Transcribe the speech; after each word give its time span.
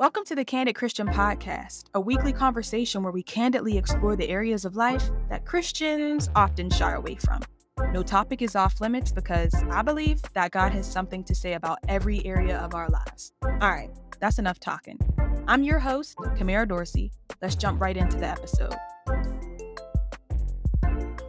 Welcome 0.00 0.24
to 0.28 0.34
the 0.34 0.46
Candid 0.46 0.76
Christian 0.76 1.06
Podcast, 1.06 1.84
a 1.92 2.00
weekly 2.00 2.32
conversation 2.32 3.02
where 3.02 3.12
we 3.12 3.22
candidly 3.22 3.76
explore 3.76 4.16
the 4.16 4.30
areas 4.30 4.64
of 4.64 4.74
life 4.74 5.10
that 5.28 5.44
Christians 5.44 6.30
often 6.34 6.70
shy 6.70 6.92
away 6.92 7.16
from. 7.16 7.42
No 7.92 8.02
topic 8.02 8.40
is 8.40 8.56
off 8.56 8.80
limits 8.80 9.12
because 9.12 9.52
I 9.70 9.82
believe 9.82 10.22
that 10.32 10.52
God 10.52 10.72
has 10.72 10.90
something 10.90 11.22
to 11.24 11.34
say 11.34 11.52
about 11.52 11.80
every 11.86 12.24
area 12.24 12.56
of 12.60 12.74
our 12.74 12.88
lives. 12.88 13.34
All 13.42 13.70
right, 13.70 13.90
that's 14.20 14.38
enough 14.38 14.58
talking. 14.58 14.98
I'm 15.46 15.64
your 15.64 15.80
host, 15.80 16.16
Kamera 16.16 16.66
Dorsey. 16.66 17.12
Let's 17.42 17.54
jump 17.54 17.78
right 17.78 17.94
into 17.94 18.16
the 18.16 18.28
episode. 18.28 18.74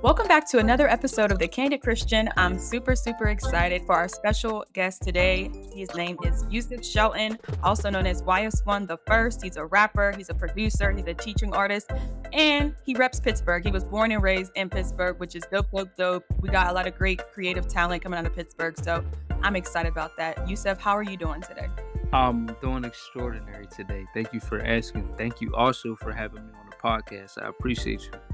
Welcome 0.04 0.28
back 0.28 0.50
to 0.50 0.58
another 0.58 0.88
episode 0.90 1.32
of 1.32 1.38
The 1.38 1.48
Candid 1.48 1.82
Christian. 1.82 2.28
I'm 2.36 2.58
super, 2.58 2.96
super 2.96 3.28
excited 3.28 3.84
for 3.86 3.94
our 3.94 4.08
special 4.08 4.66
guest 4.74 5.04
today. 5.04 5.52
His 5.76 5.94
name 5.94 6.18
is 6.24 6.44
Yusef 6.50 6.84
Shelton, 6.84 7.38
also 7.62 7.92
known 7.92 8.08
as 8.08 8.24
YS1 8.24 8.88
the 8.88 8.98
First. 9.06 9.44
He's 9.44 9.58
a 9.58 9.66
rapper, 9.68 10.12
he's 10.18 10.32
a 10.32 10.34
producer, 10.34 10.92
he's 10.92 11.06
a 11.06 11.14
teaching 11.14 11.54
artist, 11.54 11.92
and 12.34 12.74
he 12.84 12.96
reps 12.96 13.20
Pittsburgh. 13.20 13.64
He 13.64 13.70
was 13.70 13.84
born 13.84 14.12
and 14.12 14.24
raised 14.24 14.52
in 14.56 14.72
Pittsburgh, 14.72 15.20
which 15.20 15.36
is 15.36 15.44
dope, 15.52 15.70
dope, 15.72 15.96
dope. 15.96 16.24
We 16.40 16.50
got 16.50 16.72
a 16.72 16.74
lot 16.74 16.88
of 16.88 16.96
great 16.96 17.22
creative 17.32 17.68
talent 17.68 18.02
coming 18.02 18.18
out 18.18 18.26
of 18.26 18.34
Pittsburgh, 18.34 18.80
so 18.84 19.06
I'm 19.44 19.56
excited 19.56 19.92
about 19.92 20.18
that. 20.18 20.50
Yusef, 20.50 20.80
how 20.80 20.98
are 20.98 21.04
you 21.04 21.16
doing 21.16 21.44
today? 21.44 21.68
I'm 22.12 22.48
doing 22.60 22.86
extraordinary 22.86 23.68
today. 23.68 24.08
Thank 24.16 24.34
you 24.34 24.40
for 24.40 24.62
asking. 24.62 25.14
Thank 25.16 25.42
you 25.42 25.54
also 25.54 25.96
for 25.96 26.12
having 26.12 26.44
me 26.44 26.54
on 26.60 26.72
the 26.72 26.76
podcast. 26.76 27.40
I 27.40 27.50
appreciate 27.50 28.02
you. 28.02 28.31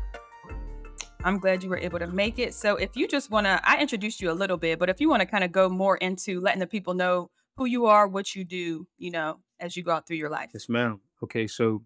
I'm 1.27 1.39
glad 1.39 1.61
you 1.61 1.69
were 1.69 1.77
able 1.77 1.99
to 1.99 2.07
make 2.07 2.39
it. 2.39 2.53
So, 2.53 2.77
if 2.77 2.95
you 2.95 3.05
just 3.05 3.29
want 3.29 3.47
to, 3.47 3.59
I 3.61 3.81
introduced 3.81 4.21
you 4.21 4.31
a 4.31 4.37
little 4.41 4.55
bit, 4.55 4.79
but 4.79 4.89
if 4.89 5.01
you 5.01 5.09
want 5.09 5.19
to 5.19 5.25
kind 5.25 5.43
of 5.43 5.51
go 5.51 5.67
more 5.67 5.97
into 5.97 6.39
letting 6.39 6.61
the 6.61 6.67
people 6.67 6.93
know 6.93 7.29
who 7.57 7.65
you 7.65 7.85
are, 7.85 8.07
what 8.07 8.33
you 8.33 8.45
do, 8.45 8.87
you 8.97 9.11
know, 9.11 9.41
as 9.59 9.75
you 9.75 9.83
go 9.83 9.91
out 9.91 10.07
through 10.07 10.15
your 10.15 10.29
life. 10.29 10.51
Yes, 10.53 10.69
ma'am. 10.69 11.01
Okay, 11.21 11.45
so 11.45 11.83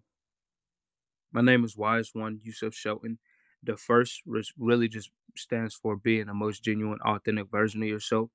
my 1.32 1.40
name 1.40 1.64
is 1.64 1.76
Wise 1.76 2.10
One 2.12 2.38
Yusef 2.40 2.72
Shelton. 2.72 3.18
The 3.64 3.76
first 3.76 4.22
really 4.56 4.86
just 4.86 5.10
stands 5.36 5.74
for 5.74 5.96
being 5.96 6.26
the 6.26 6.34
most 6.34 6.62
genuine, 6.62 7.00
authentic 7.04 7.50
version 7.50 7.82
of 7.82 7.88
yourself. 7.88 8.30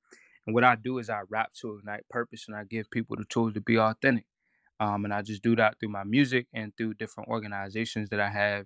And 0.45 0.53
what 0.53 0.65
I 0.65 0.75
do 0.75 0.97
is 0.97 1.09
I 1.09 1.21
rap 1.29 1.53
to 1.61 1.77
ignite 1.77 2.09
purpose 2.09 2.45
and 2.49 2.57
I 2.57 2.65
give 2.65 2.91
people 2.91 3.15
the 3.15 3.23
tools 3.23 3.53
to 3.53 3.61
be 3.61 3.79
authentic. 3.79 4.25
Um, 4.81 5.05
and 5.05 5.13
I 5.13 5.21
just 5.21 5.41
do 5.41 5.55
that 5.55 5.79
through 5.79 5.89
my 5.89 6.03
music 6.03 6.47
and 6.53 6.73
through 6.75 6.95
different 6.95 7.29
organizations 7.29 8.09
that 8.09 8.19
I 8.19 8.29
have 8.29 8.65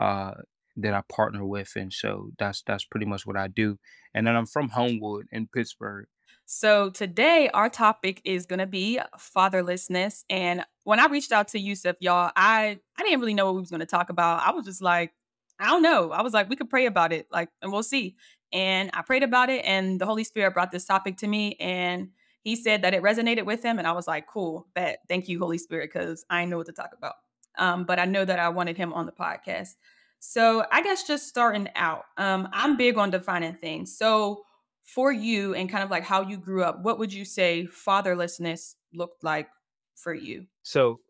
uh, 0.00 0.32
that 0.76 0.94
I 0.94 1.02
partner 1.12 1.44
with, 1.44 1.72
and 1.76 1.92
so 1.92 2.30
that's 2.38 2.62
that's 2.66 2.84
pretty 2.84 3.06
much 3.06 3.26
what 3.26 3.36
I 3.36 3.48
do. 3.48 3.78
And 4.14 4.26
then 4.26 4.36
I'm 4.36 4.46
from 4.46 4.70
Homewood 4.70 5.26
in 5.30 5.48
Pittsburgh. 5.48 6.06
So 6.44 6.90
today 6.90 7.48
our 7.54 7.68
topic 7.68 8.20
is 8.24 8.46
going 8.46 8.58
to 8.58 8.66
be 8.66 9.00
fatherlessness. 9.16 10.24
And 10.28 10.64
when 10.84 11.00
I 11.00 11.06
reached 11.06 11.32
out 11.32 11.48
to 11.48 11.58
Yusef, 11.58 11.96
y'all, 12.00 12.30
I 12.36 12.78
I 12.98 13.02
didn't 13.02 13.20
really 13.20 13.34
know 13.34 13.46
what 13.46 13.54
we 13.54 13.60
was 13.60 13.70
going 13.70 13.80
to 13.80 13.86
talk 13.86 14.10
about. 14.10 14.42
I 14.46 14.52
was 14.52 14.64
just 14.64 14.82
like, 14.82 15.12
I 15.58 15.66
don't 15.66 15.82
know. 15.82 16.10
I 16.10 16.22
was 16.22 16.34
like, 16.34 16.48
we 16.48 16.56
could 16.56 16.70
pray 16.70 16.86
about 16.86 17.12
it, 17.12 17.26
like, 17.30 17.48
and 17.62 17.72
we'll 17.72 17.82
see. 17.82 18.16
And 18.52 18.90
I 18.92 19.02
prayed 19.02 19.22
about 19.22 19.48
it, 19.48 19.64
and 19.64 20.00
the 20.00 20.06
Holy 20.06 20.24
Spirit 20.24 20.52
brought 20.52 20.70
this 20.70 20.84
topic 20.84 21.16
to 21.18 21.26
me, 21.26 21.56
and 21.58 22.08
he 22.42 22.56
said 22.56 22.82
that 22.82 22.92
it 22.92 23.02
resonated 23.02 23.46
with 23.46 23.62
him, 23.62 23.78
and 23.78 23.86
I 23.86 23.92
was 23.92 24.06
like, 24.06 24.26
cool, 24.26 24.66
bet. 24.74 24.98
Thank 25.08 25.28
you, 25.28 25.38
Holy 25.38 25.58
Spirit, 25.58 25.90
because 25.92 26.24
I 26.28 26.44
know 26.44 26.58
what 26.58 26.66
to 26.66 26.72
talk 26.72 26.90
about. 26.96 27.14
Um, 27.56 27.84
but 27.84 27.98
I 27.98 28.04
know 28.04 28.24
that 28.24 28.38
I 28.38 28.48
wanted 28.48 28.76
him 28.76 28.92
on 28.92 29.06
the 29.06 29.12
podcast. 29.12 29.76
So 30.24 30.64
I 30.70 30.84
guess 30.84 31.02
just 31.02 31.26
starting 31.26 31.68
out, 31.74 32.04
um, 32.16 32.48
I'm 32.52 32.76
big 32.76 32.96
on 32.96 33.10
defining 33.10 33.54
things. 33.54 33.98
So 33.98 34.44
for 34.84 35.10
you 35.10 35.52
and 35.54 35.68
kind 35.68 35.82
of 35.82 35.90
like 35.90 36.04
how 36.04 36.22
you 36.22 36.36
grew 36.36 36.62
up, 36.62 36.78
what 36.80 37.00
would 37.00 37.12
you 37.12 37.24
say 37.24 37.66
fatherlessness 37.66 38.76
looked 38.94 39.24
like 39.24 39.48
for 39.96 40.14
you? 40.14 40.46
So 40.62 41.00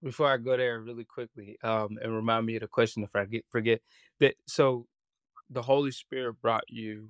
before 0.00 0.28
I 0.28 0.36
go 0.36 0.56
there 0.56 0.80
really 0.80 1.04
quickly, 1.04 1.58
um, 1.64 1.98
and 2.00 2.14
remind 2.14 2.46
me 2.46 2.54
of 2.54 2.60
the 2.60 2.68
question 2.68 3.02
if 3.02 3.16
I 3.16 3.24
get 3.24 3.44
forget 3.50 3.80
that 4.20 4.36
so 4.46 4.86
the 5.50 5.62
Holy 5.62 5.90
Spirit 5.90 6.40
brought 6.40 6.64
you 6.68 7.08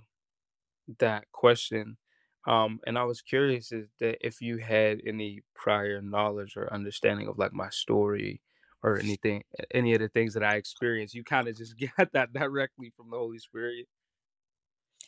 that 1.00 1.31
question. 1.32 1.98
Um, 2.47 2.81
and 2.87 2.98
I 2.98 3.04
was 3.04 3.21
curious 3.21 3.72
is 3.72 3.88
that 4.00 4.27
if 4.27 4.41
you 4.41 4.56
had 4.56 5.03
any 5.06 5.43
prior 5.54 6.00
knowledge 6.00 6.56
or 6.56 6.72
understanding 6.72 7.28
of 7.28 7.37
like 7.37 7.53
my 7.53 7.69
story 7.69 8.41
or 8.82 8.98
anything, 8.98 9.43
any 9.72 9.94
of 9.94 10.00
the 10.00 10.09
things 10.09 10.34
that 10.34 10.43
I 10.43 10.56
experienced. 10.56 11.15
You 11.15 11.25
kind 11.25 11.48
of 11.48 11.56
just 11.56 11.75
got 11.97 12.12
that 12.12 12.32
directly 12.32 12.93
from 12.97 13.10
the 13.10 13.16
Holy 13.16 13.38
Spirit. 13.38 13.87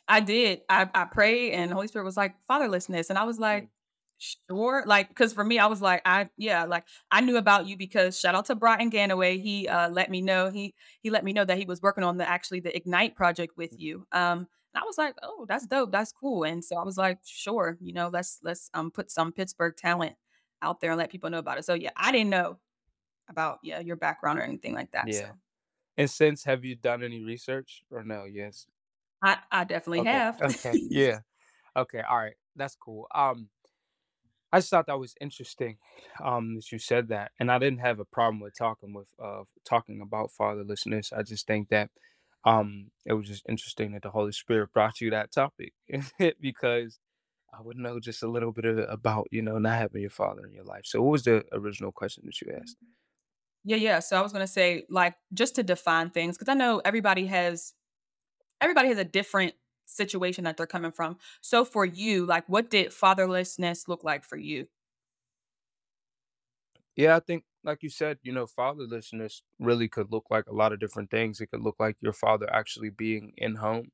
I 0.07 0.21
did. 0.21 0.61
I, 0.69 0.89
I 0.95 1.05
prayed, 1.05 1.53
and 1.53 1.71
the 1.71 1.75
Holy 1.75 1.89
Spirit 1.89 2.05
was 2.05 2.17
like 2.17 2.35
fatherlessness, 2.51 3.09
and 3.09 3.19
I 3.19 3.25
was 3.25 3.39
like, 3.39 3.65
mm. 3.65 3.69
sure, 4.19 4.85
like 4.87 5.09
because 5.09 5.33
for 5.33 5.45
me, 5.45 5.59
I 5.59 5.67
was 5.67 5.81
like, 5.81 6.03
I 6.05 6.29
yeah, 6.37 6.65
like 6.65 6.85
I 7.11 7.21
knew 7.21 7.37
about 7.37 7.67
you 7.67 7.77
because 7.77 8.19
shout 8.19 8.35
out 8.35 8.47
to 8.47 8.55
Brian 8.55 8.91
Ganaway. 8.91 9.41
He 9.41 9.67
uh, 9.67 9.89
let 9.89 10.11
me 10.11 10.21
know 10.21 10.51
he 10.51 10.75
he 11.01 11.11
let 11.11 11.25
me 11.25 11.33
know 11.33 11.45
that 11.45 11.59
he 11.59 11.65
was 11.65 11.81
working 11.81 12.05
on 12.05 12.19
the 12.19 12.29
actually 12.29 12.61
the 12.61 12.77
Ignite 12.77 13.17
project 13.17 13.57
with 13.57 13.73
mm. 13.73 13.81
you. 13.81 14.07
Um, 14.13 14.47
and 14.75 14.83
I 14.83 14.87
was 14.87 14.99
like, 14.99 15.15
oh, 15.23 15.47
that's 15.49 15.67
dope, 15.67 15.93
that's 15.93 16.13
cool. 16.13 16.45
And 16.45 16.63
so 16.63 16.77
I 16.77 16.85
was 16.85 16.99
like, 16.99 17.19
sure, 17.25 17.79
you 17.81 17.93
know, 17.95 18.11
let's 18.13 18.41
let's 18.43 18.71
um 18.75 18.91
put 18.91 19.11
some 19.11 19.33
Pittsburgh 19.33 19.75
talent 19.77 20.17
out 20.61 20.81
there 20.81 20.91
and 20.91 20.99
let 20.99 21.11
people 21.11 21.31
know 21.31 21.39
about 21.39 21.59
it. 21.59 21.65
So 21.65 21.75
yeah, 21.75 21.91
I 21.97 22.13
didn't 22.13 22.31
know 22.31 22.59
about 23.29 23.59
yeah 23.63 23.81
your 23.81 23.97
background 23.97 24.39
or 24.39 24.43
anything 24.43 24.75
like 24.75 24.91
that. 24.93 25.07
Yeah. 25.09 25.21
So. 25.21 25.27
And 25.97 26.11
since 26.11 26.45
have 26.45 26.65
you 26.65 26.75
done 26.75 27.03
any 27.03 27.23
research 27.23 27.83
or 27.91 28.03
no? 28.03 28.25
Yes. 28.25 28.67
I 29.23 29.39
I 29.51 29.65
definitely 29.65 30.01
okay. 30.01 30.11
have. 30.11 30.41
okay. 30.43 30.81
Yeah. 30.91 31.21
Okay. 31.77 32.01
All 32.09 32.19
right. 32.19 32.35
That's 32.57 32.77
cool. 32.77 33.07
Um, 33.15 33.49
I 34.53 34.59
just 34.59 34.71
thought 34.71 34.87
that 34.87 35.01
was 35.01 35.17
interesting, 35.21 35.79
um, 36.23 36.55
that 36.55 36.71
you 36.71 36.79
said 36.79 37.09
that, 37.09 37.33
and 37.41 37.51
I 37.51 37.59
didn't 37.59 37.81
have 37.81 37.99
a 37.99 38.05
problem 38.05 38.39
with 38.39 38.57
talking 38.57 38.95
with 38.95 39.09
uh 39.23 39.43
talking 39.65 40.01
about 40.01 40.31
fatherlessness. 40.39 41.13
I 41.13 41.23
just 41.23 41.47
think 41.47 41.71
that 41.71 41.91
um 42.45 42.91
it 43.07 43.15
was 43.15 43.27
just 43.27 43.45
interesting 43.49 43.93
that 43.93 44.03
the 44.03 44.11
Holy 44.11 44.33
Spirit 44.33 44.73
brought 44.73 45.01
you 45.01 45.11
that 45.11 45.33
topic 45.33 45.73
because 46.41 46.99
I 47.57 47.63
would 47.63 47.77
know 47.77 48.01
just 48.01 48.23
a 48.23 48.29
little 48.29 48.53
bit 48.53 48.65
of, 48.65 48.79
about 48.89 49.29
you 49.31 49.43
know 49.43 49.59
not 49.59 49.79
having 49.79 50.03
your 50.03 50.11
father 50.11 50.45
in 50.47 50.53
your 50.53 50.65
life. 50.65 50.83
So, 50.85 51.03
what 51.03 51.13
was 51.13 51.25
the 51.25 51.45
original 51.53 51.93
question 51.93 52.25
that 52.27 52.41
you 52.41 52.53
asked? 52.61 52.77
Yeah, 53.65 53.77
yeah. 53.77 53.99
So 54.01 54.17
I 54.19 54.23
was 54.23 54.33
gonna 54.33 54.47
say, 54.47 54.85
like, 54.91 55.17
just 55.33 55.55
to 55.57 55.63
define 55.63 56.11
things, 56.11 56.37
because 56.37 56.51
I 56.51 56.55
know 56.55 56.81
everybody 56.85 57.27
has 57.27 57.75
everybody 58.61 58.89
has 58.89 58.99
a 58.99 59.05
different 59.05 59.55
situation 59.87 60.45
that 60.45 60.57
they're 60.57 60.67
coming 60.67 60.93
from. 60.93 61.19
So 61.43 61.65
for 61.65 61.85
you, 61.85 62.27
like, 62.27 62.49
what 62.49 62.71
did 62.71 62.89
fatherlessness 62.93 63.89
look 63.89 64.05
like 64.05 64.25
for 64.25 64.37
you? 64.39 64.69
Yeah, 66.97 67.17
I 67.17 67.21
think, 67.21 67.45
like 67.65 67.83
you 67.83 67.91
said, 67.91 68.19
you 68.23 68.33
know, 68.33 68.47
fatherlessness 68.47 69.43
really 69.59 69.89
could 69.89 70.13
look 70.13 70.27
like 70.31 70.47
a 70.47 70.53
lot 70.55 70.73
of 70.73 70.81
different 70.81 71.11
things. 71.11 71.41
It 71.41 71.49
could 71.51 71.63
look 71.63 71.77
like 71.79 71.97
your 72.01 72.13
father 72.13 72.53
actually 72.53 72.91
being 72.91 73.33
in 73.37 73.57
home, 73.57 73.91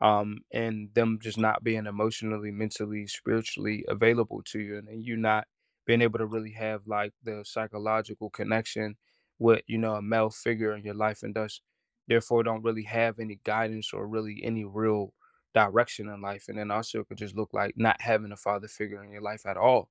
um, 0.00 0.38
and 0.52 0.92
them 0.94 1.18
just 1.20 1.38
not 1.38 1.62
being 1.64 1.86
emotionally, 1.86 2.50
mentally, 2.50 3.06
spiritually 3.06 3.84
available 3.88 4.42
to 4.46 4.60
you, 4.60 4.76
and, 4.78 4.88
and 4.88 5.04
you 5.04 5.16
not 5.16 5.46
being 5.86 6.02
able 6.02 6.18
to 6.18 6.26
really 6.26 6.52
have 6.52 6.86
like 6.86 7.12
the 7.22 7.44
psychological 7.44 8.30
connection 8.30 8.96
with 9.42 9.62
you 9.66 9.78
know 9.78 9.94
a 9.96 10.02
male 10.02 10.30
figure 10.30 10.74
in 10.74 10.84
your 10.84 10.94
life 10.94 11.22
and 11.22 11.34
thus 11.34 11.60
therefore 12.08 12.42
don't 12.42 12.62
really 12.64 12.84
have 12.84 13.18
any 13.18 13.40
guidance 13.44 13.92
or 13.92 14.06
really 14.06 14.40
any 14.44 14.64
real 14.64 15.14
direction 15.54 16.08
in 16.08 16.20
life 16.22 16.46
and 16.48 16.58
then 16.58 16.70
also 16.70 17.00
it 17.00 17.08
could 17.08 17.18
just 17.18 17.36
look 17.36 17.50
like 17.52 17.74
not 17.76 18.00
having 18.00 18.32
a 18.32 18.36
father 18.36 18.68
figure 18.68 19.04
in 19.04 19.10
your 19.10 19.22
life 19.22 19.46
at 19.46 19.56
all. 19.56 19.90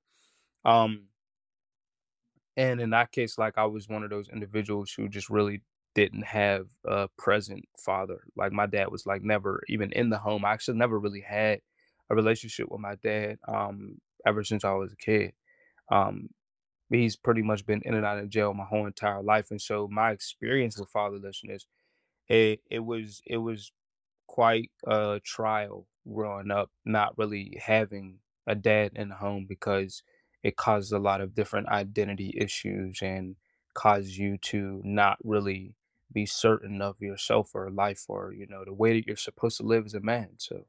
Um 0.65 1.07
and 2.57 2.81
in 2.81 2.89
that 2.89 3.11
case 3.11 3.37
like 3.37 3.57
i 3.57 3.65
was 3.65 3.87
one 3.87 4.03
of 4.03 4.09
those 4.09 4.29
individuals 4.29 4.91
who 4.91 5.07
just 5.07 5.29
really 5.29 5.61
didn't 5.93 6.23
have 6.23 6.67
a 6.85 7.09
present 7.17 7.67
father. 7.77 8.23
Like 8.37 8.53
my 8.53 8.65
dad 8.65 8.89
was 8.89 9.05
like 9.05 9.23
never 9.23 9.61
even 9.67 9.91
in 9.91 10.09
the 10.09 10.17
home. 10.17 10.45
I 10.45 10.53
actually 10.53 10.77
never 10.77 10.97
really 10.97 11.19
had 11.19 11.59
a 12.09 12.15
relationship 12.15 12.67
with 12.71 12.79
my 12.79 12.95
dad 12.95 13.39
um 13.47 13.97
ever 14.25 14.43
since 14.43 14.63
i 14.63 14.71
was 14.71 14.93
a 14.93 14.95
kid. 14.95 15.33
Um 15.91 16.29
he's 16.99 17.15
pretty 17.15 17.41
much 17.41 17.65
been 17.65 17.81
in 17.85 17.93
and 17.93 18.05
out 18.05 18.19
of 18.19 18.29
jail 18.29 18.53
my 18.53 18.65
whole 18.65 18.85
entire 18.85 19.21
life 19.23 19.51
and 19.51 19.61
so 19.61 19.87
my 19.91 20.11
experience 20.11 20.77
with 20.79 20.91
fatherlessness 20.91 21.65
it 22.27 22.61
it 22.69 22.79
was 22.79 23.21
it 23.25 23.37
was 23.37 23.71
quite 24.27 24.71
a 24.87 25.19
trial 25.23 25.87
growing 26.11 26.51
up 26.51 26.71
not 26.85 27.17
really 27.17 27.57
having 27.63 28.19
a 28.47 28.55
dad 28.55 28.91
in 28.95 29.09
the 29.09 29.15
home 29.15 29.45
because 29.47 30.03
it 30.43 30.55
causes 30.57 30.91
a 30.91 30.99
lot 30.99 31.21
of 31.21 31.35
different 31.35 31.67
identity 31.69 32.33
issues 32.37 32.99
and 33.01 33.35
causes 33.73 34.17
you 34.17 34.37
to 34.37 34.81
not 34.83 35.17
really 35.23 35.75
be 36.11 36.25
certain 36.25 36.81
of 36.81 36.99
yourself 37.01 37.51
or 37.55 37.69
life 37.71 38.05
or 38.09 38.33
you 38.33 38.47
know 38.47 38.63
the 38.65 38.73
way 38.73 38.93
that 38.93 39.07
you're 39.07 39.15
supposed 39.15 39.57
to 39.57 39.63
live 39.63 39.85
as 39.85 39.93
a 39.93 39.99
man 40.01 40.29
so 40.37 40.65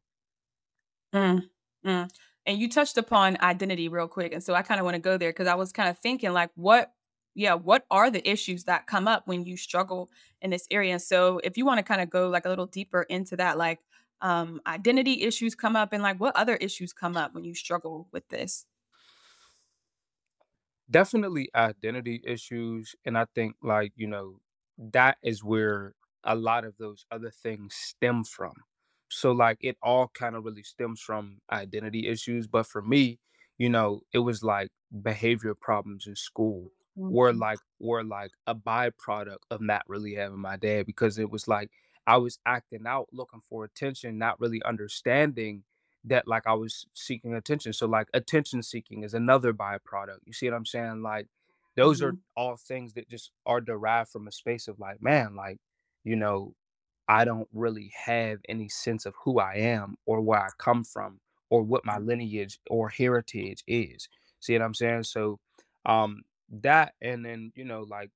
mm, 1.13 1.41
mm. 1.85 2.09
And 2.47 2.59
you 2.59 2.69
touched 2.69 2.99
upon 2.99 3.41
identity 3.41 3.89
real 3.89 4.09
quick. 4.09 4.33
And 4.33 4.43
so 4.43 4.55
I 4.55 4.63
kind 4.63 4.81
of 4.81 4.85
want 4.85 4.95
to 4.97 5.01
go 5.01 5.17
there 5.17 5.31
because 5.31 5.47
I 5.47 5.55
was 5.55 5.73
kind 5.73 5.89
of 5.89 5.99
thinking, 5.99 6.33
like, 6.33 6.51
what, 6.55 6.93
yeah, 7.35 7.55
what 7.55 7.87
are 7.91 8.11
the 8.11 8.29
issues 8.29 8.65
that 8.65 8.87
come 8.87 9.07
up 9.07 9.27
when 9.27 9.45
you 9.45 9.57
struggle 9.57 10.11
in 10.41 10.51
this 10.51 10.67
area? 10.71 10.93
And 10.93 11.03
so 11.03 11.39
if 11.45 11.57
you 11.57 11.65
want 11.65 11.79
to 11.79 11.85
kind 11.85 12.01
of 12.01 12.11
go 12.11 12.29
like 12.29 12.45
a 12.45 12.49
little 12.49 12.67
deeper 12.67 13.03
into 13.03 13.37
that, 13.37 13.59
like, 13.59 13.81
um, 14.21 14.61
identity 14.67 15.23
issues 15.23 15.55
come 15.55 15.75
up 15.77 15.93
and 15.93 16.03
like 16.03 16.19
what 16.21 16.37
other 16.37 16.57
issues 16.57 16.93
come 16.93 17.17
up 17.17 17.35
when 17.35 17.45
you 17.45 17.55
struggle 17.55 18.09
with 18.13 18.29
this? 18.29 18.67
Definitely 20.91 21.49
identity 21.55 22.21
issues, 22.25 22.95
and 23.05 23.17
I 23.17 23.25
think, 23.35 23.57
like, 23.63 23.93
you 23.97 24.07
know, 24.07 24.41
that 24.77 25.17
is 25.23 25.43
where 25.43 25.95
a 26.23 26.35
lot 26.35 26.65
of 26.65 26.77
those 26.77 27.07
other 27.11 27.31
things 27.31 27.75
stem 27.75 28.25
from. 28.25 28.53
So, 29.13 29.33
like, 29.33 29.59
it 29.61 29.77
all 29.83 30.09
kinda 30.09 30.41
really 30.41 30.63
stems 30.63 31.01
from 31.01 31.41
identity 31.51 32.09
issues, 32.09 32.47
but 32.47 32.67
for 32.67 32.83
me, 32.83 33.21
you 33.59 33.69
know, 33.69 34.03
it 34.13 34.21
was 34.21 34.43
like 34.43 34.71
behavior 35.03 35.55
problems 35.55 36.07
in 36.07 36.17
school 36.17 36.71
were 37.09 37.33
Mhm. 37.33 37.43
like 37.47 37.59
were 37.79 38.03
like 38.05 38.31
a 38.47 38.55
byproduct 38.55 39.39
of 39.51 39.61
not 39.61 39.83
really 39.89 40.15
having 40.15 40.39
my 40.39 40.57
dad 40.57 40.87
because 40.87 41.19
it 41.19 41.31
was 41.31 41.47
like 41.49 41.71
I 42.07 42.17
was 42.17 42.39
acting 42.47 42.87
out 42.87 43.09
looking 43.13 43.41
for 43.41 43.65
attention, 43.65 44.19
not 44.19 44.41
really 44.41 44.63
understanding 44.65 45.65
that 46.05 46.27
like 46.27 46.47
I 46.47 46.55
was 46.55 46.87
seeking 46.95 47.35
attention. 47.35 47.73
So 47.73 47.87
like 47.87 48.09
attention 48.15 48.63
seeking 48.63 49.03
is 49.05 49.15
another 49.15 49.53
byproduct. 49.53 50.19
You 50.25 50.33
see 50.33 50.49
what 50.49 50.57
I'm 50.57 50.67
saying? 50.67 51.03
Like 51.03 51.29
those 51.77 52.03
are 52.03 52.15
Mhm. 52.15 52.23
all 52.37 52.57
things 52.57 52.95
that 52.95 53.09
just 53.09 53.31
are 53.47 53.61
derived 53.61 54.11
from 54.11 54.27
a 54.29 54.33
space 54.33 54.69
of 54.69 54.79
like, 54.79 55.03
man, 55.03 55.35
like, 55.37 55.59
you 56.05 56.17
know, 56.17 56.55
I 57.13 57.27
don't 57.27 57.49
really 57.53 57.93
have 58.07 58.41
any 58.49 58.71
sense 58.71 59.07
of 59.07 59.15
who 59.25 59.41
I 59.41 59.57
am 59.57 59.97
or 60.07 60.23
where 60.23 60.41
I 60.41 60.49
come 60.59 60.85
from 60.85 61.21
or 61.51 61.63
what 61.63 61.85
my 61.85 61.99
lineage 61.99 62.59
or 62.71 62.89
heritage 62.89 63.65
is. 63.69 64.09
See 64.41 64.55
what 64.55 64.63
I'm 64.63 64.75
saying? 64.75 65.05
So 65.05 65.39
um 65.87 66.23
that 66.51 66.95
and 67.03 67.25
then, 67.27 67.53
you 67.57 67.65
know, 67.67 67.83
like 67.83 68.11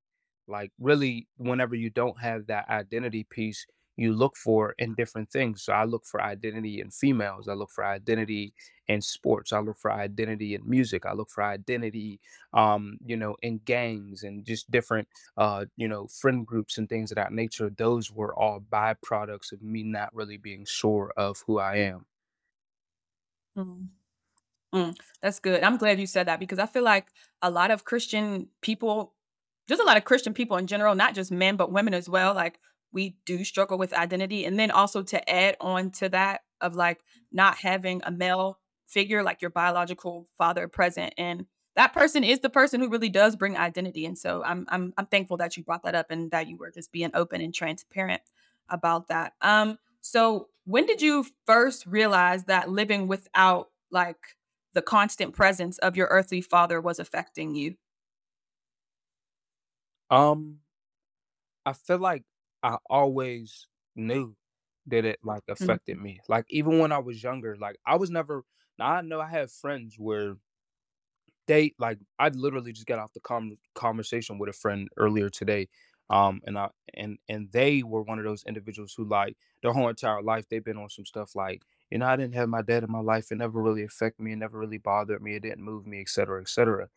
like 0.48 0.72
really 0.80 1.28
whenever 1.36 1.76
you 1.76 1.90
don't 1.90 2.20
have 2.20 2.46
that 2.48 2.70
identity 2.70 3.24
piece, 3.30 3.66
you 3.96 4.12
look 4.12 4.36
for 4.36 4.74
in 4.78 4.94
different 4.94 5.30
things. 5.30 5.62
So 5.62 5.72
I 5.72 5.84
look 5.84 6.04
for 6.04 6.22
identity 6.22 6.80
in 6.80 6.90
females. 6.90 7.48
I 7.48 7.54
look 7.54 7.70
for 7.70 7.84
identity 7.84 8.54
in 8.88 9.00
sports. 9.02 9.52
I 9.52 9.58
look 9.60 9.78
for 9.78 9.92
identity 9.92 10.54
in 10.54 10.68
music. 10.68 11.06
I 11.06 11.12
look 11.12 11.30
for 11.30 11.42
identity 11.42 12.20
um, 12.52 12.98
you 13.04 13.16
know, 13.16 13.36
in 13.42 13.58
gangs 13.58 14.22
and 14.22 14.44
just 14.44 14.70
different 14.70 15.08
uh, 15.36 15.66
you 15.76 15.88
know, 15.88 16.06
friend 16.08 16.46
groups 16.46 16.78
and 16.78 16.88
things 16.88 17.10
of 17.10 17.16
that 17.16 17.32
nature. 17.32 17.70
Those 17.70 18.10
were 18.10 18.34
all 18.34 18.60
byproducts 18.60 19.52
of 19.52 19.62
me 19.62 19.82
not 19.82 20.14
really 20.14 20.36
being 20.36 20.64
sure 20.64 21.12
of 21.16 21.42
who 21.46 21.58
I 21.58 21.76
am. 21.76 22.06
Mhm. 23.56 23.88
Mm, 24.74 24.96
that's 25.22 25.40
good. 25.40 25.62
I'm 25.64 25.78
glad 25.78 26.00
you 26.00 26.06
said 26.06 26.28
that 26.28 26.40
because 26.40 26.58
I 26.58 26.66
feel 26.66 26.84
like 26.84 27.08
a 27.42 27.50
lot 27.50 27.70
of 27.70 27.84
Christian 27.84 28.50
people, 28.62 29.14
just 29.68 29.82
a 29.82 29.84
lot 29.86 29.96
of 29.98 30.04
Christian 30.04 30.34
people 30.34 30.56
in 30.58 30.66
general, 30.66 30.94
not 30.94 31.14
just 31.14 31.32
men, 31.32 31.56
but 31.56 31.72
women 31.72 31.94
as 31.94 32.08
well, 32.08 32.34
like 32.34 32.60
we 32.96 33.16
do 33.26 33.44
struggle 33.44 33.76
with 33.76 33.92
identity. 33.92 34.46
And 34.46 34.58
then 34.58 34.70
also 34.70 35.02
to 35.02 35.30
add 35.30 35.56
on 35.60 35.90
to 35.92 36.08
that 36.08 36.40
of 36.60 36.74
like 36.74 37.00
not 37.30 37.58
having 37.58 38.00
a 38.04 38.10
male 38.10 38.58
figure, 38.86 39.22
like 39.22 39.42
your 39.42 39.50
biological 39.50 40.26
father 40.38 40.66
present. 40.66 41.12
And 41.18 41.44
that 41.74 41.92
person 41.92 42.24
is 42.24 42.40
the 42.40 42.48
person 42.48 42.80
who 42.80 42.88
really 42.88 43.10
does 43.10 43.36
bring 43.36 43.56
identity. 43.56 44.06
And 44.06 44.16
so 44.16 44.42
I'm 44.42 44.66
I'm 44.70 44.94
I'm 44.96 45.06
thankful 45.06 45.36
that 45.36 45.56
you 45.56 45.62
brought 45.62 45.82
that 45.82 45.94
up 45.94 46.10
and 46.10 46.30
that 46.30 46.48
you 46.48 46.56
were 46.56 46.70
just 46.70 46.90
being 46.90 47.10
open 47.12 47.42
and 47.42 47.54
transparent 47.54 48.22
about 48.70 49.08
that. 49.08 49.34
Um, 49.42 49.78
so 50.00 50.48
when 50.64 50.86
did 50.86 51.02
you 51.02 51.26
first 51.44 51.84
realize 51.84 52.44
that 52.44 52.70
living 52.70 53.06
without 53.06 53.68
like 53.90 54.36
the 54.76 54.82
constant 54.82 55.32
presence 55.32 55.78
of 55.78 55.96
your 55.96 56.06
earthly 56.08 56.42
father 56.42 56.82
was 56.82 56.98
affecting 56.98 57.54
you. 57.54 57.76
Um, 60.10 60.58
I 61.64 61.72
feel 61.72 61.98
like 61.98 62.24
I 62.66 62.78
always 62.90 63.68
knew 63.96 64.36
that 64.86 65.06
it 65.06 65.20
like 65.24 65.44
affected 65.48 65.98
Mhm, 65.98 65.98
me. 65.98 66.20
Like 66.28 66.46
even 66.50 66.80
when 66.80 66.92
I 66.92 66.98
was 66.98 67.22
younger, 67.22 67.56
like 67.56 67.78
I 67.86 67.96
was 67.96 68.10
never 68.10 68.44
now 68.78 68.88
I 68.92 69.02
know 69.02 69.20
I 69.20 69.30
have 69.30 69.52
friends 69.52 69.96
where 69.98 70.36
they 71.46 71.74
like 71.78 71.98
I 72.18 72.28
literally 72.30 72.72
just 72.72 72.86
got 72.86 72.98
off 72.98 73.12
the 73.12 73.20
com- 73.20 73.58
conversation 73.74 74.38
with 74.38 74.48
a 74.48 74.52
friend 74.52 74.88
earlier 74.96 75.28
today. 75.30 75.68
Um 76.10 76.40
and 76.46 76.58
I 76.58 76.70
and 76.94 77.18
and 77.28 77.50
they 77.52 77.82
were 77.82 78.02
one 78.02 78.18
of 78.18 78.24
those 78.24 78.44
individuals 78.44 78.94
who 78.94 79.04
like 79.04 79.36
their 79.62 79.72
whole 79.72 79.88
entire 79.88 80.22
life 80.22 80.48
they've 80.48 80.64
been 80.64 80.76
on 80.76 80.88
some 80.90 81.04
stuff 81.06 81.34
like, 81.34 81.62
you 81.90 81.98
know, 81.98 82.06
I 82.06 82.16
didn't 82.16 82.34
have 82.34 82.48
my 82.48 82.62
dad 82.62 82.84
in 82.84 82.92
my 82.92 83.00
life. 83.00 83.30
It 83.32 83.36
never 83.36 83.60
really 83.62 83.82
affected 83.84 84.22
me, 84.22 84.32
it 84.32 84.36
never 84.36 84.58
really 84.58 84.78
bothered 84.78 85.22
me, 85.22 85.34
it 85.36 85.40
didn't 85.42 85.62
move 85.64 85.86
me, 85.86 86.00
et 86.00 86.08
cetera, 86.08 86.40
et 86.40 86.48
cetera. 86.48 86.88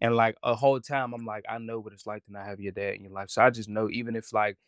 And 0.00 0.14
like 0.16 0.36
a 0.42 0.54
whole 0.54 0.80
time 0.80 1.12
I'm 1.12 1.24
like, 1.26 1.44
I 1.48 1.58
know 1.58 1.80
what 1.80 1.92
it's 1.92 2.06
like 2.06 2.24
to 2.26 2.32
not 2.32 2.46
have 2.46 2.60
your 2.60 2.72
dad 2.72 2.94
in 2.94 3.02
your 3.02 3.12
life. 3.12 3.30
So 3.30 3.42
I 3.42 3.50
just 3.50 3.68
know 3.68 3.88
even 3.90 4.14
if 4.16 4.32
like 4.32 4.58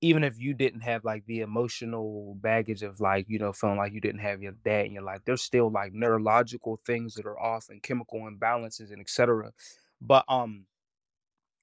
even 0.00 0.24
if 0.24 0.38
you 0.38 0.54
didn't 0.54 0.80
have 0.80 1.04
like 1.04 1.24
the 1.26 1.40
emotional 1.40 2.34
baggage 2.36 2.82
of 2.82 3.00
like 3.00 3.26
you 3.28 3.38
know 3.38 3.52
feeling 3.52 3.78
like 3.78 3.92
you 3.92 4.00
didn't 4.00 4.20
have 4.20 4.42
your 4.42 4.52
dad 4.64 4.86
in 4.86 4.92
your 4.92 5.02
life 5.02 5.20
there's 5.24 5.42
still 5.42 5.70
like 5.70 5.92
neurological 5.92 6.80
things 6.86 7.14
that 7.14 7.26
are 7.26 7.38
off 7.40 7.68
and 7.70 7.82
chemical 7.82 8.20
imbalances 8.20 8.90
and 8.92 9.00
etc 9.00 9.52
but 10.00 10.24
um 10.28 10.66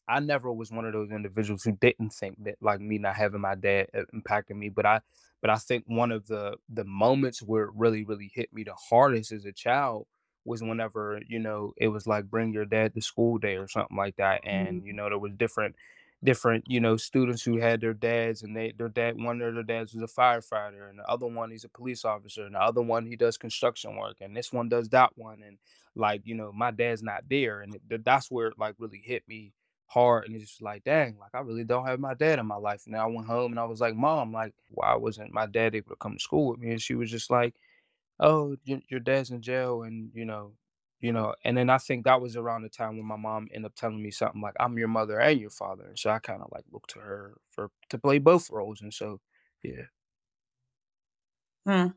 I 0.07 0.19
never 0.19 0.51
was 0.51 0.71
one 0.71 0.85
of 0.85 0.93
those 0.93 1.11
individuals 1.11 1.63
who 1.63 1.73
didn't 1.73 2.09
think 2.11 2.43
that 2.43 2.57
like 2.61 2.81
me 2.81 2.97
not 2.97 3.15
having 3.15 3.41
my 3.41 3.55
dad 3.55 3.87
uh, 3.93 4.03
impacted 4.13 4.57
me, 4.57 4.69
but 4.69 4.85
I 4.85 5.01
but 5.41 5.49
I 5.49 5.57
think 5.57 5.85
one 5.87 6.11
of 6.11 6.27
the 6.27 6.57
the 6.67 6.83
moments 6.83 7.41
where 7.41 7.65
it 7.65 7.73
really 7.75 8.03
really 8.03 8.29
hit 8.33 8.51
me 8.51 8.63
the 8.63 8.73
hardest 8.75 9.31
as 9.31 9.45
a 9.45 9.53
child 9.53 10.07
was 10.43 10.63
whenever 10.63 11.21
you 11.27 11.39
know 11.39 11.73
it 11.77 11.89
was 11.89 12.07
like 12.07 12.25
bring 12.29 12.51
your 12.51 12.65
dad 12.65 12.93
to 12.95 13.01
school 13.01 13.37
day 13.37 13.55
or 13.57 13.67
something 13.67 13.95
like 13.97 14.15
that, 14.17 14.41
and 14.45 14.83
you 14.85 14.91
mhm, 14.91 14.93
know 14.93 15.07
there 15.09 15.19
was 15.19 15.33
different 15.37 15.75
different 16.23 16.63
you 16.67 16.79
know 16.79 16.97
students 16.97 17.41
who 17.43 17.57
had 17.57 17.81
their 17.81 17.93
dads 17.95 18.43
and 18.43 18.55
they 18.55 18.71
their 18.77 18.89
dad 18.89 19.19
one 19.21 19.41
of 19.41 19.55
their 19.55 19.63
dads 19.63 19.93
was 19.93 20.03
a 20.03 20.13
firefighter 20.21 20.89
and 20.89 20.99
the 20.99 21.09
other 21.09 21.25
one 21.25 21.49
he's 21.49 21.63
a 21.63 21.69
police 21.69 22.05
officer 22.05 22.45
and 22.45 22.53
the 22.53 22.61
other 22.61 22.81
one 22.81 23.05
he 23.07 23.15
does 23.15 23.37
construction 23.37 23.95
work 23.95 24.17
and 24.21 24.35
this 24.37 24.53
one 24.53 24.69
does 24.69 24.89
that 24.89 25.09
one 25.17 25.41
and 25.45 25.57
like 25.95 26.21
you 26.25 26.35
know 26.35 26.51
my 26.51 26.69
dad's 26.69 27.01
not 27.01 27.23
there 27.27 27.61
and 27.61 27.73
it, 27.89 28.05
that's 28.05 28.29
where 28.29 28.47
it 28.47 28.59
like 28.59 28.75
really 28.77 29.01
hit 29.03 29.27
me 29.27 29.51
hard 29.87 30.25
and 30.25 30.35
it's 30.35 30.45
just 30.51 30.61
like 30.61 30.83
dang 30.83 31.17
like 31.19 31.31
i 31.33 31.39
really 31.39 31.63
don't 31.63 31.87
have 31.87 31.99
my 31.99 32.13
dad 32.13 32.39
in 32.39 32.45
my 32.45 32.55
life. 32.55 32.83
And 32.85 32.93
then 32.93 33.01
i 33.01 33.05
went 33.07 33.27
home 33.27 33.51
and 33.51 33.59
i 33.59 33.65
was 33.65 33.81
like 33.81 33.95
mom 33.95 34.31
like 34.31 34.53
why 34.69 34.95
wasn't 34.95 35.33
my 35.33 35.47
dad 35.47 35.75
able 35.75 35.89
to 35.89 35.95
come 35.97 36.13
to 36.13 36.19
school 36.19 36.47
with 36.51 36.59
me? 36.59 36.71
And 36.71 36.81
she 36.81 36.95
was 36.95 37.11
just 37.11 37.29
like 37.31 37.55
oh 38.19 38.55
your 38.65 38.99
dad's 38.99 39.31
in 39.31 39.41
jail 39.41 39.83
and 39.83 40.11
you 40.13 40.25
know 40.25 40.53
you 41.01 41.11
know 41.11 41.33
and 41.43 41.57
then 41.57 41.69
i 41.69 41.77
think 41.77 42.05
that 42.05 42.21
was 42.21 42.35
around 42.35 42.61
the 42.61 42.69
time 42.69 42.97
when 42.97 43.05
my 43.05 43.17
mom 43.17 43.47
ended 43.53 43.67
up 43.69 43.75
telling 43.75 44.01
me 44.01 44.11
something 44.11 44.41
like 44.41 44.55
i'm 44.59 44.77
your 44.77 44.87
mother 44.87 45.19
and 45.19 45.39
your 45.39 45.49
father 45.49 45.83
and 45.85 45.99
so 45.99 46.09
i 46.09 46.19
kind 46.19 46.41
of 46.41 46.49
like 46.53 46.63
looked 46.71 46.91
to 46.91 46.99
her 46.99 47.35
for 47.49 47.69
to 47.89 47.97
play 47.97 48.19
both 48.19 48.49
roles 48.49 48.81
and 48.81 48.93
so 48.93 49.19
yeah 49.63 49.83
mm. 51.67 51.93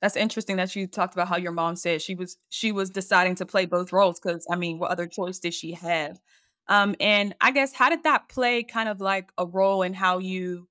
That's 0.00 0.16
interesting 0.16 0.56
that 0.56 0.76
you 0.76 0.86
talked 0.86 1.14
about 1.14 1.28
how 1.28 1.36
your 1.36 1.52
mom 1.52 1.76
said 1.76 2.00
she 2.02 2.14
was 2.14 2.36
she 2.50 2.70
was 2.72 2.90
deciding 2.90 3.34
to 3.36 3.46
play 3.46 3.66
both 3.66 3.92
roles 3.92 4.20
because 4.20 4.46
I 4.50 4.56
mean, 4.56 4.78
what 4.78 4.90
other 4.90 5.06
choice 5.06 5.38
did 5.38 5.54
she 5.54 5.72
have? 5.72 6.20
Um, 6.68 6.94
and 7.00 7.34
I 7.40 7.50
guess 7.50 7.72
how 7.72 7.88
did 7.90 8.04
that 8.04 8.28
play 8.28 8.62
kind 8.62 8.88
of 8.88 9.00
like 9.00 9.30
a 9.38 9.46
role 9.46 9.82
in 9.82 9.94
how 9.94 10.18
you 10.18 10.68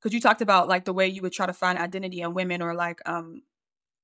because 0.00 0.14
you 0.14 0.20
talked 0.20 0.40
about 0.42 0.68
like 0.68 0.84
the 0.84 0.92
way 0.92 1.08
you 1.08 1.22
would 1.22 1.32
try 1.32 1.46
to 1.46 1.52
find 1.52 1.78
identity 1.78 2.22
in 2.22 2.34
women 2.34 2.62
or 2.62 2.74
like 2.74 3.00
um 3.06 3.42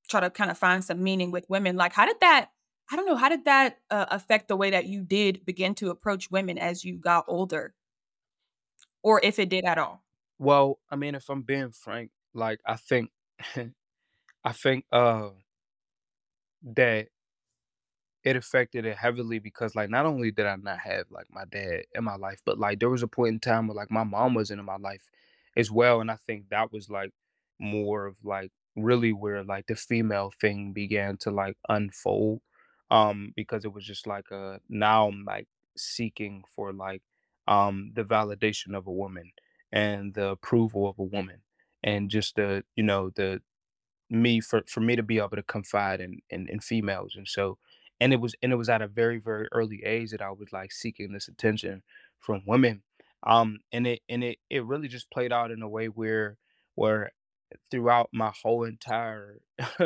try 0.09 0.21
to 0.21 0.31
kind 0.31 0.51
of 0.51 0.59
find 0.59 0.85
some 0.85 1.03
meaning 1.03 1.31
with 1.31 1.49
women. 1.49 1.77
Like 1.77 1.93
how 1.95 2.07
did 2.07 2.21
that 2.21 2.51
I 2.91 2.97
don't 2.97 3.07
know, 3.07 3.17
how 3.17 3.29
did 3.29 3.45
that 3.47 3.81
uh, 3.91 4.07
affect 4.11 4.49
the 4.49 4.57
way 4.57 4.71
that 4.71 4.87
you 4.87 5.03
did 5.03 5.45
begin 5.47 5.75
to 5.77 5.91
approach 5.91 6.31
women 6.31 6.59
as 6.59 6.85
you 6.85 6.99
got 6.99 7.25
older 7.27 7.75
or 9.03 9.21
if 9.23 9.39
it 9.39 9.49
did 9.49 9.65
at 9.65 9.79
all? 9.79 10.05
well 10.39 10.79
i 10.91 10.97
mean 10.97 11.15
if 11.15 11.29
i'm 11.31 11.43
being 11.43 11.71
frank 11.71 12.11
like 12.35 12.61
i 12.67 12.77
think 12.77 13.11
i 14.45 14.53
think 14.53 14.87
uh 14.93 15.31
that 16.63 17.09
It 18.25 18.37
affected 18.37 18.85
it 18.87 18.97
heavily 18.97 19.41
because, 19.41 19.75
like, 19.75 19.91
not 19.91 20.07
only 20.07 20.31
did 20.31 20.47
I 20.47 20.55
not 20.55 20.79
have, 20.81 21.11
like, 21.11 21.27
my 21.29 21.45
dad 21.45 21.87
in 21.93 22.05
my 22.05 22.15
life, 22.15 22.41
but, 22.45 22.57
like, 22.57 22.79
there 22.79 22.91
was 22.91 23.03
a 23.03 23.09
point 23.09 23.35
in 23.35 23.41
time 23.41 23.67
where, 23.67 23.75
like, 23.75 23.91
my 23.91 24.05
mom 24.05 24.35
wasn't 24.35 24.61
in 24.61 24.67
my 24.67 24.77
life 24.77 25.11
as 25.57 25.73
well, 25.73 26.01
and 26.01 26.09
I 26.11 26.17
think 26.17 26.49
that 26.51 26.71
was, 26.73 26.89
like, 26.89 27.11
more 27.59 28.07
of, 28.07 28.25
like, 28.25 28.53
really 28.77 29.13
where, 29.13 29.43
like, 29.43 29.67
the 29.67 29.75
female 29.75 30.31
thing 30.41 30.73
began 30.73 31.17
to, 31.19 31.33
like, 31.33 31.57
unfold, 31.69 32.43
um, 32.93 33.33
because 33.37 33.65
it 33.67 33.75
was 33.75 33.87
just 33.87 34.07
like, 34.07 34.33
uh, 34.33 34.59
now 34.71 35.09
I'm, 35.09 35.25
like, 35.27 35.49
seeking 35.77 36.45
for, 36.55 36.73
like, 36.75 37.03
um, 37.49 37.93
the 37.95 38.05
validation 38.05 38.77
of 38.77 38.87
a 38.89 38.93
woman 38.93 39.33
and 39.73 40.15
the 40.15 40.29
approval 40.31 40.89
of 40.89 41.01
a 41.01 41.05
woman, 41.05 41.43
and 41.85 42.11
just 42.11 42.37
the 42.37 42.65
you 42.77 42.85
know, 42.85 43.11
the 43.11 43.43
me 44.11 44.41
for 44.41 44.63
for 44.69 44.81
me 44.81 44.97
to 44.97 45.03
be 45.03 45.19
able 45.19 45.31
to 45.31 45.43
confide 45.43 46.01
in 46.01 46.21
in, 46.31 46.49
in 46.49 46.61
females 46.61 47.15
and 47.17 47.27
so 47.29 47.59
and 48.01 48.13
it 48.13 48.21
was 48.21 48.35
and 48.43 48.53
it 48.53 48.57
was 48.57 48.69
at 48.69 48.83
a 48.83 48.89
very 48.89 49.19
very 49.19 49.49
early 49.53 49.83
age 49.85 50.11
that 50.11 50.21
i 50.21 50.31
was 50.31 50.53
like 50.53 50.71
seeking 50.73 51.13
this 51.13 51.29
attention 51.29 51.83
from 52.19 52.43
women 52.47 52.83
um 53.23 53.61
and 53.73 53.87
it 53.87 54.01
and 54.09 54.23
it 54.23 54.39
it 54.51 54.65
really 54.65 54.89
just 54.89 55.11
played 55.11 55.33
out 55.33 55.51
in 55.51 55.63
a 55.63 55.69
way 55.69 55.87
where 55.87 56.37
where 56.75 57.11
throughout 57.71 58.09
my 58.13 58.33
whole 58.43 58.65
entire 58.65 59.41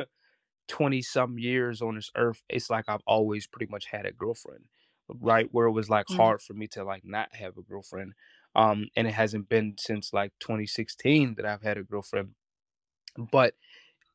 20 0.69 1.03
some 1.03 1.39
years 1.39 1.83
on 1.83 1.95
this 1.97 2.11
earth 2.17 2.43
it's 2.49 2.71
like 2.71 2.85
i've 2.89 3.03
always 3.07 3.47
pretty 3.47 3.71
much 3.71 3.87
had 3.87 4.07
a 4.07 4.13
girlfriend 4.13 4.67
right 5.09 5.49
where 5.53 5.67
it 5.67 5.73
was 5.73 5.89
like 5.91 6.07
Mm, 6.09 6.09
hard 6.09 6.43
for 6.43 6.55
me 6.55 6.67
to 6.67 6.85
like 6.85 7.05
not 7.05 7.35
have 7.35 7.57
a 7.57 7.63
girlfriend 7.63 8.13
um 8.55 8.89
and 8.97 9.07
it 9.07 9.15
hasn't 9.15 9.49
been 9.49 9.75
since 9.79 10.13
like 10.13 10.33
2016 10.41 11.35
that 11.37 11.47
i've 11.47 11.63
had 11.63 11.79
a 11.79 11.83
girlfriend 11.85 12.35
but 13.33 13.55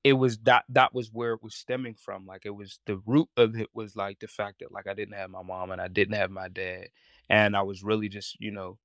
it 0.04 0.14
was 0.14 0.40
that 0.40 0.66
that 0.70 0.94
was 0.94 1.12
where 1.12 1.34
it 1.34 1.44
was 1.44 1.56
stemming 1.56 1.96
from, 1.96 2.26
like, 2.26 2.46
it 2.46 2.52
was 2.56 2.80
the 2.86 2.98
root 3.00 3.30
of 3.38 3.56
it 3.60 3.70
was, 3.74 3.96
like, 3.96 4.20
the 4.20 4.28
fact 4.28 4.60
that, 4.60 4.72
like, 4.72 4.88
I 4.88 4.94
didn't 4.96 5.16
have 5.16 5.30
my 5.32 5.44
mom 5.44 5.72
and 5.72 5.82
I 5.82 5.90
didn't 5.90 6.16
have 6.16 6.32
my 6.32 6.48
dad, 6.50 6.90
and 7.30 7.56
I 7.58 7.64
was 7.64 7.84
really 7.84 8.10
just, 8.10 8.38
you 8.40 8.52
know, 8.52 8.80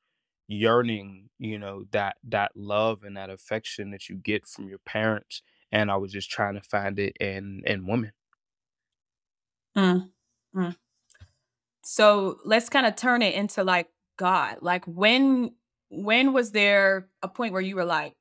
yearning, 0.49 1.31
you 1.39 1.59
know, 1.59 1.85
that 1.93 2.19
that 2.25 2.57
love 2.57 3.05
and 3.05 3.17
that 3.17 3.31
affection 3.31 3.91
that 3.93 4.09
you 4.09 4.17
get 4.17 4.47
from 4.47 4.69
your 4.69 4.79
parents, 4.81 5.43
and 5.73 5.91
I 5.91 5.97
was 5.97 6.13
just 6.13 6.31
trying 6.31 6.55
to 6.55 6.61
find 6.61 6.99
it 6.99 7.17
in 7.21 7.63
in 7.67 7.87
women. 7.87 8.13
Mm, 9.77 10.11
mm. 10.55 10.77
So 11.85 12.39
let's 12.45 12.69
kind 12.69 12.87
of 12.87 12.97
turn 12.97 13.23
it 13.23 13.35
into 13.35 13.63
like 13.63 13.89
God. 14.17 14.59
Like 14.61 14.85
when 14.87 15.55
when 15.89 16.33
was 16.33 16.51
there 16.51 17.09
a 17.23 17.29
point 17.29 17.53
where 17.53 17.63
you 17.63 17.77
were 17.77 17.85
like, 17.85 18.15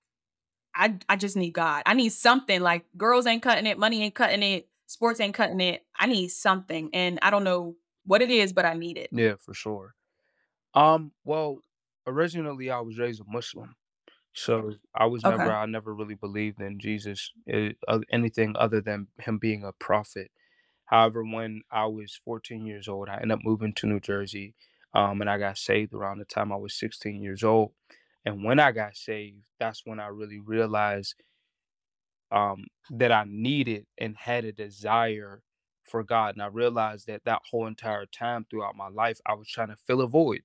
I 0.75 0.97
I 1.09 1.15
just 1.15 1.37
need 1.37 1.51
God. 1.51 1.83
I 1.85 1.93
need 1.93 2.09
something. 2.09 2.61
Like 2.61 2.85
girls 2.97 3.25
ain't 3.25 3.41
cutting 3.41 3.65
it, 3.65 3.77
money 3.77 4.03
ain't 4.03 4.15
cutting 4.15 4.43
it, 4.43 4.67
sports 4.85 5.19
ain't 5.19 5.33
cutting 5.33 5.61
it. 5.61 5.85
I 5.97 6.07
need 6.07 6.29
something. 6.29 6.89
And 6.93 7.19
I 7.21 7.29
don't 7.29 7.43
know 7.43 7.75
what 8.05 8.21
it 8.21 8.29
is, 8.29 8.53
but 8.53 8.65
I 8.65 8.73
need 8.73 8.97
it. 8.97 9.09
Yeah, 9.11 9.35
for 9.39 9.53
sure. 9.53 9.95
Um, 10.73 11.11
well, 11.23 11.59
originally 12.05 12.69
I 12.69 12.81
was 12.81 12.99
raised 12.99 13.21
a 13.21 13.23
Muslim, 13.27 13.75
so 14.35 14.73
I 14.95 15.05
was 15.07 15.25
never 15.25 15.51
Okay. 15.51 15.53
I 15.53 15.65
never 15.67 15.95
really 15.95 16.15
believed 16.15 16.61
in 16.61 16.79
Jesus, 16.79 17.31
eh, 17.49 17.73
uh, 17.87 18.01
anything 18.11 18.55
other 18.57 18.81
than 18.81 19.07
him 19.19 19.39
being 19.39 19.63
a 19.63 19.73
prophet. 19.73 20.31
However, 20.85 21.23
when 21.23 21.61
I 21.71 21.87
was 21.87 22.19
14 22.25 22.65
years 22.65 22.87
old, 22.89 23.09
I 23.09 23.15
ended 23.15 23.33
up 23.33 23.39
moving 23.43 23.73
to 23.75 23.87
New 23.87 23.99
Jersey, 24.01 24.55
um, 24.93 25.21
and 25.21 25.29
I 25.29 25.37
got 25.39 25.57
saved 25.57 25.93
around 25.93 26.19
the 26.19 26.25
time 26.25 26.51
I 26.53 26.57
was 26.57 26.75
16 26.75 27.21
years 27.23 27.43
old. 27.43 27.73
And 28.25 28.43
when 28.43 28.59
I 28.59 28.71
got 28.73 28.97
saved, 28.97 29.45
that's 29.59 29.85
when 29.85 29.99
I 29.99 30.07
really 30.07 30.39
realized 30.39 31.15
um, 32.31 32.65
that 32.89 33.11
I 33.11 33.25
needed 33.27 33.85
and 33.97 34.17
had 34.17 34.45
a 34.45 34.51
desire 34.51 35.43
for 35.83 36.03
God. 36.03 36.35
And 36.35 36.43
I 36.43 36.47
realized 36.47 37.07
that 37.07 37.23
that 37.25 37.41
whole 37.51 37.67
entire 37.67 38.05
time 38.05 38.45
throughout 38.49 38.75
my 38.75 38.89
life, 38.89 39.19
I 39.25 39.33
was 39.35 39.47
trying 39.49 39.69
to 39.69 39.75
fill 39.75 40.01
a 40.01 40.07
void. 40.07 40.41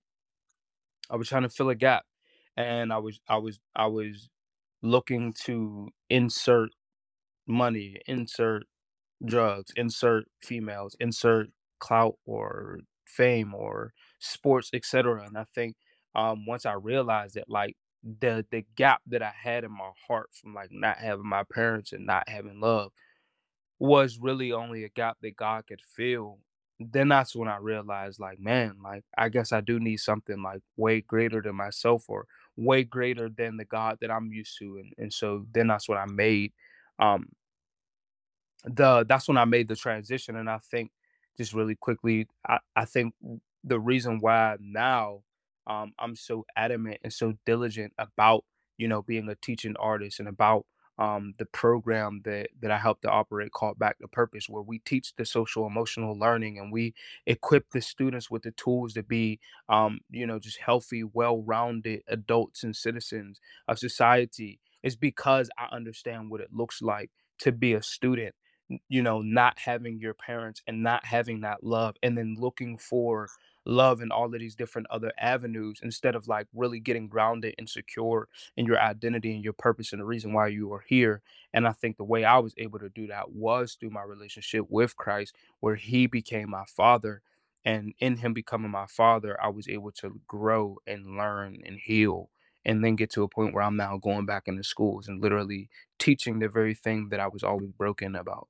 I 1.11 1.17
was 1.17 1.29
trying 1.29 1.43
to 1.43 1.49
fill 1.49 1.71
a 1.71 1.75
gap, 1.75 2.05
and 2.61 2.93
I 2.93 2.99
was 2.99 3.21
I 3.29 3.39
was 3.39 3.61
I 3.75 3.87
was 3.87 4.29
looking 4.83 5.33
to 5.45 5.91
insert 6.11 6.71
money, 7.47 7.99
insert 8.07 8.65
drugs, 9.25 9.73
insert 9.77 10.27
females, 10.43 10.97
insert 11.01 11.49
clout 11.81 12.17
or 12.27 12.81
fame 13.07 13.55
or 13.55 13.93
sports, 14.21 14.71
etc. 14.75 15.25
And 15.27 15.39
I 15.39 15.45
think 15.55 15.77
um, 16.15 16.47
once 16.47 16.67
I 16.67 16.75
realized 16.75 17.35
that, 17.37 17.49
like 17.51 17.77
the 18.05 18.47
the 18.51 18.65
gap 18.77 19.03
that 19.09 19.23
I 19.23 19.33
had 19.43 19.65
in 19.65 19.73
my 19.73 19.91
heart 20.09 20.31
from 20.33 20.55
like 20.55 20.71
not 20.73 20.99
having 20.99 21.29
my 21.29 21.45
parents 21.45 21.93
and 21.93 22.07
not 22.07 22.29
having 22.29 22.61
love 22.61 22.93
was 23.79 24.19
really 24.19 24.53
only 24.53 24.85
a 24.85 24.89
gap 24.89 25.19
that 25.23 25.37
God 25.37 25.67
could 25.67 25.81
fill. 25.83 26.39
Then 26.79 27.09
that's 27.09 27.37
when 27.37 27.49
I 27.49 27.59
realized, 27.59 28.21
like, 28.21 28.39
man, 28.41 28.77
like 28.83 29.05
I 29.17 29.29
guess 29.29 29.53
I 29.53 29.61
do 29.61 29.79
need 29.79 29.99
something 29.99 30.43
like 30.43 30.61
way 30.77 31.01
greater 31.03 31.43
than 31.43 31.57
myself 31.57 32.05
or 32.09 32.27
way 32.61 32.85
greater 32.85 33.29
than 33.29 33.57
the 33.57 33.65
God 33.65 33.99
that 34.01 34.11
I'm 34.11 34.33
used 34.33 34.59
to. 34.59 34.79
And 34.79 34.93
and 34.99 35.13
so 35.13 35.47
then 35.53 35.69
that's 35.69 35.89
what 35.89 35.99
I 35.99 36.07
made. 36.07 36.53
Um, 36.99 37.31
the 38.65 39.05
that's 39.09 39.27
when 39.27 39.39
I 39.39 39.47
made 39.47 39.69
the 39.69 39.77
transition, 39.77 40.37
and 40.37 40.49
I 40.49 40.59
think 40.59 40.91
just 41.39 41.55
really 41.55 41.75
quickly, 41.75 42.29
I, 42.47 42.59
I 42.77 42.85
think 42.85 43.15
the 43.65 43.81
reason 43.81 44.19
why 44.21 44.57
now 44.61 45.23
um, 45.67 45.93
I'm 45.99 46.15
so 46.15 46.45
adamant 46.57 46.99
and 47.03 47.13
so 47.13 47.35
diligent 47.47 47.93
about 47.99 48.45
you 48.77 48.89
know 48.89 49.03
being 49.03 49.29
a 49.29 49.35
teaching 49.37 49.77
artist 49.79 50.21
and 50.21 50.29
about 50.29 50.67
um, 51.01 51.33
the 51.39 51.47
program 51.47 52.21
that 52.25 52.51
that 52.61 52.71
I 52.71 52.79
help 52.79 53.01
to 53.03 53.11
operate 53.11 53.53
called 53.53 53.79
Back 53.79 53.99
to 54.01 54.09
Purpose, 54.09 54.49
where 54.49 54.63
we 54.63 54.79
teach 54.81 55.15
the 55.17 55.25
social 55.25 55.67
emotional 55.67 56.17
learning 56.19 56.59
and 56.59 56.71
we 56.71 56.95
equip 57.27 57.71
the 57.71 57.81
students 57.81 58.31
with 58.31 58.43
the 58.43 58.53
tools 58.53 58.93
to 58.95 59.03
be 59.03 59.41
um, 59.69 60.01
you 60.11 60.27
know 60.27 60.39
just 60.39 60.59
healthy, 60.59 61.03
well-rounded 61.03 62.03
adults 62.07 62.63
and 62.63 62.77
citizens 62.77 63.41
of 63.67 63.79
society. 63.79 64.61
Is 64.83 64.97
because 64.97 65.51
I 65.59 65.75
understand 65.75 66.31
what 66.31 66.41
it 66.41 66.55
looks 66.55 66.81
like 66.83 67.11
to 67.41 67.53
be 67.53 67.75
a 67.75 67.83
student 67.83 68.35
you 68.89 69.03
know, 69.03 69.21
not 69.21 69.59
having 69.59 69.99
your 69.99 70.15
parents 70.15 70.63
and 70.67 70.83
not 70.83 71.05
having 71.05 71.41
that 71.41 71.65
love, 71.65 71.97
and 72.03 72.17
then 72.17 72.37
looking 72.39 72.79
for 72.79 73.29
love 73.71 74.01
and 74.01 74.13
all 74.13 74.27
of 74.27 74.33
these 74.41 74.57
different 74.57 74.89
other 74.91 75.13
avenues 75.19 75.81
instead 75.83 76.15
of 76.15 76.29
like 76.29 76.47
really 76.55 76.81
getting 76.81 77.09
grounded 77.09 77.55
and 77.59 77.69
secure 77.69 78.29
in 78.57 78.67
your 78.67 78.81
identity 78.81 79.35
and 79.35 79.45
your 79.45 79.53
purpose 79.55 79.93
and 79.93 80.01
the 80.01 80.07
reason 80.07 80.33
why 80.33 80.49
you 80.49 80.73
are 80.73 80.85
here. 80.87 81.23
And 81.55 81.67
I 81.69 81.73
think 81.73 81.97
the 81.97 82.05
way 82.05 82.25
I 82.25 82.39
was 82.39 82.55
able 82.59 82.79
to 82.81 82.89
do 82.91 83.07
that 83.09 83.33
was 83.33 83.75
through 83.75 83.91
my 83.91 84.03
relationship 84.03 84.67
with 84.69 84.97
Christ, 84.97 85.37
where 85.61 85.77
He 85.77 86.07
became 86.07 86.51
my 86.51 86.65
father. 86.67 87.23
And 87.65 87.95
in 87.99 88.17
Him 88.19 88.35
becoming 88.35 88.71
my 88.71 88.87
father, 88.87 89.41
I 89.43 89.49
was 89.49 89.69
able 89.69 89.93
to 89.93 90.21
grow 90.27 90.79
and 90.87 91.17
learn 91.17 91.63
and 91.65 91.79
heal. 91.79 92.31
And 92.65 92.85
then 92.85 92.97
get 92.97 93.11
to 93.13 93.23
a 93.23 93.29
point 93.29 93.55
where 93.55 93.63
I'm 93.65 93.77
now 93.77 93.97
going 93.97 94.27
back 94.27 94.47
into 94.47 94.63
schools 94.65 95.09
and 95.09 95.23
literally 95.23 95.71
teaching 95.99 96.41
the 96.41 96.49
very 96.49 96.75
thing 96.75 97.09
that 97.09 97.21
I 97.21 97.29
was 97.29 97.43
always 97.43 97.73
broken 97.73 98.15
about. 98.15 98.49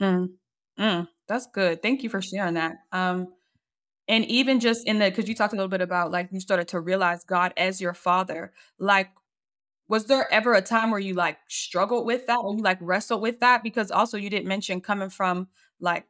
Mm, 0.00 0.30
mm. 0.78 1.08
That's 1.28 1.46
good. 1.46 1.82
Thank 1.82 2.02
you 2.02 2.08
for 2.08 2.20
sharing 2.22 2.54
that. 2.54 2.78
Um, 2.92 3.34
and 4.10 4.24
even 4.24 4.58
just 4.58 4.86
in 4.88 4.98
the 4.98 5.08
because 5.08 5.28
you 5.28 5.36
talked 5.36 5.52
a 5.52 5.56
little 5.56 5.68
bit 5.68 5.80
about 5.80 6.10
like 6.10 6.30
you 6.32 6.40
started 6.40 6.66
to 6.68 6.80
realize 6.80 7.22
God 7.22 7.52
as 7.56 7.80
your 7.80 7.94
father. 7.94 8.52
Like, 8.76 9.08
was 9.88 10.06
there 10.06 10.30
ever 10.32 10.52
a 10.52 10.60
time 10.60 10.90
where 10.90 10.98
you 10.98 11.14
like 11.14 11.38
struggled 11.48 12.04
with 12.04 12.26
that 12.26 12.38
or 12.38 12.56
you 12.56 12.60
like 12.60 12.78
wrestled 12.80 13.22
with 13.22 13.38
that? 13.38 13.62
Because 13.62 13.92
also 13.92 14.18
you 14.18 14.28
didn't 14.28 14.48
mention 14.48 14.80
coming 14.80 15.10
from 15.10 15.46
like 15.78 16.06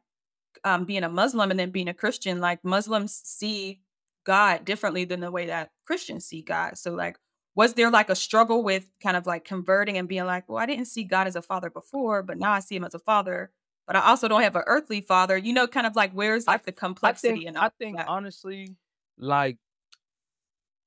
um, 0.63 0.85
being 0.85 1.03
a 1.03 1.09
Muslim 1.09 1.51
and 1.51 1.59
then 1.59 1.69
being 1.69 1.87
a 1.87 1.93
Christian, 1.93 2.41
like 2.41 2.65
Muslims 2.65 3.21
see 3.23 3.81
God 4.25 4.65
differently 4.65 5.05
than 5.05 5.19
the 5.19 5.29
way 5.29 5.45
that 5.45 5.69
Christians 5.85 6.25
see 6.25 6.41
God. 6.41 6.79
So, 6.79 6.93
like, 6.93 7.17
was 7.53 7.75
there 7.75 7.91
like 7.91 8.09
a 8.09 8.15
struggle 8.15 8.63
with 8.63 8.87
kind 9.03 9.15
of 9.15 9.27
like 9.27 9.45
converting 9.45 9.99
and 9.99 10.07
being 10.07 10.25
like, 10.25 10.49
well, 10.49 10.57
I 10.57 10.65
didn't 10.65 10.85
see 10.85 11.03
God 11.03 11.27
as 11.27 11.35
a 11.35 11.41
father 11.43 11.69
before, 11.69 12.23
but 12.23 12.39
now 12.39 12.51
I 12.51 12.61
see 12.61 12.77
him 12.77 12.83
as 12.83 12.95
a 12.95 12.99
father, 12.99 13.51
but 13.87 13.95
I 13.95 14.01
also 14.01 14.27
don't 14.27 14.41
have 14.43 14.55
an 14.55 14.63
earthly 14.67 15.01
father, 15.01 15.37
you 15.37 15.53
know, 15.53 15.67
kind 15.67 15.87
of 15.87 15.95
like 15.95 16.11
where's 16.13 16.47
like 16.47 16.65
the 16.65 16.71
I 17.03 17.11
think 17.11 17.41
complexity 17.41 17.45
and 17.47 17.57
I 17.57 17.69
think 17.69 17.97
that? 17.97 18.07
honestly, 18.07 18.75
like 19.17 19.57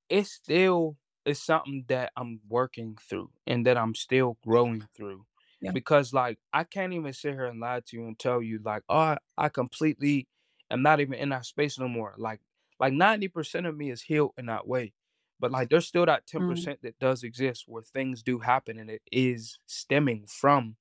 it 0.08 0.26
still 0.26 0.96
is 1.24 1.40
something 1.42 1.84
that 1.88 2.12
I'm 2.16 2.40
working 2.48 2.96
through 3.08 3.30
and 3.46 3.66
that 3.66 3.76
I'm 3.78 3.94
still 3.94 4.38
growing 4.44 4.86
through. 4.96 5.26
Yeah. 5.60 5.72
Because 5.72 6.12
like 6.12 6.38
I 6.52 6.64
can't 6.64 6.92
even 6.92 7.12
sit 7.12 7.32
here 7.34 7.46
and 7.46 7.60
lie 7.60 7.80
to 7.86 7.96
you 7.96 8.06
and 8.06 8.18
tell 8.18 8.42
you 8.42 8.60
like, 8.62 8.82
oh, 8.88 9.16
I, 9.38 9.48
completely 9.48 10.28
am 10.70 10.82
not 10.82 11.00
even 11.00 11.14
in 11.14 11.30
that 11.30 11.46
space 11.46 11.78
no 11.78 11.88
more. 11.88 12.14
Like 12.18 12.40
like 12.78 12.92
90% 12.92 13.66
of 13.66 13.76
me 13.76 13.90
is 13.90 14.02
healed 14.02 14.32
in 14.36 14.46
that 14.46 14.66
way. 14.66 14.92
But 15.40 15.50
like 15.50 15.68
there's 15.70 15.86
still 15.86 16.06
that 16.06 16.26
Mm, 16.38 16.68
10% 16.68 16.82
that 16.82 16.98
does 16.98 17.22
exist 17.22 17.64
where 17.66 17.82
things 17.82 18.22
do 18.22 18.38
happen 18.40 18.78
and 18.78 18.90
it 18.90 19.02
is 19.10 19.58
stemming 19.66 20.26
from 20.28 20.76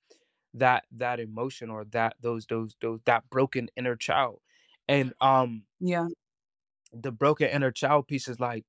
that 0.56 0.86
that 0.92 1.20
emotion 1.20 1.70
or 1.70 1.86
that 1.86 2.16
those 2.22 2.46
those 2.48 2.76
those 2.82 3.00
that 3.06 3.30
broken 3.30 3.70
inner 3.78 3.96
child. 3.96 4.40
And 4.90 5.14
um 5.22 5.64
yeah. 5.80 6.08
the 6.94 7.12
broken 7.12 7.50
inner 7.50 7.72
child 7.72 8.08
piece 8.08 8.28
is 8.28 8.40
like 8.40 8.66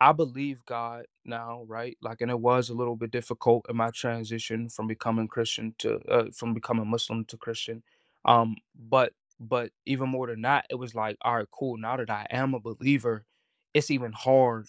I 0.00 0.12
believe 0.12 0.64
God 0.66 1.06
now, 1.26 1.64
right? 1.68 1.98
Like, 2.02 2.22
and 2.22 2.30
it 2.30 2.40
was 2.40 2.70
a 2.70 2.74
little 2.74 2.96
bit 2.96 3.12
difficult 3.12 3.66
in 3.70 3.76
my 3.78 3.90
transition 3.92 4.70
from 4.70 4.88
becoming 4.88 5.28
Christian 5.28 5.74
to 5.80 6.00
uh, 6.10 6.26
from 6.34 6.54
becoming 6.54 6.88
Muslim 6.88 7.26
to 7.26 7.38
Christian. 7.38 7.82
Um, 8.26 8.56
but 8.76 9.14
but 9.40 9.72
even 9.86 10.10
more 10.10 10.28
than 10.28 10.42
that, 10.44 10.66
it 10.70 10.76
was 10.76 10.94
like, 10.94 11.18
all 11.22 11.36
right, 11.36 11.48
cool. 11.52 11.78
Now 11.78 11.98
that 11.98 12.10
I 12.10 12.28
am 12.30 12.54
a 12.54 12.60
believer, 12.60 13.26
it's 13.74 13.90
even 13.92 14.12
hard 14.12 14.68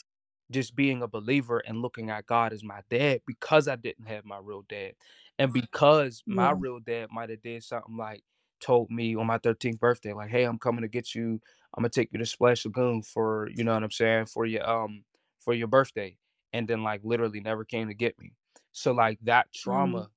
just 0.52 0.76
being 0.76 1.04
a 1.04 1.10
believer 1.10 1.60
and 1.60 1.84
looking 1.84 2.10
at 2.12 2.28
God 2.28 2.54
as 2.56 2.66
my 2.66 2.82
dad 2.92 3.22
because 3.28 3.70
I 3.70 3.78
didn't 3.78 4.08
have 4.10 4.26
my 4.26 4.40
real 4.44 4.66
dad, 4.70 4.94
and 5.42 5.54
because 5.54 6.24
my 6.28 6.52
Yeah. 6.52 6.58
real 6.58 6.80
dad 6.80 7.10
might 7.12 7.32
have 7.32 7.44
did 7.44 7.64
something 7.64 7.98
like 7.98 8.24
told 8.62 8.92
me 8.92 9.16
on 9.16 9.28
my 9.28 9.40
13th 9.40 9.80
birthday, 9.80 10.14
like, 10.14 10.32
hey, 10.32 10.46
I'm 10.46 10.60
coming 10.60 10.84
to 10.84 10.90
get 10.90 11.16
you. 11.16 11.42
I'm 11.76 11.84
gonna 11.84 11.90
take 11.90 12.12
you 12.14 12.20
to 12.20 12.28
Splash 12.28 12.66
Lagoon 12.66 13.04
for 13.04 13.50
you 13.56 13.66
know 13.66 13.76
what 13.76 13.84
I'm 13.84 13.92
saying 13.92 14.28
for 14.28 14.46
your 14.46 14.70
um 14.70 15.06
for 15.42 15.54
your 15.56 15.68
birthday 15.70 16.18
and 16.54 16.68
then 16.70 16.84
like 16.84 17.02
literally 17.04 17.42
never 17.42 17.66
came 17.66 17.90
to 17.90 17.96
get 17.96 18.20
me. 18.20 18.34
So 18.74 18.94
like 18.94 19.20
that 19.24 19.54
Mm, 19.66 20.04
trauma 20.04 20.10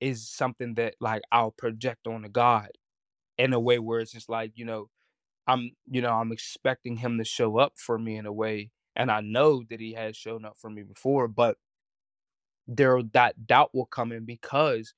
is 0.00 0.28
something 0.30 0.74
that 0.76 0.96
like 1.00 1.22
I'll 1.32 1.52
project 1.52 2.08
on 2.08 2.16
onto 2.16 2.30
God 2.30 2.70
in 3.38 3.52
a 3.52 3.60
way 3.60 3.78
where 3.80 4.00
it's 4.00 4.12
just 4.12 4.30
like, 4.30 4.52
you 4.56 4.66
know, 4.66 4.90
I'm 5.46 5.72
you 5.86 6.02
know, 6.02 6.12
I'm 6.14 6.32
expecting 6.32 6.96
him 6.98 7.18
to 7.18 7.24
show 7.24 7.58
up 7.58 7.74
for 7.76 7.98
me 7.98 8.16
in 8.16 8.26
a 8.26 8.32
way 8.32 8.72
and 8.96 9.10
I 9.10 9.20
know 9.22 9.64
that 9.70 9.80
he 9.80 9.94
has 9.94 10.16
shown 10.16 10.44
up 10.46 10.58
for 10.58 10.70
me 10.70 10.82
before, 10.82 11.28
but 11.28 11.58
there 12.68 13.02
that 13.14 13.46
doubt 13.46 13.74
will 13.74 13.86
come 13.86 14.12
in 14.12 14.26
because 14.26 14.94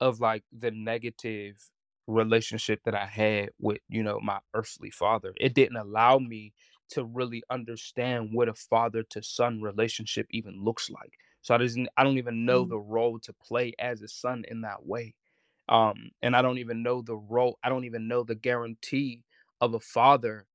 of 0.00 0.20
like 0.20 0.44
the 0.56 0.70
negative 0.70 1.70
relationship 2.06 2.80
that 2.84 2.94
I 2.94 3.06
had 3.06 3.50
with, 3.58 3.80
you 3.88 4.02
know, 4.02 4.20
my 4.20 4.40
earthly 4.54 4.90
father. 4.90 5.34
It 5.40 5.54
didn't 5.54 5.76
allow 5.76 6.18
me 6.18 6.54
to 6.90 7.04
really 7.04 7.42
understand 7.50 8.30
what 8.32 8.48
a 8.48 8.54
father 8.54 9.02
to 9.04 9.22
son 9.22 9.60
relationship 9.60 10.26
even 10.30 10.62
looks 10.62 10.88
like. 10.90 11.14
So 11.42 11.54
I 11.54 11.58
doesn't 11.58 11.88
I 11.96 12.04
don't 12.04 12.18
even 12.18 12.44
know 12.44 12.64
Mm. 12.64 12.66
the 12.66 12.78
role 12.78 13.18
to 13.20 13.32
play 13.32 13.72
as 13.78 14.02
a 14.02 14.08
son 14.08 14.44
in 14.48 14.62
that 14.62 14.86
way. 14.86 15.14
Um, 15.68 16.10
and 16.22 16.36
I 16.36 16.42
don't 16.42 16.58
even 16.58 16.82
know 16.82 17.02
the 17.02 17.16
role 17.16 17.58
I 17.62 17.68
don't 17.68 17.84
even 17.84 18.08
know 18.08 18.22
the 18.22 18.34
guarantee 18.36 19.24
of 19.60 19.74
a 19.74 19.80
father 19.80 20.46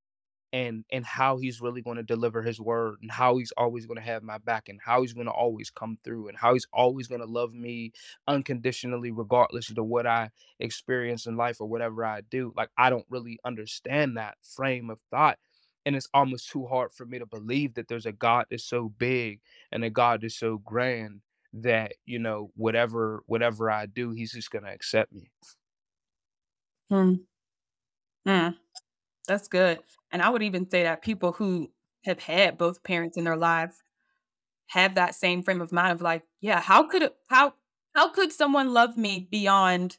and 0.52 0.84
and 0.92 1.04
how 1.06 1.38
he's 1.38 1.60
really 1.60 1.82
going 1.82 1.96
to 1.96 2.02
deliver 2.02 2.42
his 2.42 2.60
word 2.60 2.96
and 3.02 3.10
how 3.10 3.36
he's 3.38 3.52
always 3.56 3.86
going 3.86 3.98
to 3.98 4.04
have 4.04 4.22
my 4.22 4.38
back 4.38 4.68
and 4.68 4.80
how 4.84 5.00
he's 5.02 5.12
going 5.14 5.26
to 5.26 5.32
always 5.32 5.70
come 5.70 5.98
through 6.04 6.28
and 6.28 6.38
how 6.38 6.52
he's 6.52 6.66
always 6.72 7.08
going 7.08 7.20
to 7.20 7.26
love 7.26 7.54
me 7.54 7.92
unconditionally 8.28 9.10
regardless 9.10 9.70
of 9.70 9.76
what 9.84 10.06
I 10.06 10.30
experience 10.60 11.26
in 11.26 11.36
life 11.36 11.60
or 11.60 11.68
whatever 11.68 12.04
I 12.04 12.22
do 12.22 12.52
like 12.56 12.70
I 12.76 12.90
don't 12.90 13.06
really 13.10 13.38
understand 13.44 14.16
that 14.16 14.36
frame 14.42 14.90
of 14.90 15.00
thought 15.10 15.38
and 15.86 15.96
it's 15.96 16.08
almost 16.14 16.50
too 16.50 16.66
hard 16.66 16.92
for 16.92 17.06
me 17.06 17.18
to 17.18 17.26
believe 17.26 17.74
that 17.74 17.88
there's 17.88 18.06
a 18.06 18.12
God 18.12 18.46
that's 18.50 18.64
so 18.64 18.88
big 18.98 19.40
and 19.72 19.84
a 19.84 19.90
God 19.90 20.20
that's 20.22 20.38
so 20.38 20.58
grand 20.58 21.20
that 21.54 21.92
you 22.06 22.18
know 22.18 22.50
whatever 22.56 23.22
whatever 23.26 23.70
I 23.70 23.86
do 23.86 24.10
he's 24.12 24.32
just 24.32 24.50
going 24.50 24.64
to 24.64 24.70
accept 24.72 25.12
me 25.12 25.30
Mm. 26.90 27.24
Mm. 28.26 28.54
That's 29.28 29.48
good. 29.48 29.80
And 30.10 30.22
I 30.22 30.28
would 30.30 30.42
even 30.42 30.68
say 30.68 30.82
that 30.82 31.02
people 31.02 31.32
who 31.32 31.70
have 32.04 32.20
had 32.20 32.58
both 32.58 32.82
parents 32.82 33.16
in 33.16 33.24
their 33.24 33.36
lives 33.36 33.82
have 34.68 34.94
that 34.96 35.14
same 35.14 35.42
frame 35.42 35.60
of 35.60 35.72
mind 35.72 35.92
of 35.92 36.02
like, 36.02 36.22
yeah, 36.40 36.60
how 36.60 36.84
could 36.84 37.10
how 37.28 37.54
how 37.94 38.08
could 38.10 38.32
someone 38.32 38.72
love 38.72 38.96
me 38.96 39.28
beyond 39.30 39.98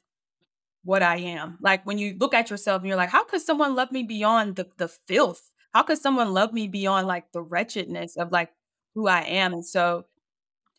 what 0.83 1.03
I 1.03 1.17
am? 1.17 1.57
Like 1.61 1.85
when 1.85 1.97
you 1.97 2.15
look 2.19 2.33
at 2.33 2.49
yourself 2.49 2.81
and 2.81 2.87
you're 2.87 2.97
like, 2.97 3.09
how 3.09 3.23
could 3.23 3.41
someone 3.41 3.75
love 3.75 3.91
me 3.91 4.03
beyond 4.03 4.55
the 4.57 4.67
the 4.77 4.87
filth? 4.87 5.51
How 5.73 5.83
could 5.83 5.99
someone 5.99 6.33
love 6.33 6.53
me 6.53 6.67
beyond 6.67 7.07
like 7.07 7.31
the 7.33 7.41
wretchedness 7.41 8.17
of 8.17 8.31
like 8.31 8.51
who 8.95 9.07
I 9.07 9.21
am? 9.21 9.53
And 9.53 9.65
so 9.65 10.05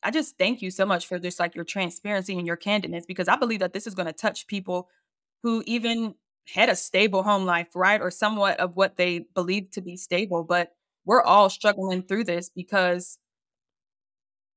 I 0.02 0.10
just 0.10 0.38
thank 0.38 0.62
you 0.62 0.70
so 0.70 0.86
much 0.86 1.06
for 1.06 1.18
just 1.18 1.40
like 1.40 1.54
your 1.54 1.64
transparency 1.64 2.36
and 2.36 2.46
your 2.46 2.56
candidness 2.56 3.06
because 3.06 3.28
I 3.28 3.36
believe 3.36 3.60
that 3.60 3.72
this 3.72 3.86
is 3.86 3.94
going 3.94 4.06
to 4.06 4.12
touch 4.12 4.46
people 4.46 4.88
who 5.42 5.62
even 5.66 6.14
had 6.46 6.68
a 6.68 6.76
stable 6.76 7.22
home 7.22 7.44
life, 7.44 7.68
right? 7.74 8.00
Or 8.00 8.10
somewhat 8.10 8.60
of 8.60 8.76
what 8.76 8.96
they 8.96 9.20
believe 9.34 9.70
to 9.72 9.80
be 9.80 9.96
stable, 9.96 10.44
but 10.44 10.72
we're 11.04 11.22
all 11.22 11.50
struggling 11.50 12.02
through 12.02 12.24
this 12.24 12.50
because, 12.50 13.18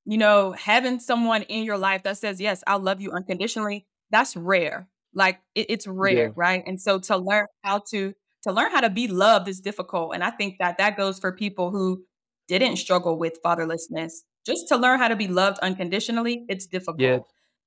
you 0.06 0.18
know, 0.18 0.54
having 0.54 1.00
someone 1.00 1.44
in 1.44 1.64
your 1.64 1.78
life 1.78 2.04
that 2.04 2.18
says, 2.18 2.40
"Yes, 2.40 2.64
I 2.68 2.76
love 2.78 3.02
you 3.02 3.12
unconditionally," 3.12 3.86
that's 4.10 4.36
rare. 4.38 4.90
Like 5.14 5.40
it, 5.56 5.68
it's 5.70 5.88
rare, 5.88 6.16
yeah 6.18 6.32
right? 6.36 6.64
And 6.66 6.82
so 6.82 7.00
to 7.00 7.18
learn 7.18 7.46
how 7.64 7.80
to 7.92 8.14
to 8.44 8.52
learn 8.54 8.72
how 8.72 8.82
to 8.82 8.90
be 8.90 9.08
loved 9.08 9.48
is 9.50 9.60
difficult, 9.60 10.14
and 10.14 10.24
I 10.24 10.32
think 10.32 10.58
that 10.60 10.78
that 10.78 10.96
goes 10.98 11.20
for 11.20 11.32
people 11.34 11.72
who 11.72 12.06
didn't 12.48 12.78
struggle 12.78 13.18
with 13.18 13.42
fatherlessness. 13.44 14.12
Just 14.46 14.68
to 14.70 14.78
learn 14.78 15.00
how 15.00 15.10
to 15.10 15.16
be 15.18 15.28
loved 15.28 15.60
unconditionally, 15.60 16.46
it's 16.50 16.66
difficult 16.68 16.98
yeah. 16.98 17.20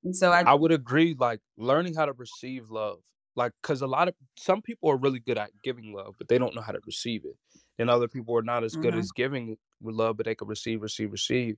And 0.04 0.16
so 0.16 0.32
I 0.32 0.46
I 0.46 0.54
would 0.54 0.72
agree, 0.72 1.14
like, 1.18 1.40
learning 1.56 1.94
how 1.94 2.06
to 2.06 2.12
receive 2.14 2.70
love. 2.70 3.00
Like, 3.40 3.52
cause 3.62 3.82
a 3.82 3.86
lot 3.86 4.08
of 4.08 4.14
some 4.36 4.62
people 4.62 4.90
are 4.90 4.96
really 4.96 5.18
good 5.18 5.38
at 5.38 5.50
giving 5.62 5.92
love, 5.92 6.14
but 6.18 6.28
they 6.28 6.38
don't 6.38 6.54
know 6.54 6.62
how 6.62 6.72
to 6.72 6.80
receive 6.86 7.24
it. 7.24 7.36
And 7.78 7.88
other 7.88 8.08
people 8.08 8.36
are 8.36 8.42
not 8.42 8.62
as 8.62 8.76
good 8.76 8.94
mhm. 8.94 8.98
as 8.98 9.10
giving 9.12 9.56
love, 9.82 10.16
but 10.16 10.26
they 10.26 10.34
can 10.34 10.48
receive, 10.48 10.82
receive, 10.82 11.10
receive. 11.10 11.56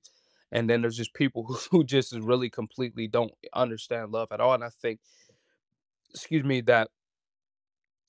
And 0.53 0.71
then 0.71 0.83
there's 0.83 0.97
just 0.97 1.15
people 1.15 1.45
who, 1.45 1.55
who 1.71 1.85
just 1.85 2.13
really 2.13 2.49
completely 2.49 3.09
don't 3.09 3.33
understand 3.55 4.13
love 4.13 4.29
at 4.31 4.41
all. 4.41 4.55
And 4.55 4.63
I 4.63 4.69
think, 4.69 5.01
excuse 6.11 6.45
me, 6.45 6.61
that 6.63 6.89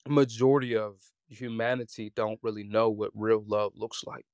majority 0.06 0.76
of 0.76 0.96
humanity 1.28 2.12
don't 2.14 2.38
really 2.42 2.64
know 2.64 2.90
what 2.90 3.10
real 3.14 3.42
love 3.46 3.72
looks 3.74 4.04
like. 4.06 4.26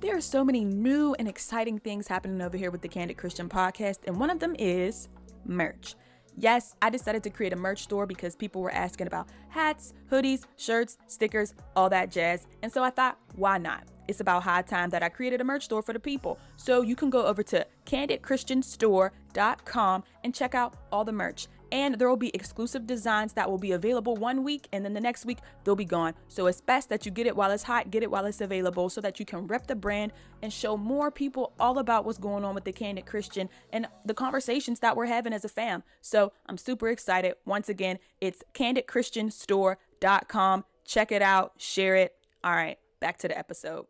There 0.00 0.16
are 0.16 0.20
so 0.20 0.44
many 0.44 0.64
new 0.64 1.14
and 1.18 1.26
exciting 1.26 1.78
things 1.78 2.08
happening 2.08 2.42
over 2.42 2.58
here 2.58 2.70
with 2.70 2.82
the 2.82 2.88
Candid 2.88 3.16
Christian 3.16 3.48
podcast, 3.48 4.00
and 4.06 4.20
one 4.20 4.28
of 4.28 4.38
them 4.38 4.54
is 4.58 5.08
merch. 5.46 5.94
Yes, 6.36 6.74
I 6.82 6.90
decided 6.90 7.22
to 7.22 7.30
create 7.30 7.52
a 7.52 7.56
merch 7.56 7.84
store 7.84 8.06
because 8.06 8.34
people 8.34 8.60
were 8.60 8.72
asking 8.72 9.06
about 9.06 9.28
hats, 9.48 9.94
hoodies, 10.10 10.46
shirts, 10.56 10.98
stickers, 11.06 11.54
all 11.76 11.88
that 11.90 12.10
jazz. 12.10 12.48
And 12.62 12.72
so 12.72 12.82
I 12.82 12.90
thought, 12.90 13.18
why 13.36 13.58
not? 13.58 13.84
It's 14.08 14.20
about 14.20 14.42
high 14.42 14.62
time 14.62 14.90
that 14.90 15.02
I 15.02 15.08
created 15.08 15.40
a 15.40 15.44
merch 15.44 15.64
store 15.64 15.82
for 15.82 15.92
the 15.92 16.00
people. 16.00 16.38
So 16.56 16.82
you 16.82 16.96
can 16.96 17.08
go 17.08 17.24
over 17.24 17.42
to 17.44 17.66
candidchristianstore.com 17.86 20.04
and 20.24 20.34
check 20.34 20.54
out 20.54 20.74
all 20.92 21.04
the 21.04 21.12
merch. 21.12 21.46
And 21.74 21.98
there 21.98 22.08
will 22.08 22.16
be 22.16 22.32
exclusive 22.32 22.86
designs 22.86 23.32
that 23.32 23.50
will 23.50 23.58
be 23.58 23.72
available 23.72 24.14
one 24.14 24.44
week, 24.44 24.68
and 24.72 24.84
then 24.84 24.94
the 24.94 25.00
next 25.00 25.26
week 25.26 25.38
they'll 25.64 25.74
be 25.74 25.84
gone. 25.84 26.14
So 26.28 26.46
it's 26.46 26.60
best 26.60 26.88
that 26.88 27.04
you 27.04 27.10
get 27.10 27.26
it 27.26 27.34
while 27.34 27.50
it's 27.50 27.64
hot, 27.64 27.90
get 27.90 28.04
it 28.04 28.12
while 28.12 28.24
it's 28.26 28.40
available, 28.40 28.88
so 28.88 29.00
that 29.00 29.18
you 29.18 29.26
can 29.26 29.48
rep 29.48 29.66
the 29.66 29.74
brand 29.74 30.12
and 30.40 30.52
show 30.52 30.76
more 30.76 31.10
people 31.10 31.52
all 31.58 31.80
about 31.80 32.04
what's 32.04 32.16
going 32.16 32.44
on 32.44 32.54
with 32.54 32.62
the 32.62 32.70
Candid 32.70 33.06
Christian 33.06 33.48
and 33.72 33.88
the 34.04 34.14
conversations 34.14 34.78
that 34.80 34.96
we're 34.96 35.06
having 35.06 35.32
as 35.32 35.44
a 35.44 35.48
fam. 35.48 35.82
So 36.00 36.32
I'm 36.46 36.58
super 36.58 36.90
excited. 36.90 37.34
Once 37.44 37.68
again, 37.68 37.98
it's 38.20 38.44
candidchristianstore.com. 38.54 40.64
Check 40.84 41.10
it 41.10 41.22
out, 41.22 41.54
share 41.56 41.96
it. 41.96 42.14
All 42.44 42.54
right, 42.54 42.78
back 43.00 43.18
to 43.18 43.26
the 43.26 43.36
episode. 43.36 43.86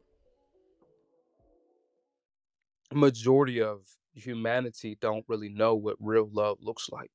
Majority 2.95 3.61
of 3.61 3.81
humanity 4.15 4.97
don't 5.03 5.27
really 5.29 5.51
know 5.51 5.75
what 5.75 5.97
real 6.01 6.31
love 6.33 6.57
looks 6.63 6.89
like. 6.91 7.11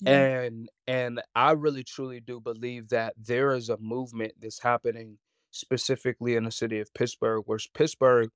Yeah. 0.00 0.28
And 0.44 0.68
and 0.86 1.22
I 1.34 1.52
really 1.52 1.84
truly 1.84 2.20
do 2.20 2.40
believe 2.40 2.88
that 2.90 3.14
there 3.16 3.52
is 3.54 3.68
a 3.68 3.78
movement 3.78 4.34
that's 4.40 4.60
happening 4.62 5.18
specifically 5.50 6.36
in 6.36 6.44
the 6.44 6.50
city 6.50 6.78
of 6.80 6.92
Pittsburgh, 6.94 7.42
where 7.46 7.58
Pittsburgh 7.74 8.30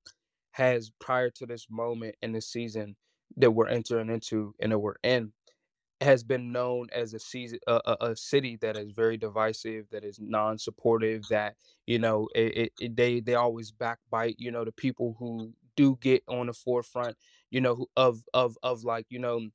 has 0.53 0.91
prior 1.01 1.31
to 1.31 1.47
this 1.47 1.67
moment 1.71 2.17
in 2.23 2.33
the 2.33 2.41
season 2.41 2.97
that 3.37 3.53
we're 3.53 3.69
entering 3.69 4.11
into 4.11 4.55
and 4.61 4.73
that 4.73 4.79
we're 4.79 4.97
in 5.03 5.33
has 6.01 6.25
been 6.25 6.53
known 6.53 6.89
as 6.93 7.15
a 7.15 7.19
season 7.21 7.59
a, 7.69 7.81
a, 7.87 7.97
a 8.13 8.17
city 8.17 8.57
that 8.57 8.77
is 8.77 8.93
very 8.93 9.17
divisive, 9.17 9.89
that 9.91 10.05
is 10.05 10.19
non-supportive, 10.21 11.29
that 11.29 11.57
you 11.87 11.99
know 11.99 12.29
it, 12.35 12.57
it, 12.59 12.73
it- 12.81 12.97
they 12.97 13.21
they 13.21 13.35
always 13.35 13.73
backbite 13.73 14.37
you 14.39 14.51
know 14.51 14.65
the 14.65 14.73
people 14.73 15.17
who 15.19 15.53
do 15.77 15.97
get 16.01 16.23
on 16.29 16.47
the 16.49 16.53
forefront 16.53 17.17
you 17.51 17.61
know 17.61 17.87
of 17.97 18.23
of 18.35 18.57
of 18.63 18.85
like 18.85 19.07
you 19.11 19.19
know 19.19 19.49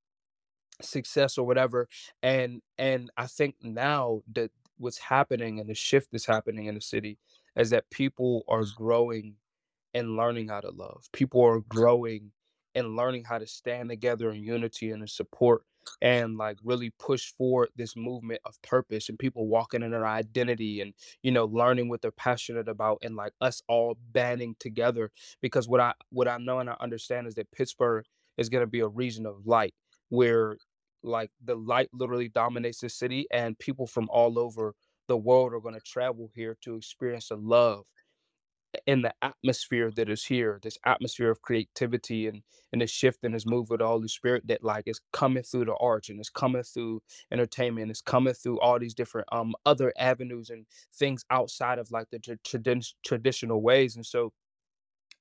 success 0.82 1.38
or 1.38 1.46
whatever 1.46 1.88
and 2.22 2.62
and 2.78 3.10
i 3.18 3.26
think 3.26 3.56
now 3.63 4.22
that 4.34 4.52
what's 4.78 5.00
happening 5.00 5.60
and 5.60 5.70
the 5.70 5.74
shift 5.74 6.10
that's 6.12 6.26
happening 6.26 6.66
in 6.66 6.76
the 6.76 6.82
city 6.82 7.18
is 7.56 7.72
that 7.72 7.90
people 7.90 8.44
are 8.48 8.63
growing 8.76 9.36
and 9.94 10.16
learning 10.16 10.48
how 10.50 10.62
to 10.62 10.70
love. 10.70 11.06
People 11.12 11.44
are 11.44 11.62
growing 11.62 12.32
and 12.76 12.96
learning 12.96 13.24
how 13.24 13.40
to 13.40 13.48
stand 13.48 13.90
together 13.90 14.32
in 14.32 14.44
unity 14.44 14.92
and 14.92 15.02
in 15.02 15.08
support 15.08 15.63
and 16.02 16.38
like 16.38 16.58
really 16.63 16.92
push 17.00 17.32
forward 17.38 17.70
this 17.78 17.96
movement 17.96 18.42
of 18.46 18.62
purpose 18.62 19.08
and 19.08 19.18
people 19.18 19.48
walking 19.48 19.82
in 19.82 19.92
their 19.92 20.06
identity 20.06 20.82
and 20.82 20.94
you 21.24 21.32
know 21.32 21.46
learning 21.46 21.88
what 21.88 22.02
they're 22.02 22.12
passionate 22.12 22.68
about 22.68 22.98
and 23.02 23.16
like 23.16 23.32
us 23.40 23.62
all 23.70 23.96
banding 24.12 24.54
together 24.60 25.10
because 25.42 25.66
what 25.66 25.80
i 25.80 25.94
what 26.10 26.28
i 26.28 26.38
know 26.40 26.60
and 26.60 26.70
i 26.70 26.76
understand 26.82 27.26
is 27.26 27.36
that 27.36 27.50
pittsburgh 27.54 28.04
is 28.38 28.50
going 28.50 28.62
to 28.62 28.68
be 28.68 28.82
a 28.82 28.88
region 28.88 29.26
of 29.26 29.48
light 29.48 29.74
where 30.10 30.58
like 31.04 31.32
the 31.44 31.56
light 31.56 31.90
literally 31.94 32.30
dominates 32.30 32.80
the 32.82 32.90
city 32.90 33.28
and 33.32 33.58
people 33.60 33.88
from 33.88 34.10
all 34.12 34.40
over 34.40 34.76
the 35.08 35.18
world 35.18 35.54
are 35.54 35.60
going 35.62 35.76
to 35.76 35.82
travel 35.82 36.32
here 36.36 36.58
to 36.62 36.76
experience 36.76 37.30
the 37.30 37.36
love 37.38 37.86
in 38.86 39.02
the 39.02 39.14
atmosphere 39.22 39.90
that 39.92 40.10
is 40.10 40.26
here 40.26 40.60
this 40.62 40.78
atmosphere 40.86 41.32
of 41.32 41.42
creativity 41.42 42.28
and 42.28 42.44
and 42.74 42.82
the 42.82 42.88
shift 42.88 43.20
and 43.24 43.34
this 43.34 43.46
move 43.46 43.70
with 43.70 43.80
the 43.80 43.88
holy 43.88 44.08
spirit 44.10 44.46
that 44.46 44.64
like 44.64 44.84
is 44.88 45.00
coming 45.14 45.42
through 45.42 45.66
the 45.66 45.76
arts 45.78 46.10
and 46.10 46.20
it's 46.20 46.30
coming 46.30 46.62
through 46.64 47.02
entertainment 47.32 47.90
it's 47.90 48.02
coming 48.02 48.34
through 48.34 48.60
all 48.60 48.78
these 48.78 48.94
different 48.94 49.28
um 49.32 49.56
other 49.66 49.94
avenues 49.98 50.50
and 50.50 50.66
things 50.94 51.24
outside 51.32 51.80
of 51.80 51.90
like 51.92 52.08
the 52.12 52.20
tra- 52.20 52.38
tradi- 52.40 52.94
traditional 53.06 53.62
ways 53.62 53.96
and 53.96 54.06
so 54.06 54.34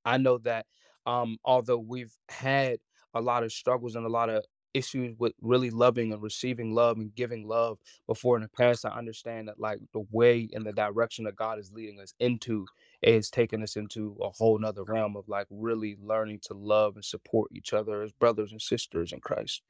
I 0.04 0.18
know 0.18 0.38
that 0.38 0.66
um, 1.06 1.38
although 1.44 1.78
we've 1.78 2.14
had 2.28 2.78
a 3.14 3.20
lot 3.20 3.44
of 3.44 3.52
struggles 3.52 3.96
and 3.96 4.06
a 4.06 4.10
lot 4.10 4.30
of 4.30 4.44
issues 4.76 5.16
with 5.18 5.32
really 5.40 5.70
loving 5.70 6.12
and 6.12 6.22
receiving 6.22 6.72
love 6.74 6.98
and 6.98 7.14
giving 7.14 7.46
love 7.46 7.78
before 8.06 8.36
in 8.36 8.42
the 8.42 8.48
past, 8.48 8.84
I 8.84 8.90
understand 8.90 9.48
that 9.48 9.60
like 9.60 9.78
the 9.92 10.04
way 10.10 10.48
and 10.52 10.66
the 10.66 10.72
direction 10.72 11.24
that 11.24 11.36
God 11.36 11.58
is 11.58 11.72
leading 11.72 12.00
us 12.00 12.14
into 12.20 12.66
is 13.02 13.30
taking 13.30 13.62
us 13.62 13.76
into 13.76 14.16
a 14.20 14.30
whole 14.30 14.58
nother 14.58 14.84
realm 14.84 15.16
of 15.16 15.28
like 15.28 15.46
really 15.50 15.96
learning 16.00 16.40
to 16.44 16.54
love 16.54 16.96
and 16.96 17.04
support 17.04 17.50
each 17.52 17.72
other 17.72 18.02
as 18.02 18.12
brothers 18.12 18.52
and 18.52 18.62
sisters 18.62 19.12
in 19.12 19.20
Christ. 19.20 19.62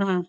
Mhm. 0.00 0.26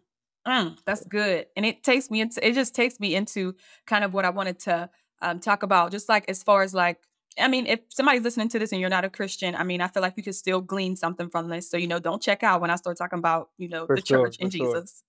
Mm, 0.47 0.79
that's 0.85 1.05
good. 1.05 1.47
And 1.55 1.65
it 1.65 1.83
takes 1.83 2.09
me 2.09 2.21
into 2.21 2.45
it 2.45 2.53
just 2.53 2.73
takes 2.73 2.99
me 2.99 3.13
into 3.15 3.55
kind 3.85 4.03
of 4.03 4.13
what 4.13 4.25
I 4.25 4.29
wanted 4.29 4.59
to 4.61 4.89
um, 5.21 5.39
talk 5.39 5.63
about, 5.63 5.91
just 5.91 6.09
like 6.09 6.25
as 6.29 6.41
far 6.43 6.63
as 6.63 6.73
like, 6.73 7.03
I 7.39 7.47
mean, 7.47 7.65
if 7.65 7.79
somebody's 7.89 8.23
listening 8.23 8.49
to 8.49 8.59
this 8.59 8.71
and 8.71 8.81
you're 8.81 8.89
not 8.89 9.05
a 9.05 9.09
Christian, 9.09 9.55
I 9.55 9.63
mean, 9.63 9.81
I 9.81 9.87
feel 9.87 10.01
like 10.01 10.13
you 10.17 10.23
could 10.23 10.35
still 10.35 10.61
glean 10.61 10.95
something 10.95 11.29
from 11.29 11.49
this. 11.49 11.69
So, 11.69 11.77
you 11.77 11.87
know, 11.87 11.99
don't 11.99 12.21
check 12.21 12.43
out 12.43 12.61
when 12.61 12.69
I 12.69 12.75
start 12.75 12.97
talking 12.97 13.19
about, 13.19 13.49
you 13.57 13.69
know, 13.69 13.85
For 13.85 13.95
the 13.95 14.05
sure, 14.05 14.25
church 14.25 14.37
and 14.39 14.53
sure. 14.53 14.75
Jesus. 14.75 15.03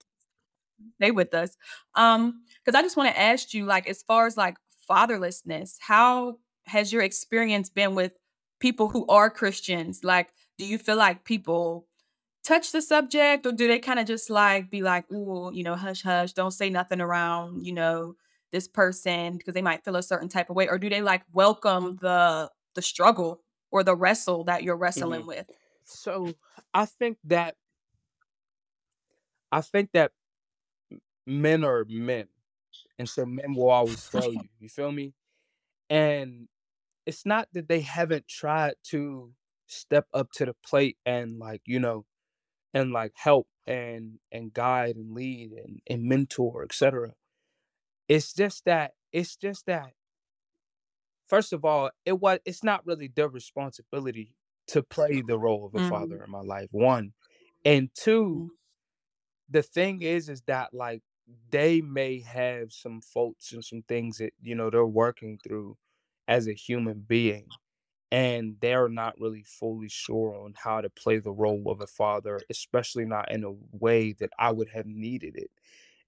Stay 0.96 1.10
with 1.10 1.34
us. 1.34 1.56
Um, 1.94 2.42
because 2.64 2.78
I 2.78 2.82
just 2.82 2.96
want 2.96 3.10
to 3.10 3.20
ask 3.20 3.52
you, 3.54 3.64
like, 3.66 3.88
as 3.88 4.02
far 4.02 4.26
as 4.26 4.36
like 4.36 4.56
fatherlessness, 4.88 5.76
how 5.80 6.38
has 6.66 6.92
your 6.92 7.02
experience 7.02 7.68
been 7.70 7.94
with 7.94 8.12
people 8.60 8.88
who 8.88 9.06
are 9.06 9.30
Christians? 9.30 10.04
Like, 10.04 10.30
do 10.58 10.66
you 10.66 10.78
feel 10.78 10.96
like 10.96 11.24
people 11.24 11.86
touch 12.44 12.72
the 12.72 12.82
subject 12.82 13.46
or 13.46 13.52
do 13.52 13.68
they 13.68 13.78
kind 13.78 13.98
of 13.98 14.06
just 14.06 14.30
like 14.30 14.70
be 14.70 14.82
like, 14.82 15.10
ooh, 15.10 15.50
you 15.52 15.62
know, 15.62 15.74
hush, 15.74 16.02
hush, 16.02 16.32
don't 16.32 16.52
say 16.52 16.70
nothing 16.70 17.00
around, 17.00 17.64
you 17.64 17.72
know, 17.72 18.14
this 18.50 18.68
person 18.68 19.36
because 19.36 19.54
they 19.54 19.62
might 19.62 19.84
feel 19.84 19.96
a 19.96 20.02
certain 20.02 20.28
type 20.28 20.50
of 20.50 20.56
way? 20.56 20.68
Or 20.68 20.78
do 20.78 20.88
they 20.88 21.02
like 21.02 21.22
welcome 21.32 21.96
the 22.00 22.50
the 22.74 22.82
struggle 22.82 23.42
or 23.70 23.82
the 23.82 23.96
wrestle 23.96 24.44
that 24.44 24.62
you're 24.62 24.76
wrestling 24.76 25.20
mm-hmm. 25.20 25.28
with? 25.28 25.50
So 25.84 26.34
I 26.72 26.86
think 26.86 27.18
that 27.24 27.56
I 29.52 29.60
think 29.60 29.90
that 29.92 30.12
men 31.26 31.64
are 31.64 31.84
men, 31.88 32.28
and 32.98 33.08
so 33.08 33.26
men 33.26 33.54
will 33.54 33.70
always 33.70 34.06
fail 34.06 34.32
you. 34.32 34.48
You 34.58 34.68
feel 34.68 34.92
me? 34.92 35.14
And 35.88 36.48
it's 37.06 37.26
not 37.26 37.48
that 37.52 37.68
they 37.68 37.80
haven't 37.80 38.28
tried 38.28 38.74
to 38.84 39.32
step 39.66 40.06
up 40.12 40.30
to 40.32 40.44
the 40.44 40.54
plate 40.64 40.96
and 41.06 41.38
like 41.38 41.62
you 41.64 41.78
know 41.78 42.04
and 42.74 42.92
like 42.92 43.12
help 43.14 43.46
and 43.66 44.18
and 44.32 44.52
guide 44.52 44.96
and 44.96 45.14
lead 45.14 45.52
and, 45.52 45.80
and 45.88 46.04
mentor 46.04 46.64
etc 46.64 47.12
it's 48.10 48.34
just 48.34 48.66
that 48.66 48.94
it's 49.12 49.36
just 49.36 49.66
that 49.66 49.94
first 51.28 51.52
of 51.52 51.64
all 51.64 51.90
it 52.04 52.14
was 52.20 52.38
it's 52.44 52.64
not 52.64 52.84
really 52.86 53.08
their 53.08 53.28
responsibility 53.28 54.34
to 54.66 54.82
play 54.82 55.20
the 55.20 55.38
role 55.38 55.66
of 55.66 55.74
a 55.74 55.80
Mm, 55.80 55.80
father 55.80 56.22
in 56.22 56.30
my 56.30 56.40
life 56.40 56.68
one 56.72 57.12
and 57.64 57.90
two 57.94 58.34
mm, 58.34 58.50
the 59.48 59.62
thing 59.62 60.02
is 60.02 60.28
is 60.28 60.42
that 60.42 60.72
like 60.74 61.02
they 61.50 61.80
may 61.80 62.20
have 62.20 62.72
some 62.72 63.00
faults 63.00 63.52
and 63.52 63.64
some 63.64 63.82
things 63.82 64.18
that 64.18 64.32
you 64.42 64.54
know 64.54 64.70
they're 64.70 64.86
working 64.86 65.38
through 65.42 65.76
as 66.28 66.48
a 66.48 66.54
human 66.54 67.00
being 67.00 67.52
and 68.12 68.56
they're 68.60 68.88
not 68.88 69.18
really 69.20 69.44
fully 69.44 69.88
sure 69.88 70.34
on 70.36 70.54
how 70.56 70.80
to 70.80 70.90
play 70.90 71.18
the 71.18 71.32
role 71.32 71.64
of 71.70 71.80
a 71.80 71.86
father, 71.86 72.44
especially 72.50 73.04
not 73.04 73.30
in 73.32 73.44
a 73.44 73.52
way 73.72 74.12
that 74.14 74.30
I 74.38 74.52
would 74.52 74.68
have 74.70 74.86
needed 74.86 75.36
it. 75.36 75.50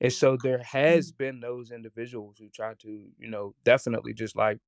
And 0.02 0.12
so 0.12 0.36
there 0.36 0.60
has 0.64 1.12
mm, 1.12 1.12
been 1.12 1.40
those 1.40 1.72
individuals 1.72 2.38
who 2.38 2.50
try 2.50 2.74
to, 2.80 3.12
you 3.18 3.28
know, 3.30 3.56
definitely 3.64 4.14
just 4.14 4.36
like 4.36 4.60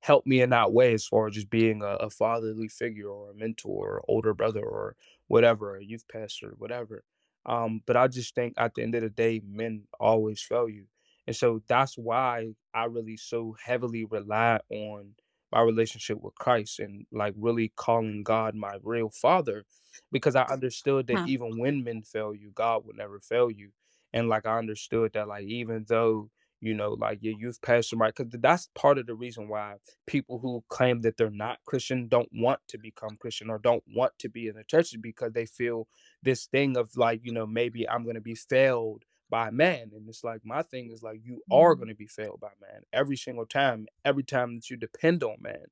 help 0.00 0.26
me 0.26 0.40
in 0.40 0.50
that 0.50 0.72
way 0.72 0.94
as 0.94 1.06
far 1.06 1.26
as 1.28 1.34
just 1.34 1.50
being 1.50 1.82
a, 1.82 1.86
a 1.96 2.10
fatherly 2.10 2.68
figure 2.68 3.08
or 3.08 3.30
a 3.30 3.34
mentor 3.34 3.96
or 3.98 4.04
older 4.08 4.32
brother 4.34 4.64
or 4.64 4.96
whatever, 5.28 5.76
a 5.76 5.84
youth 5.84 6.04
pastor, 6.08 6.54
whatever. 6.56 7.04
Um, 7.46 7.82
but 7.86 7.96
I 7.96 8.08
just 8.08 8.34
think 8.34 8.54
at 8.56 8.74
the 8.74 8.82
end 8.82 8.94
of 8.94 9.02
the 9.02 9.10
day, 9.10 9.40
men 9.44 9.86
always 9.98 10.42
fail 10.42 10.68
you. 10.68 10.86
And 11.26 11.36
so 11.36 11.62
that's 11.68 11.96
why 11.98 12.54
I 12.74 12.84
really 12.84 13.16
so 13.16 13.56
heavily 13.62 14.04
rely 14.04 14.60
on 14.70 15.14
my 15.52 15.60
relationship 15.60 16.20
with 16.20 16.34
Christ 16.36 16.78
and 16.80 17.06
like 17.12 17.34
really 17.36 17.72
calling 17.76 18.22
God 18.22 18.54
my 18.54 18.78
real 18.82 19.10
father 19.10 19.64
because 20.12 20.34
I 20.36 20.44
understood 20.44 21.06
that 21.08 21.20
mm, 21.20 21.24
even 21.24 21.58
when 21.58 21.84
men 21.84 22.02
fail 22.02 22.34
you, 22.34 22.50
God 22.52 22.86
would 22.86 22.96
never 22.96 23.20
fail 23.20 23.50
you. 23.50 23.72
And 24.12 24.28
like 24.28 24.46
I 24.46 24.58
understood 24.58 25.12
that 25.14 25.28
like 25.28 25.44
even 25.44 25.84
though 25.88 26.30
you 26.60 26.74
know, 26.74 26.90
like 26.92 27.18
your 27.22 27.34
youth 27.38 27.60
pastor, 27.62 27.96
right? 27.96 28.14
Because 28.14 28.38
that's 28.40 28.68
part 28.74 28.98
of 28.98 29.06
the 29.06 29.14
reason 29.14 29.48
why 29.48 29.76
people 30.06 30.38
who 30.38 30.62
claim 30.68 31.00
that 31.02 31.16
they're 31.16 31.30
not 31.30 31.58
Christian 31.64 32.06
don't 32.08 32.28
want 32.32 32.60
to 32.68 32.78
become 32.78 33.16
Christian 33.18 33.48
or 33.48 33.58
don't 33.58 33.82
want 33.94 34.12
to 34.18 34.28
be 34.28 34.46
in 34.46 34.56
the 34.56 34.64
church 34.64 34.94
because 35.00 35.32
they 35.32 35.46
feel 35.46 35.88
this 36.22 36.46
thing 36.46 36.76
of 36.76 36.96
like, 36.96 37.20
you 37.24 37.32
know, 37.32 37.46
maybe 37.46 37.88
I'm 37.88 38.04
going 38.04 38.14
to 38.16 38.20
be 38.20 38.34
failed 38.34 39.04
by 39.30 39.50
man. 39.50 39.90
And 39.94 40.08
it's 40.08 40.22
like, 40.22 40.40
my 40.44 40.62
thing 40.62 40.90
is 40.92 41.02
like, 41.02 41.20
you 41.24 41.40
are 41.50 41.74
mm, 41.74 41.78
going 41.78 41.88
to 41.88 41.94
be 41.94 42.06
failed 42.06 42.40
by 42.40 42.50
man 42.60 42.82
every 42.92 43.16
single 43.16 43.46
time, 43.46 43.86
every 44.04 44.24
time 44.24 44.56
that 44.56 44.68
you 44.68 44.76
depend 44.76 45.22
on 45.22 45.36
man. 45.40 45.66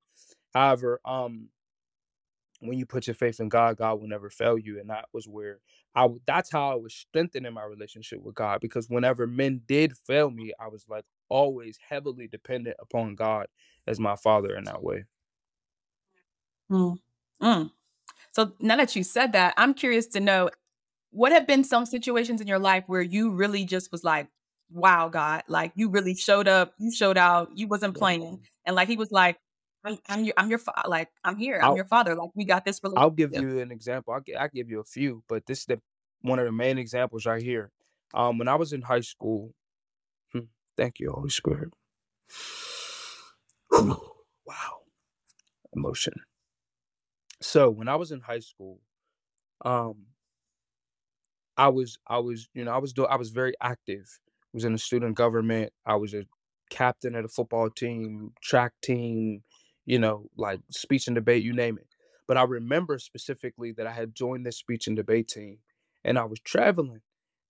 However, 0.55 1.01
um, 1.05 1.49
when 2.61 2.79
you 2.79 2.87
put 2.87 3.07
your 3.07 3.15
faith 3.15 3.41
in 3.41 3.49
God, 3.49 3.77
God 3.77 4.01
will 4.01 4.09
never 4.09 4.31
fail 4.31 4.59
you. 4.59 4.81
And 4.81 4.91
that 4.91 5.07
was 5.13 5.29
where 5.29 5.59
I 5.95 6.09
that's 6.27 6.51
how 6.51 6.73
I 6.73 6.75
was 6.75 6.95
strengthening 6.95 7.53
my 7.53 7.65
relationship 7.65 8.23
with 8.23 8.35
God 8.35 8.61
because 8.61 8.89
whenever 8.89 9.27
men 9.27 9.63
did 9.67 9.97
fail 9.97 10.31
me, 10.31 10.53
I 10.61 10.69
was 10.69 10.85
like 10.89 11.05
always 11.29 11.79
heavily 11.89 12.29
dependent 12.29 12.77
upon 12.81 13.15
God 13.15 13.47
as 13.87 13.99
my 14.01 14.17
father 14.17 14.57
in 14.57 14.65
that 14.65 14.83
way. 14.83 15.05
mm, 16.71 16.99
mm. 17.43 17.71
So 18.33 18.53
now 18.61 18.77
that 18.77 18.97
you 18.97 19.03
said 19.05 19.33
that, 19.33 19.55
I'm 19.57 19.75
curious 19.75 20.07
to 20.09 20.21
know 20.21 20.51
what 21.11 21.33
have 21.33 21.47
been 21.47 21.65
some 21.65 21.87
situations 21.87 22.41
in 22.41 22.47
your 22.47 22.59
life 22.59 22.85
where 22.87 23.03
you 23.03 23.33
really 23.33 23.65
just 23.65 23.93
was 23.93 24.05
like, 24.05 24.29
"Wow, 24.71 25.09
God!" 25.09 25.45
Like 25.49 25.73
you 25.75 25.91
really 25.91 26.15
showed 26.15 26.49
up, 26.49 26.75
you 26.79 26.93
showed 26.93 27.19
out, 27.19 27.51
you 27.57 27.69
wasn't 27.69 27.97
playing, 27.97 28.41
and 28.67 28.77
like 28.77 28.89
he 28.89 28.97
was 28.97 29.13
like, 29.13 29.39
"I'm, 29.85 29.99
I'm 30.09 30.25
your, 30.25 30.35
I'm 30.37 30.51
your, 30.51 30.59
fa- 30.59 30.85
like 30.89 31.11
I'm 31.25 31.37
here, 31.37 31.61
I'm 31.63 31.63
I'll 31.63 31.77
your 31.77 31.87
father. 31.87 32.15
Like 32.15 32.31
we 32.35 32.45
got 32.45 32.65
this 32.65 32.81
I'll 32.97 33.11
give 33.11 33.33
relationship." 33.33 33.43
you 33.51 33.61
an 33.61 33.73
example. 33.73 34.15
I'll, 34.15 34.23
I'll 34.39 34.49
give 34.55 34.71
you 34.71 34.81
a 34.81 34.85
few, 34.85 35.23
but 35.29 35.47
this 35.47 35.61
is 35.61 35.67
the 35.67 35.81
one 36.23 36.39
of 36.39 36.47
the 36.47 36.53
main 36.53 36.79
examples 36.79 37.27
right 37.27 37.43
here. 37.43 37.73
Um, 38.15 38.39
when 38.39 38.49
I 38.49 38.57
was 38.57 38.73
in 38.73 38.83
high 38.83 39.01
school, 39.01 39.55
hmm, 40.33 40.41
thank 40.77 41.01
you, 41.01 41.13
Holy 41.13 41.31
Spirit. 41.31 41.73
wow, 43.73 44.81
emotion. 45.75 46.15
So 47.41 47.71
when 47.71 47.89
I 47.89 47.97
was 47.97 48.13
in 48.13 48.21
high 48.21 48.41
school, 48.41 48.81
um, 49.65 50.07
I 51.57 51.69
was 51.69 51.99
I 52.07 52.19
was, 52.19 52.49
you 52.55 52.65
know, 52.65 52.73
I 52.73 52.79
was 52.79 52.93
doing 52.93 53.09
I 53.11 53.17
was 53.17 53.31
very 53.31 53.55
active. 53.61 54.21
I 54.45 54.51
was 54.55 54.65
in 54.65 54.73
the 54.73 54.79
student 54.79 55.17
government. 55.17 55.73
I 55.87 55.97
was 55.97 56.15
a 56.15 56.25
captain 56.71 57.15
of 57.15 57.23
the 57.25 57.29
football 57.29 57.71
team, 57.71 58.33
track 58.43 58.73
team, 58.83 59.43
you 59.89 59.99
know, 60.01 60.31
like 60.37 60.61
speech 60.71 61.09
and 61.09 61.17
debate, 61.17 61.45
you 61.45 61.55
name 61.55 61.79
it. 61.79 61.89
But 62.29 62.39
I 62.39 62.45
remember 62.45 62.99
specifically 63.01 63.73
that 63.73 63.89
I 63.89 63.93
had 63.93 64.15
joined 64.15 64.47
this 64.47 64.59
speech 64.59 64.89
and 64.89 64.97
debate 64.97 65.29
team 65.29 65.61
and 66.05 66.19
I 66.19 66.27
was 66.27 66.41
traveling, 66.41 67.03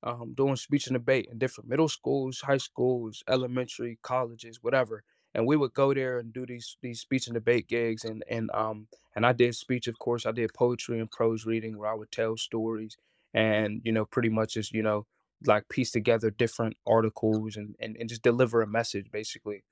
um, 0.04 0.34
doing 0.34 0.56
speech 0.56 0.88
and 0.88 0.94
debate 0.94 1.28
in 1.30 1.38
different 1.38 1.70
middle 1.70 1.88
schools, 1.88 2.42
high 2.42 2.58
schools, 2.58 3.24
elementary, 3.28 3.98
colleges, 4.02 4.62
whatever. 4.62 5.04
And 5.34 5.46
we 5.46 5.56
would 5.56 5.74
go 5.74 5.94
there 5.94 6.18
and 6.18 6.32
do 6.32 6.46
these 6.46 6.78
these 6.82 7.00
speech 7.00 7.28
and 7.28 7.34
debate 7.34 7.68
gigs 7.68 8.04
and 8.04 8.24
and 8.30 8.50
um 8.52 8.88
and 9.16 9.26
I 9.26 9.32
did 9.32 9.54
speech, 9.56 9.88
of 9.88 9.98
course. 9.98 10.26
I 10.26 10.32
did 10.32 10.54
poetry 10.54 11.00
and 11.00 11.10
prose 11.10 11.46
reading 11.46 11.78
where 11.78 11.90
I 11.90 11.94
would 11.94 12.12
tell 12.12 12.36
stories 12.38 12.96
and 13.34 13.82
you 13.84 13.92
know 13.92 14.06
pretty 14.06 14.30
much 14.30 14.54
just 14.54 14.72
you 14.74 14.82
know 14.82 15.06
like 15.46 15.68
piece 15.70 15.92
together 15.92 16.30
different 16.30 16.76
articles 16.86 17.56
and, 17.56 17.76
and 17.80 17.96
and 17.98 18.10
just 18.10 18.22
deliver 18.22 18.62
a 18.62 18.68
message 18.68 19.10
basically 19.12 19.62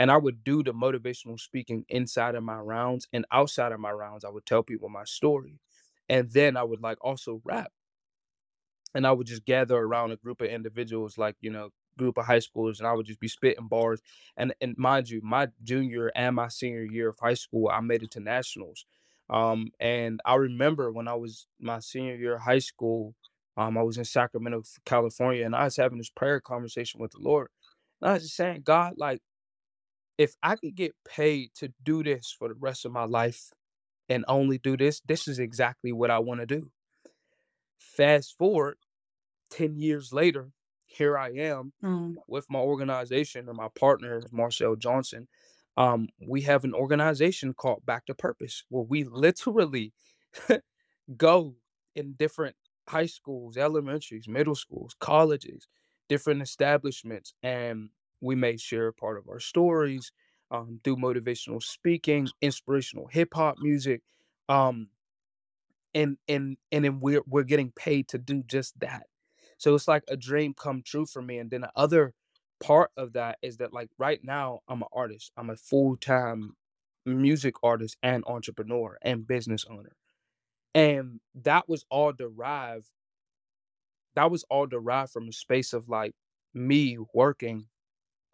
and 0.00 0.10
i 0.12 0.18
would 0.18 0.44
do 0.44 0.64
the 0.64 0.74
motivational 0.74 1.40
speaking 1.40 1.86
inside 1.90 2.36
of 2.36 2.44
my 2.44 2.58
rounds 2.58 3.08
and 3.14 3.26
outside 3.32 3.72
of 3.72 3.80
my 3.80 3.92
rounds 3.92 4.24
i 4.26 4.30
would 4.30 4.46
tell 4.46 4.64
people 4.64 4.90
my 4.90 5.04
story 5.04 5.60
and 6.10 6.32
then 6.32 6.58
i 6.58 6.64
would 6.64 6.82
like 6.82 6.98
also 7.02 7.42
rap 7.44 7.64
and 8.94 9.06
I 9.08 9.12
would 9.12 9.28
just 9.28 9.46
gather 9.46 9.78
around 9.78 10.12
a 10.12 10.18
group 10.18 10.42
of 10.42 10.48
individuals, 10.48 11.18
like 11.18 11.36
you 11.42 11.50
know, 11.52 11.70
group 11.98 12.18
of 12.18 12.26
high 12.26 12.40
schoolers, 12.40 12.80
and 12.80 12.88
I 12.88 12.94
would 12.94 13.06
just 13.06 13.20
be 13.20 13.28
spitting 13.28 13.68
bars. 13.68 14.02
And 14.38 14.54
and 14.62 14.76
mind 14.78 15.10
you, 15.10 15.22
my 15.24 15.48
junior 15.64 16.12
and 16.16 16.36
my 16.36 16.48
senior 16.48 16.84
year 16.84 17.10
of 17.10 17.18
high 17.20 17.34
school, 17.36 17.70
I 17.72 17.80
made 17.82 18.04
it 18.04 18.12
to 18.12 18.20
nationals. 18.20 18.86
Um, 19.30 19.68
and 19.80 20.20
I 20.26 20.36
remember 20.36 20.92
when 20.92 21.08
I 21.08 21.16
was 21.16 21.48
my 21.60 21.80
senior 21.80 22.16
year 22.16 22.36
of 22.36 22.42
high 22.42 22.60
school, 22.60 23.16
um, 23.56 23.78
I 23.78 23.82
was 23.84 23.98
in 23.98 24.04
Sacramento, 24.04 24.64
California, 24.86 25.46
and 25.46 25.56
I 25.56 25.64
was 25.66 25.78
having 25.78 25.98
this 26.00 26.10
prayer 26.10 26.42
conversation 26.42 27.00
with 27.00 27.12
the 27.12 27.20
Lord. 27.20 27.48
And 28.02 28.10
I 28.12 28.14
was 28.16 28.24
just 28.24 28.36
saying, 28.36 28.64
God, 28.66 28.96
like, 28.98 29.22
if 30.20 30.36
I 30.44 30.56
could 30.56 30.76
get 30.76 30.94
paid 31.04 31.54
to 31.56 31.72
do 31.82 32.04
this 32.04 32.30
for 32.38 32.48
the 32.48 32.54
rest 32.54 32.86
of 32.86 32.92
my 32.92 33.06
life 33.06 33.52
and 34.08 34.24
only 34.28 34.58
do 34.58 34.76
this, 34.76 35.00
this 35.02 35.28
is 35.28 35.38
exactly 35.40 35.92
what 35.92 36.10
I 36.10 36.20
want 36.20 36.40
to 36.40 36.46
do. 36.46 36.72
Fast 37.78 38.36
forward 38.36 38.78
10 39.50 39.76
years 39.78 40.12
later, 40.12 40.52
here 40.86 41.16
I 41.18 41.30
am 41.30 41.72
Mm, 41.82 42.20
with 42.28 42.46
my 42.50 42.60
organization 42.60 43.48
and 43.48 43.56
my 43.56 43.68
partner, 43.68 44.22
Marcel 44.32 44.76
Johnson. 44.76 45.28
Um, 45.76 46.08
we 46.28 46.42
have 46.42 46.64
an 46.64 46.74
organization 46.74 47.54
called 47.54 47.86
Back 47.86 48.06
to 48.06 48.14
Purpose, 48.14 48.64
where 48.70 48.84
we 48.84 49.04
literally 49.04 49.94
go 51.16 51.56
in 51.94 52.14
different 52.14 52.56
high 52.88 53.06
schools, 53.06 53.56
elementaries, 53.56 54.28
middle 54.28 54.54
schools, 54.54 54.94
colleges, 55.00 55.68
different 56.08 56.42
establishments, 56.42 57.34
and 57.42 57.90
we 58.20 58.34
may 58.34 58.56
share 58.56 58.92
part 58.92 59.18
of 59.18 59.28
our 59.28 59.40
stories, 59.40 60.12
um, 60.50 60.80
do 60.82 60.96
motivational 60.96 61.62
speaking, 61.62 62.28
inspirational 62.40 63.08
hip 63.08 63.34
hop 63.34 63.56
music. 63.60 64.02
Um, 64.48 64.88
and 65.94 66.16
and 66.28 66.56
and 66.72 66.84
then 66.84 67.00
we're 67.00 67.22
we're 67.26 67.42
getting 67.44 67.72
paid 67.72 68.08
to 68.08 68.18
do 68.18 68.42
just 68.46 68.78
that. 68.80 69.06
So 69.58 69.74
it's 69.74 69.88
like 69.88 70.04
a 70.08 70.16
dream 70.16 70.54
come 70.54 70.82
true 70.84 71.06
for 71.06 71.22
me. 71.22 71.38
And 71.38 71.50
then 71.50 71.62
the 71.62 71.72
other 71.76 72.14
part 72.60 72.90
of 72.96 73.12
that 73.14 73.38
is 73.42 73.58
that 73.58 73.72
like 73.72 73.90
right 73.98 74.20
now 74.22 74.60
I'm 74.68 74.82
an 74.82 74.88
artist. 74.92 75.32
I'm 75.36 75.50
a 75.50 75.56
full-time 75.56 76.56
music 77.04 77.54
artist 77.62 77.96
and 78.02 78.24
entrepreneur 78.26 78.98
and 79.02 79.26
business 79.26 79.64
owner. 79.68 79.96
And 80.74 81.20
that 81.34 81.68
was 81.68 81.84
all 81.90 82.12
derived 82.12 82.86
that 84.14 84.30
was 84.30 84.44
all 84.50 84.66
derived 84.66 85.12
from 85.12 85.28
a 85.28 85.32
space 85.32 85.72
of 85.72 85.88
like 85.88 86.14
me 86.54 86.98
working 87.14 87.66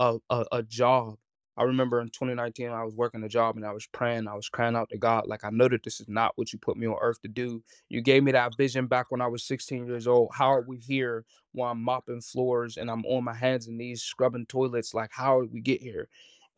a, 0.00 0.18
a, 0.30 0.44
a 0.52 0.62
job 0.62 1.16
I 1.58 1.64
remember 1.64 2.00
in 2.00 2.08
2019 2.08 2.68
I 2.68 2.84
was 2.84 2.94
working 2.94 3.22
a 3.24 3.28
job 3.28 3.56
and 3.56 3.64
I 3.64 3.72
was 3.72 3.86
praying, 3.86 4.28
I 4.28 4.34
was 4.34 4.48
crying 4.48 4.76
out 4.76 4.90
to 4.90 4.98
God, 4.98 5.26
like 5.26 5.42
I 5.42 5.48
know 5.50 5.68
that 5.68 5.82
this 5.82 6.00
is 6.00 6.08
not 6.08 6.32
what 6.36 6.52
you 6.52 6.58
put 6.58 6.76
me 6.76 6.86
on 6.86 6.96
earth 7.00 7.22
to 7.22 7.28
do. 7.28 7.62
You 7.88 8.02
gave 8.02 8.22
me 8.22 8.32
that 8.32 8.56
vision 8.56 8.86
back 8.86 9.06
when 9.10 9.22
I 9.22 9.26
was 9.26 9.42
16 9.44 9.86
years 9.86 10.06
old. 10.06 10.30
How 10.34 10.52
are 10.52 10.64
we 10.66 10.76
here 10.76 11.24
while 11.52 11.72
I'm 11.72 11.82
mopping 11.82 12.20
floors 12.20 12.76
and 12.76 12.90
I'm 12.90 13.06
on 13.06 13.24
my 13.24 13.32
hands 13.34 13.68
and 13.68 13.78
knees 13.78 14.02
scrubbing 14.02 14.46
toilets? 14.46 14.92
Like 14.92 15.10
how 15.12 15.40
did 15.40 15.52
we 15.52 15.60
get 15.62 15.80
here? 15.80 16.08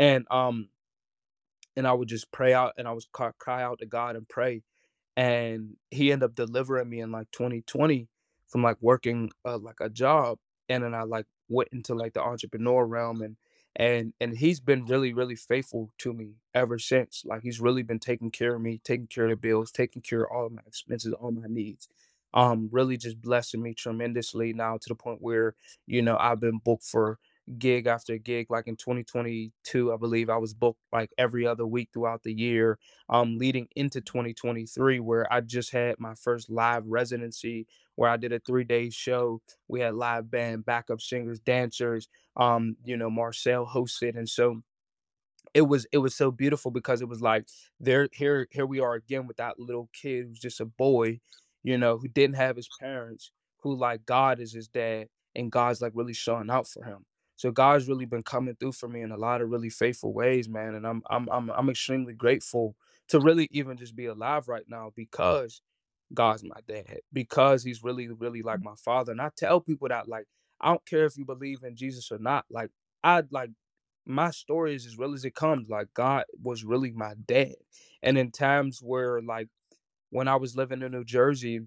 And 0.01 0.27
um 0.33 0.68
and 1.77 1.87
I 1.87 1.92
would 1.92 2.09
just 2.09 2.33
pray 2.33 2.53
out 2.53 2.72
and 2.77 2.88
I 2.88 2.92
was 2.92 3.07
cry, 3.12 3.31
cry 3.38 3.62
out 3.62 3.79
to 3.79 3.87
God 3.87 4.16
and 4.16 4.29
pray. 4.29 4.62
And 5.16 5.77
he 5.90 6.11
ended 6.11 6.27
up 6.31 6.35
delivering 6.35 6.88
me 6.88 7.01
in 7.01 7.12
like 7.12 7.31
2020 7.31 8.09
from 8.48 8.62
like 8.64 8.79
working 8.81 9.31
uh, 9.44 9.59
like 9.59 9.79
a 9.81 9.88
job. 9.88 10.38
And 10.68 10.83
then 10.83 10.94
I 10.94 11.05
like 11.05 11.27
went 11.48 11.68
into 11.72 11.94
like 11.94 12.12
the 12.14 12.22
entrepreneur 12.22 12.87
realm 12.87 13.22
and 13.22 13.37
and 13.76 14.12
and 14.20 14.37
he's 14.37 14.61
been 14.61 14.84
really 14.87 15.12
really 15.12 15.37
faithful 15.37 15.90
to 15.98 16.12
me 16.12 16.34
ever 16.54 16.78
since 16.78 17.22
like 17.24 17.42
he's 17.42 17.61
really 17.61 17.82
been 17.82 17.98
taking 17.98 18.30
care 18.30 18.54
of 18.54 18.61
me 18.62 18.80
taking 18.84 19.06
care 19.06 19.24
of 19.24 19.30
the 19.30 19.37
bills 19.37 19.70
taking 19.70 20.02
care 20.02 20.22
of 20.24 20.30
all 20.32 20.46
of 20.46 20.52
my 20.52 20.62
expenses 20.66 21.12
all 21.14 21.30
my 21.30 21.46
needs 21.48 21.88
um 22.34 22.68
really 22.72 22.96
just 22.96 23.20
blessing 23.20 23.62
me 23.62 23.72
tremendously 23.74 24.52
now 24.52 24.76
to 24.76 24.88
the 24.88 24.94
point 24.94 25.22
where 25.22 25.54
you 25.87 26.02
know 26.02 26.16
i've 26.18 26.40
been 26.40 26.58
booked 26.58 26.84
for 26.84 27.18
gig 27.58 27.87
after 27.87 28.18
gig 28.18 28.46
like 28.50 28.66
in 28.66 28.76
2022 28.76 29.92
i 29.92 29.96
believe 29.96 30.28
i 30.28 30.37
was 30.37 30.52
booked 30.52 30.80
like 30.92 31.11
every 31.16 31.46
other 31.46 31.66
week 31.66 31.88
throughout 31.92 32.22
the 32.22 32.32
year 32.32 32.78
um 33.08 33.38
leading 33.38 33.66
into 33.76 34.00
2023 34.00 35.00
where 35.00 35.30
i 35.32 35.40
just 35.40 35.70
had 35.70 35.98
my 35.98 36.14
first 36.14 36.50
live 36.50 36.84
residency 36.87 37.66
where 37.94 38.11
i 38.11 38.16
did 38.16 38.32
a 38.32 38.40
three 38.40 38.64
day 38.64 38.90
show. 38.90 39.40
We 39.68 39.80
had 39.80 39.94
live 39.94 40.30
band 40.30 40.66
backup 40.66 41.00
singers 41.00 41.40
dancers 41.40 42.08
um 42.37 42.76
you 42.84 42.96
know 42.96 43.11
marcel 43.11 43.66
hosted 43.66 44.16
and 44.16 44.28
so 44.28 44.62
it 45.54 45.62
was 45.62 45.87
it 45.92 45.98
was 45.98 46.14
so 46.14 46.30
beautiful 46.30 46.70
because 46.70 47.00
it 47.00 47.08
was 47.08 47.20
like 47.20 47.46
there 47.80 48.08
here 48.12 48.46
here 48.50 48.66
we 48.66 48.80
are 48.80 48.94
again 48.94 49.26
with 49.26 49.38
that 49.38 49.58
little 49.58 49.88
kid 49.92 50.26
who's 50.26 50.38
just 50.38 50.61
a 50.61 50.64
boy 50.66 51.18
you 51.62 51.78
know 51.78 51.98
who 51.98 52.08
didn't 52.08 52.37
have 52.37 52.56
his 52.56 52.68
parents 52.80 53.32
who 53.62 53.74
like 53.74 54.04
god 54.06 54.40
is 54.40 54.52
his 54.52 54.68
dad 54.68 55.06
and 55.34 55.50
god's 55.50 55.80
like 55.80 55.92
really 55.94 56.12
showing 56.12 56.50
out 56.50 56.68
for 56.68 56.84
him 56.84 57.04
so 57.38 57.51
god's 57.51 57.88
really 57.88 58.05
been 58.05 58.22
coming 58.22 58.55
through 58.61 58.72
for 58.72 58.88
me 58.88 59.01
in 59.01 59.11
a 59.11 59.16
lot 59.16 59.40
of 59.40 59.48
really 59.48 59.70
faithful 59.70 60.12
ways 60.12 60.48
man 60.48 60.74
and 60.74 60.87
i'm 60.87 61.03
i'm 61.09 61.27
i'm, 61.31 61.51
I'm 61.51 61.70
extremely 61.70 62.12
grateful 62.12 62.77
to 63.09 63.18
really 63.18 63.48
even 63.51 63.79
just 63.79 63.96
be 63.96 64.07
alive 64.07 64.48
right 64.48 64.66
now 64.68 64.92
because 64.94 65.62
god's 66.12 66.44
my 66.44 66.61
dad 66.68 67.01
because 67.12 67.64
he's 67.64 67.83
really 67.83 68.09
really 68.09 68.42
like 68.42 68.61
mm. 68.61 68.64
my 68.64 68.74
father 68.77 69.12
and 69.12 69.20
i 69.22 69.31
tell 69.35 69.61
people 69.61 69.88
that 69.88 70.09
like 70.09 70.27
i 70.61 70.68
don't 70.68 70.85
care 70.85 71.07
if 71.07 71.16
you 71.16 71.24
believe 71.24 71.62
in 71.62 71.74
jesus 71.74 72.12
or 72.12 72.18
not 72.18 72.44
like 72.51 72.70
i 73.03 73.22
like 73.31 73.51
my 74.09 74.31
story 74.31 74.74
is 74.74 74.87
as 74.87 74.98
real 74.98 75.12
as 75.12 75.24
it 75.24 75.35
comes. 75.35 75.68
Like 75.68 75.92
God 75.92 76.24
was 76.42 76.64
really 76.64 76.92
my 76.92 77.12
dad. 77.27 77.55
And 78.03 78.16
in 78.16 78.31
times 78.31 78.81
where 78.83 79.20
like 79.20 79.48
when 80.11 80.27
I 80.27 80.37
was 80.37 80.57
living 80.57 80.83
in 80.83 80.92
New 80.92 81.05
Jersey 81.05 81.61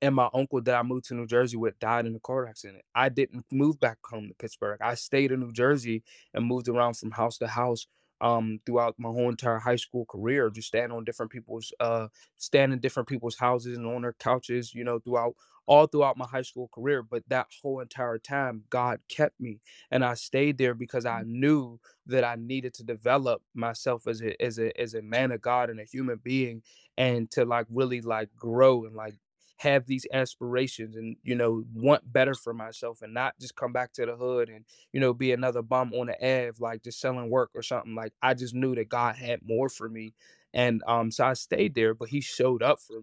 and 0.00 0.14
my 0.14 0.28
uncle 0.32 0.60
that 0.62 0.76
I 0.76 0.82
moved 0.82 1.06
to 1.06 1.14
New 1.14 1.26
Jersey 1.26 1.56
with 1.56 1.78
died 1.78 2.06
in 2.06 2.14
a 2.14 2.20
car 2.20 2.46
accident. 2.46 2.82
I 2.94 3.08
didn't 3.08 3.44
move 3.50 3.80
back 3.80 3.98
home 4.04 4.28
to 4.28 4.34
Pittsburgh. 4.34 4.78
I 4.80 4.94
stayed 4.94 5.32
in 5.32 5.40
New 5.40 5.52
Jersey 5.52 6.04
and 6.34 6.46
moved 6.46 6.68
around 6.68 6.94
from 6.94 7.10
house 7.12 7.38
to 7.38 7.48
house 7.48 7.86
um 8.20 8.58
throughout 8.66 8.96
my 8.98 9.08
whole 9.08 9.28
entire 9.28 9.58
high 9.60 9.76
school 9.76 10.04
career 10.04 10.50
just 10.50 10.66
standing 10.66 10.96
on 10.96 11.04
different 11.04 11.30
people's 11.30 11.72
uh 11.78 12.08
standing 12.36 12.72
in 12.76 12.80
different 12.80 13.08
people's 13.08 13.36
houses 13.38 13.76
and 13.78 13.86
on 13.86 14.02
their 14.02 14.12
couches 14.14 14.74
you 14.74 14.82
know 14.82 14.98
throughout 14.98 15.34
all 15.66 15.86
throughout 15.86 16.16
my 16.16 16.26
high 16.26 16.42
school 16.42 16.68
career 16.74 17.00
but 17.00 17.22
that 17.28 17.46
whole 17.62 17.78
entire 17.78 18.18
time 18.18 18.64
god 18.70 18.98
kept 19.08 19.38
me 19.38 19.60
and 19.92 20.04
i 20.04 20.14
stayed 20.14 20.58
there 20.58 20.74
because 20.74 21.06
i 21.06 21.22
knew 21.26 21.78
that 22.06 22.24
i 22.24 22.34
needed 22.34 22.74
to 22.74 22.82
develop 22.82 23.40
myself 23.54 24.06
as 24.08 24.20
a 24.20 24.40
as 24.42 24.58
a 24.58 24.78
as 24.80 24.94
a 24.94 25.02
man 25.02 25.30
of 25.30 25.40
god 25.40 25.70
and 25.70 25.78
a 25.78 25.84
human 25.84 26.18
being 26.22 26.60
and 26.96 27.30
to 27.30 27.44
like 27.44 27.66
really 27.70 28.00
like 28.00 28.28
grow 28.34 28.84
and 28.84 28.96
like 28.96 29.14
have 29.58 29.86
these 29.86 30.06
aspirations 30.12 30.96
and 30.96 31.16
you 31.22 31.34
know 31.34 31.64
want 31.74 32.10
better 32.12 32.34
for 32.34 32.54
myself 32.54 33.02
and 33.02 33.12
not 33.12 33.34
just 33.40 33.56
come 33.56 33.72
back 33.72 33.92
to 33.92 34.06
the 34.06 34.16
hood 34.16 34.48
and 34.48 34.64
you 34.92 35.00
know 35.00 35.12
be 35.12 35.32
another 35.32 35.62
bum 35.62 35.92
on 35.94 36.06
the 36.06 36.16
ave 36.16 36.52
like 36.60 36.82
just 36.82 37.00
selling 37.00 37.28
work 37.30 37.50
or 37.54 37.62
something 37.62 37.94
like 37.94 38.12
i 38.22 38.34
just 38.34 38.54
knew 38.54 38.74
that 38.74 38.88
god 38.88 39.16
had 39.16 39.40
more 39.44 39.68
for 39.68 39.88
me 39.88 40.14
and 40.54 40.82
um 40.86 41.10
so 41.10 41.24
i 41.24 41.32
stayed 41.32 41.74
there 41.74 41.92
but 41.94 42.08
he 42.08 42.20
showed 42.20 42.62
up 42.62 42.78
for 42.80 43.00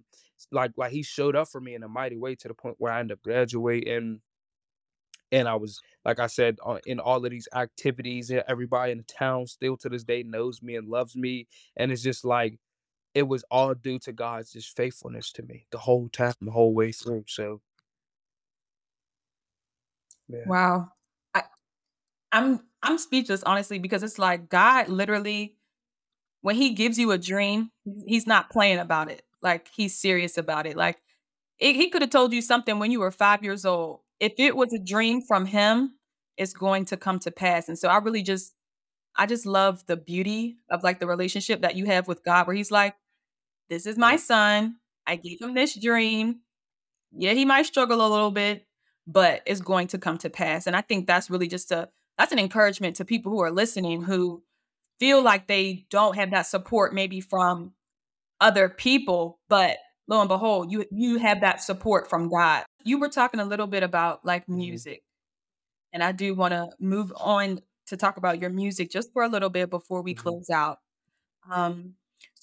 like 0.52 0.72
like 0.78 0.91
he 0.91 1.04
showed 1.04 1.36
up 1.36 1.48
for 1.50 1.60
me 1.62 1.76
in 1.76 1.84
a 1.84 1.88
mighty 1.88 2.18
way 2.18 2.36
to 2.36 2.48
the 2.48 2.54
point 2.54 2.76
where 2.80 2.91
i 2.91 3.00
ended 3.00 3.18
up 3.18 3.24
graduating 3.24 4.22
and 5.32 5.48
I 5.48 5.56
was, 5.56 5.82
like 6.06 6.20
I 6.20 6.28
said, 6.28 6.58
uh, 6.65 6.78
in 6.86 7.00
all 7.00 7.24
of 7.24 7.32
these 7.32 7.48
activities. 7.54 8.32
Everybody 8.48 8.91
in 8.91 9.00
the 9.00 9.04
town 9.04 9.48
still 9.48 9.76
to 9.78 9.89
this 9.89 10.04
day 10.04 10.24
knows 10.24 10.62
me 10.62 10.76
and 10.76 10.88
loves 10.88 11.15
me, 11.15 11.48
and 11.76 11.91
it's 11.91 12.04
just 12.04 12.24
like 12.24 12.60
it 13.15 13.28
was 13.28 13.43
all 13.49 13.73
due 13.73 13.97
to 13.99 14.12
God's 14.12 14.51
just 14.51 14.75
faithfulness 14.75 15.32
to 15.32 15.41
me 15.41 15.65
the 15.71 15.78
whole 15.78 16.10
time, 16.10 16.34
the 16.41 16.51
whole 16.51 16.73
way 16.73 16.91
through. 16.91 17.23
So 17.28 17.62
yeah. 20.28 20.43
Wow. 20.45 20.89
I 21.34 21.43
I'm 22.32 22.60
I'm 22.84 22.97
speechless 22.97 23.41
honestly 23.43 23.80
because 23.80 24.04
it's 24.04 24.19
like 24.19 24.49
God 24.49 24.89
literally 24.89 25.56
when 26.41 26.56
he 26.56 26.71
gives 26.71 26.99
you 26.99 27.12
a 27.12 27.17
dream, 27.17 27.71
he's 28.06 28.28
not 28.28 28.51
playing 28.51 28.80
about 28.80 29.10
it. 29.10 29.23
Like 29.41 29.69
he's 29.73 29.97
serious 29.97 30.38
about 30.38 30.67
it. 30.67 30.75
Like 30.75 30.97
it, 31.58 31.75
he 31.75 31.89
could 31.89 32.01
have 32.01 32.12
told 32.12 32.34
you 32.34 32.41
something 32.41 32.78
when 32.78 32.91
you 32.91 32.99
were 32.99 33.12
5 33.12 33.43
years 33.43 33.65
old. 33.65 34.01
If 34.19 34.34
it 34.38 34.56
was 34.56 34.73
a 34.73 34.80
dream 34.80 35.21
from 35.21 35.45
him, 35.45 35.95
it's 36.38 36.54
going 36.54 36.86
to 36.86 36.97
come 36.97 37.19
to 37.19 37.32
pass. 37.32 37.69
And 37.69 37.80
so 37.80 37.88
I 37.88 37.97
really 37.97 38.23
just 38.23 38.54
I 39.15 39.25
just 39.25 39.45
love 39.45 39.86
the 39.86 39.95
beauty 39.95 40.58
of 40.69 40.84
like 40.84 40.99
the 40.99 41.08
relationship 41.08 41.62
that 41.62 41.78
you 41.78 41.86
have 41.86 42.10
with 42.10 42.25
God 42.25 42.47
where 42.47 42.56
he's 42.56 42.71
like, 42.71 42.95
this 43.69 43.86
is 43.86 43.97
my 43.97 44.15
son. 44.15 44.78
I 45.08 45.15
gave 45.15 45.41
him 45.41 45.54
this 45.54 45.75
dream. 45.80 46.41
Yeah, 47.12 47.34
he 47.34 47.45
might 47.45 47.65
struggle 47.65 48.06
a 48.06 48.10
little 48.10 48.32
bit, 48.32 48.67
but 49.08 49.41
it's 49.45 49.62
going 49.62 49.88
to 49.89 49.97
come 49.97 50.17
to 50.19 50.30
pass. 50.30 50.67
And 50.67 50.75
I 50.75 50.82
think 50.82 51.08
that's 51.08 51.30
really 51.30 51.47
just 51.47 51.71
a 51.71 51.89
that's 52.17 52.32
an 52.32 52.39
encouragement 52.39 52.95
to 52.97 53.06
people 53.06 53.32
who 53.32 53.41
are 53.41 53.51
listening 53.51 54.01
who 54.04 54.43
feel 54.99 55.21
like 55.21 55.47
they 55.47 55.86
don't 55.89 56.15
have 56.15 56.32
that 56.32 56.47
support 56.47 56.93
maybe 56.93 57.21
from 57.21 57.73
other 58.41 58.69
people, 58.69 59.39
but 59.49 59.78
lo 60.08 60.19
and 60.21 60.30
behold, 60.30 60.71
you 60.71 60.86
you 60.91 61.17
have 61.19 61.41
that 61.41 61.62
support 61.62 62.10
from 62.10 62.30
God. 62.30 62.65
You 62.84 62.99
were 62.99 63.10
talking 63.10 63.39
a 63.39 63.45
little 63.45 63.67
bit 63.67 63.84
about 63.84 64.25
like 64.25 64.45
Mhm. 64.47 64.58
music, 64.58 65.04
and 65.93 66.04
I 66.04 66.12
do 66.12 66.36
want 66.36 66.54
to 66.54 66.69
move 66.80 67.13
on 67.17 67.62
to 67.88 67.97
talk 67.97 68.17
about 68.17 68.41
your 68.41 68.49
music 68.49 68.91
just 68.91 69.12
for 69.13 69.23
a 69.23 69.30
little 69.30 69.49
bit 69.49 69.69
before 69.69 70.01
we 70.01 70.13
Mhm. 70.15 70.17
close 70.19 70.49
out. 70.49 70.80
Um, 71.49 71.95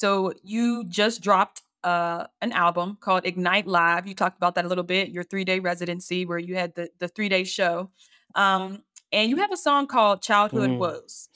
so 0.02 0.32
you 0.42 0.82
just 0.88 1.22
dropped 1.22 1.62
uh, 1.84 2.26
an 2.40 2.50
album 2.50 2.98
called 3.00 3.24
Ignite 3.24 3.68
Live. 3.68 4.04
You 4.04 4.16
talked 4.16 4.36
about 4.36 4.56
that 4.56 4.64
a 4.64 4.68
little 4.68 4.82
bit, 4.82 5.10
your 5.10 5.22
three 5.22 5.44
day 5.44 5.60
residency 5.60 6.26
where 6.26 6.38
you 6.38 6.56
had 6.56 6.74
the, 6.74 6.90
the 6.98 7.06
three 7.06 7.28
day 7.28 7.44
show. 7.44 7.88
Um, 8.34 8.82
and 9.12 9.30
you 9.30 9.36
have 9.36 9.52
a 9.52 9.56
song 9.56 9.86
called 9.86 10.20
Childhood 10.20 10.70
Mm. 10.70 10.78
Woes. 10.78 11.28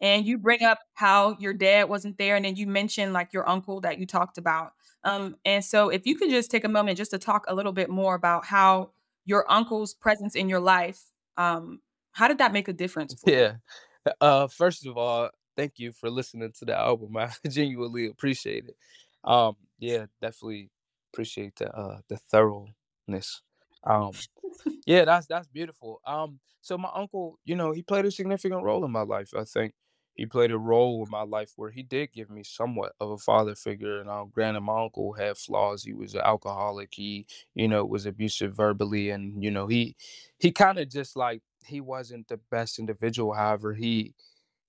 And 0.00 0.24
you 0.24 0.38
bring 0.38 0.62
up 0.62 0.78
how 0.94 1.36
your 1.40 1.54
dad 1.54 1.88
wasn't 1.88 2.18
there, 2.18 2.36
and 2.36 2.44
then 2.44 2.54
you 2.54 2.68
mentioned 2.68 3.12
like 3.12 3.32
your 3.32 3.48
uncle 3.48 3.80
that 3.80 3.98
you 3.98 4.06
talked 4.06 4.38
about. 4.38 4.74
Um, 5.02 5.34
and 5.44 5.64
so 5.64 5.88
if 5.88 6.06
you 6.06 6.14
could 6.14 6.30
just 6.30 6.52
take 6.52 6.62
a 6.62 6.68
moment 6.68 6.98
just 6.98 7.10
to 7.10 7.18
talk 7.18 7.46
a 7.48 7.54
little 7.54 7.72
bit 7.72 7.90
more 7.90 8.14
about 8.14 8.44
how 8.44 8.90
your 9.24 9.44
uncle's 9.50 9.92
presence 9.92 10.36
in 10.36 10.48
your 10.48 10.60
life, 10.60 11.02
um, 11.36 11.80
how 12.12 12.28
did 12.28 12.38
that 12.38 12.52
make 12.52 12.68
a 12.68 12.72
difference 12.72 13.14
for 13.14 13.28
you? 13.28 13.36
Yeah. 13.36 13.52
Uh, 14.20 14.46
first 14.46 14.86
of 14.86 14.96
all, 14.96 15.30
thank 15.56 15.78
you 15.78 15.92
for 15.92 16.10
listening 16.10 16.52
to 16.58 16.64
the 16.64 16.76
album. 16.78 17.16
I 17.18 17.30
genuinely 17.48 18.06
appreciate 18.08 18.66
it. 18.66 18.76
Um, 19.24 19.56
yeah, 19.78 20.06
definitely 20.20 20.70
appreciate 21.12 21.56
the 21.56 21.70
uh 21.74 22.00
the 22.08 22.16
thoroughness. 22.18 23.42
Um, 23.84 24.12
Yeah, 24.86 25.04
that's 25.04 25.26
that's 25.26 25.46
beautiful. 25.48 26.00
Um, 26.06 26.40
so 26.60 26.76
my 26.78 26.90
uncle, 26.94 27.38
you 27.44 27.56
know, 27.56 27.72
he 27.72 27.82
played 27.82 28.04
a 28.04 28.10
significant 28.10 28.62
role 28.62 28.84
in 28.84 28.90
my 28.90 29.02
life. 29.02 29.32
I 29.36 29.44
think 29.44 29.74
he 30.14 30.26
played 30.26 30.50
a 30.50 30.58
role 30.58 31.04
in 31.04 31.10
my 31.10 31.22
life 31.22 31.52
where 31.56 31.70
he 31.70 31.82
did 31.82 32.12
give 32.12 32.30
me 32.30 32.42
somewhat 32.44 32.92
of 33.00 33.10
a 33.10 33.18
father 33.18 33.54
figure. 33.54 34.00
And 34.00 34.10
um, 34.10 34.30
granted, 34.30 34.60
my 34.60 34.82
uncle 34.82 35.12
had 35.14 35.38
flaws. 35.38 35.84
He 35.84 35.94
was 35.94 36.14
an 36.14 36.22
alcoholic. 36.22 36.90
He, 36.94 37.26
you 37.54 37.68
know, 37.68 37.84
was 37.84 38.06
abusive 38.06 38.54
verbally, 38.56 39.10
and 39.10 39.42
you 39.42 39.50
know, 39.50 39.66
he 39.66 39.96
he 40.38 40.50
kind 40.52 40.78
of 40.78 40.88
just 40.88 41.16
like 41.16 41.42
he 41.64 41.80
wasn't 41.80 42.28
the 42.28 42.38
best 42.50 42.78
individual. 42.78 43.34
However, 43.34 43.74
he 43.74 44.14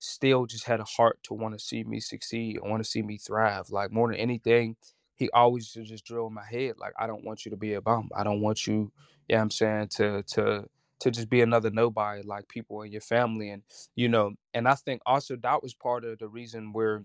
still 0.04 0.46
just 0.46 0.64
had 0.64 0.80
a 0.80 0.84
heart 0.84 1.18
to 1.24 1.34
want 1.34 1.54
to 1.54 1.64
see 1.64 1.84
me 1.84 2.00
succeed 2.00 2.58
want 2.62 2.82
to 2.82 2.88
see 2.88 3.02
me 3.02 3.18
thrive. 3.18 3.70
Like 3.70 3.90
more 3.92 4.08
than 4.08 4.16
anything, 4.16 4.76
he 5.16 5.30
always 5.30 5.72
just 5.72 6.04
drill 6.04 6.26
in 6.26 6.34
my 6.34 6.44
head, 6.44 6.74
like, 6.78 6.92
I 6.98 7.06
don't 7.06 7.24
want 7.24 7.44
you 7.44 7.50
to 7.50 7.56
be 7.56 7.74
a 7.74 7.80
bum. 7.80 8.10
I 8.14 8.24
don't 8.24 8.40
want 8.40 8.66
you, 8.66 8.92
yeah, 9.28 9.40
I'm 9.40 9.50
saying, 9.50 9.88
to 9.96 10.22
to 10.34 10.68
to 11.00 11.10
just 11.10 11.28
be 11.28 11.40
another 11.40 11.70
nobody 11.70 12.22
like 12.22 12.48
people 12.48 12.82
in 12.82 12.92
your 12.92 13.00
family. 13.00 13.50
And, 13.50 13.62
you 13.94 14.08
know, 14.08 14.32
and 14.54 14.68
I 14.68 14.74
think 14.74 15.02
also 15.04 15.36
that 15.36 15.62
was 15.62 15.74
part 15.74 16.04
of 16.04 16.18
the 16.18 16.28
reason 16.28 16.72
where 16.72 17.04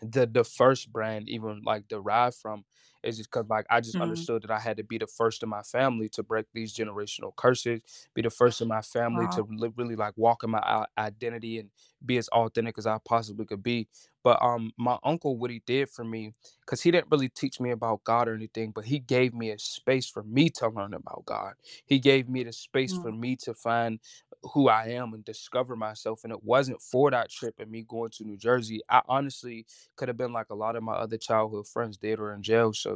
the 0.00 0.26
the 0.26 0.44
first 0.44 0.92
brand 0.92 1.28
even 1.28 1.62
like 1.64 1.88
derived 1.88 2.36
from 2.36 2.64
It's 3.02 3.16
just 3.18 3.30
because 3.30 3.48
like 3.48 3.66
I 3.70 3.80
just 3.80 3.94
Mhm. 3.94 4.00
understood 4.00 4.42
that 4.42 4.50
I 4.50 4.58
had 4.58 4.76
to 4.78 4.84
be 4.84 4.98
the 4.98 5.06
first 5.06 5.42
in 5.42 5.48
my 5.48 5.62
family 5.62 6.08
to 6.10 6.22
break 6.22 6.46
these 6.52 6.74
generational 6.74 7.34
curses, 7.36 7.80
be 8.14 8.22
the 8.22 8.30
first 8.30 8.60
in 8.60 8.68
my 8.68 8.82
family 8.82 9.28
to 9.28 9.42
li- 9.50 9.72
really 9.76 9.96
like 9.96 10.14
walk 10.16 10.44
in 10.44 10.50
my 10.50 10.84
identity 10.98 11.58
and 11.58 11.70
be 12.04 12.16
as 12.18 12.28
authentic 12.28 12.78
as 12.78 12.86
I 12.86 12.98
possibly 13.04 13.44
could 13.46 13.62
be. 13.62 13.88
But 14.22 14.40
um, 14.40 14.70
my 14.78 14.98
uncle, 15.02 15.36
what 15.36 15.50
he 15.50 15.62
did 15.66 15.90
for 15.90 16.04
me, 16.04 16.32
because 16.60 16.80
he 16.82 16.90
didn't 16.92 17.08
really 17.10 17.28
teach 17.28 17.58
me 17.60 17.70
about 17.70 18.04
God 18.04 18.28
or 18.28 18.34
anything, 18.34 18.70
but 18.70 18.84
he 18.84 18.98
gave 19.00 19.34
me 19.34 19.50
a 19.50 19.58
space 19.58 20.08
for 20.08 20.22
me 20.22 20.48
to 20.50 20.68
learn 20.68 20.94
about 20.94 21.24
God. 21.24 21.54
He 21.86 21.98
gave 21.98 22.28
me 22.28 22.44
the 22.44 22.52
space 22.52 22.94
for 22.94 23.10
Mm. 23.10 23.12
me 23.12 23.34
to 23.36 23.52
find 23.54 23.98
who 24.52 24.68
I 24.68 24.88
am 24.88 25.14
and 25.14 25.24
discover 25.24 25.76
myself. 25.76 26.24
And 26.24 26.32
it 26.32 26.42
wasn't 26.42 26.80
for 26.80 27.10
that 27.10 27.30
trip 27.30 27.56
and 27.58 27.70
me 27.70 27.84
going 27.86 28.10
to 28.12 28.24
New 28.24 28.36
Jersey. 28.36 28.80
I 28.88 29.02
honestly 29.08 29.66
could 29.96 30.08
have 30.08 30.16
been 30.16 30.32
like 30.32 30.50
a 30.50 30.54
lot 30.54 30.76
of 30.76 30.82
my 30.82 30.94
other 30.94 31.16
childhood 31.16 31.66
friends 31.68 31.96
did 31.96 32.18
or 32.18 32.32
in 32.32 32.42
jail. 32.42 32.72
So 32.72 32.91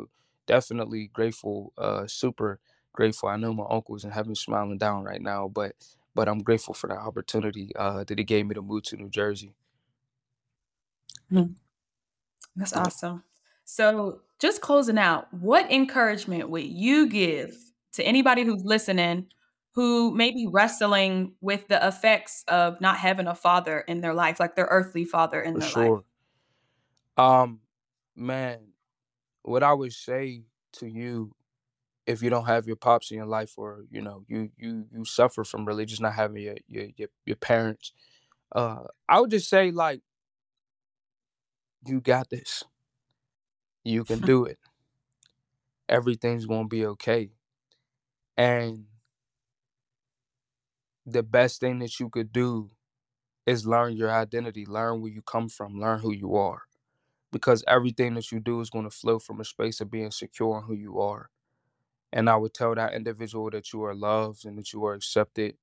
definitely 0.46 1.08
grateful, 1.08 1.72
uh, 1.78 2.06
super 2.06 2.60
grateful. 2.92 3.28
I 3.28 3.36
know 3.36 3.52
my 3.54 3.66
uncle's 3.68 4.04
in 4.04 4.10
heaven 4.10 4.34
smiling 4.34 4.78
down 4.78 5.04
right 5.04 5.20
now, 5.22 5.48
but 5.48 5.74
but 6.14 6.28
I'm 6.28 6.38
grateful 6.42 6.74
for 6.74 6.88
that 6.88 6.98
opportunity 6.98 7.74
uh, 7.76 8.04
that 8.04 8.18
he 8.18 8.24
gave 8.24 8.46
me 8.46 8.54
to 8.54 8.62
move 8.62 8.84
to 8.84 8.96
New 8.96 9.10
Jersey. 9.10 9.54
Mhm. 11.30 11.56
That's 12.54 12.72
Yeah, 12.74 12.86
awesome. 12.86 13.24
So, 13.64 14.22
just 14.38 14.60
closing 14.60 14.98
out, 14.98 15.32
what 15.32 15.70
encouragement 15.70 16.50
would 16.50 16.64
you 16.64 17.08
give 17.08 17.56
to 17.92 18.02
anybody 18.04 18.44
who's 18.44 18.64
listening 18.64 19.28
who 19.74 20.14
may 20.14 20.30
be 20.30 20.46
wrestling 20.50 21.34
with 21.42 21.68
the 21.68 21.86
effects 21.86 22.44
of 22.48 22.80
not 22.80 22.96
having 22.96 23.26
a 23.26 23.34
father 23.34 23.80
in 23.80 24.00
their 24.00 24.14
life, 24.14 24.40
like 24.40 24.54
their 24.56 24.68
earthly 24.70 25.04
father 25.04 25.40
in 25.42 25.54
for 25.54 25.58
their 25.58 25.70
life? 25.70 25.92
sure. 25.92 26.04
Um, 27.16 27.60
man, 28.14 28.72
what 29.46 29.62
I 29.62 29.72
would 29.72 29.92
say 29.92 30.44
to 30.74 30.86
you 30.86 31.32
if 32.06 32.22
you 32.22 32.30
don't 32.30 32.46
have 32.46 32.66
your 32.66 32.76
pops 32.76 33.10
in 33.10 33.16
your 33.16 33.26
life 33.26 33.54
or 33.56 33.84
you 33.90 34.00
know 34.02 34.24
you 34.28 34.50
you 34.56 34.86
you 34.92 35.04
suffer 35.04 35.44
from 35.44 35.64
really 35.64 35.86
just 35.86 36.02
not 36.02 36.14
having 36.14 36.42
your 36.42 36.56
your 36.68 36.86
your, 36.96 37.08
your 37.24 37.36
parents 37.36 37.92
uh 38.54 38.84
i 39.08 39.20
would 39.20 39.30
just 39.30 39.48
say 39.48 39.70
like 39.72 40.02
you 41.86 42.00
got 42.00 42.30
this. 42.30 42.64
You 43.84 44.04
can 44.04 44.20
do 44.26 44.44
it. 44.44 44.58
Everything's 45.88 46.46
gonna 46.46 46.68
be 46.68 46.84
okay. 46.86 47.30
And 48.36 48.86
the 51.06 51.22
best 51.22 51.60
thing 51.60 51.78
that 51.78 52.00
you 52.00 52.10
could 52.10 52.32
do 52.32 52.70
is 53.46 53.66
learn 53.66 53.96
your 53.96 54.10
identity 54.10 54.66
learn 54.66 55.00
where 55.00 55.12
you 55.12 55.22
come 55.22 55.48
from 55.48 55.78
learn 55.78 56.00
who 56.00 56.12
you 56.12 56.34
are 56.34 56.62
because 57.32 57.64
everything 57.66 58.14
that 58.14 58.32
you 58.32 58.40
do 58.40 58.60
is 58.60 58.70
going 58.70 58.84
to 58.84 58.90
flow 58.96 59.18
from 59.18 59.40
a 59.40 59.44
space 59.44 59.80
of 59.80 59.90
being 59.90 60.10
secure 60.10 60.58
in 60.58 60.64
who 60.64 60.74
you 60.74 61.00
are 61.00 61.30
and 62.12 62.30
i 62.30 62.36
would 62.36 62.54
tell 62.54 62.74
that 62.74 62.94
individual 62.94 63.50
that 63.50 63.72
you 63.72 63.82
are 63.84 63.94
loved 63.94 64.44
and 64.44 64.58
that 64.58 64.72
you 64.72 64.84
are 64.84 64.94
accepted 64.94 65.56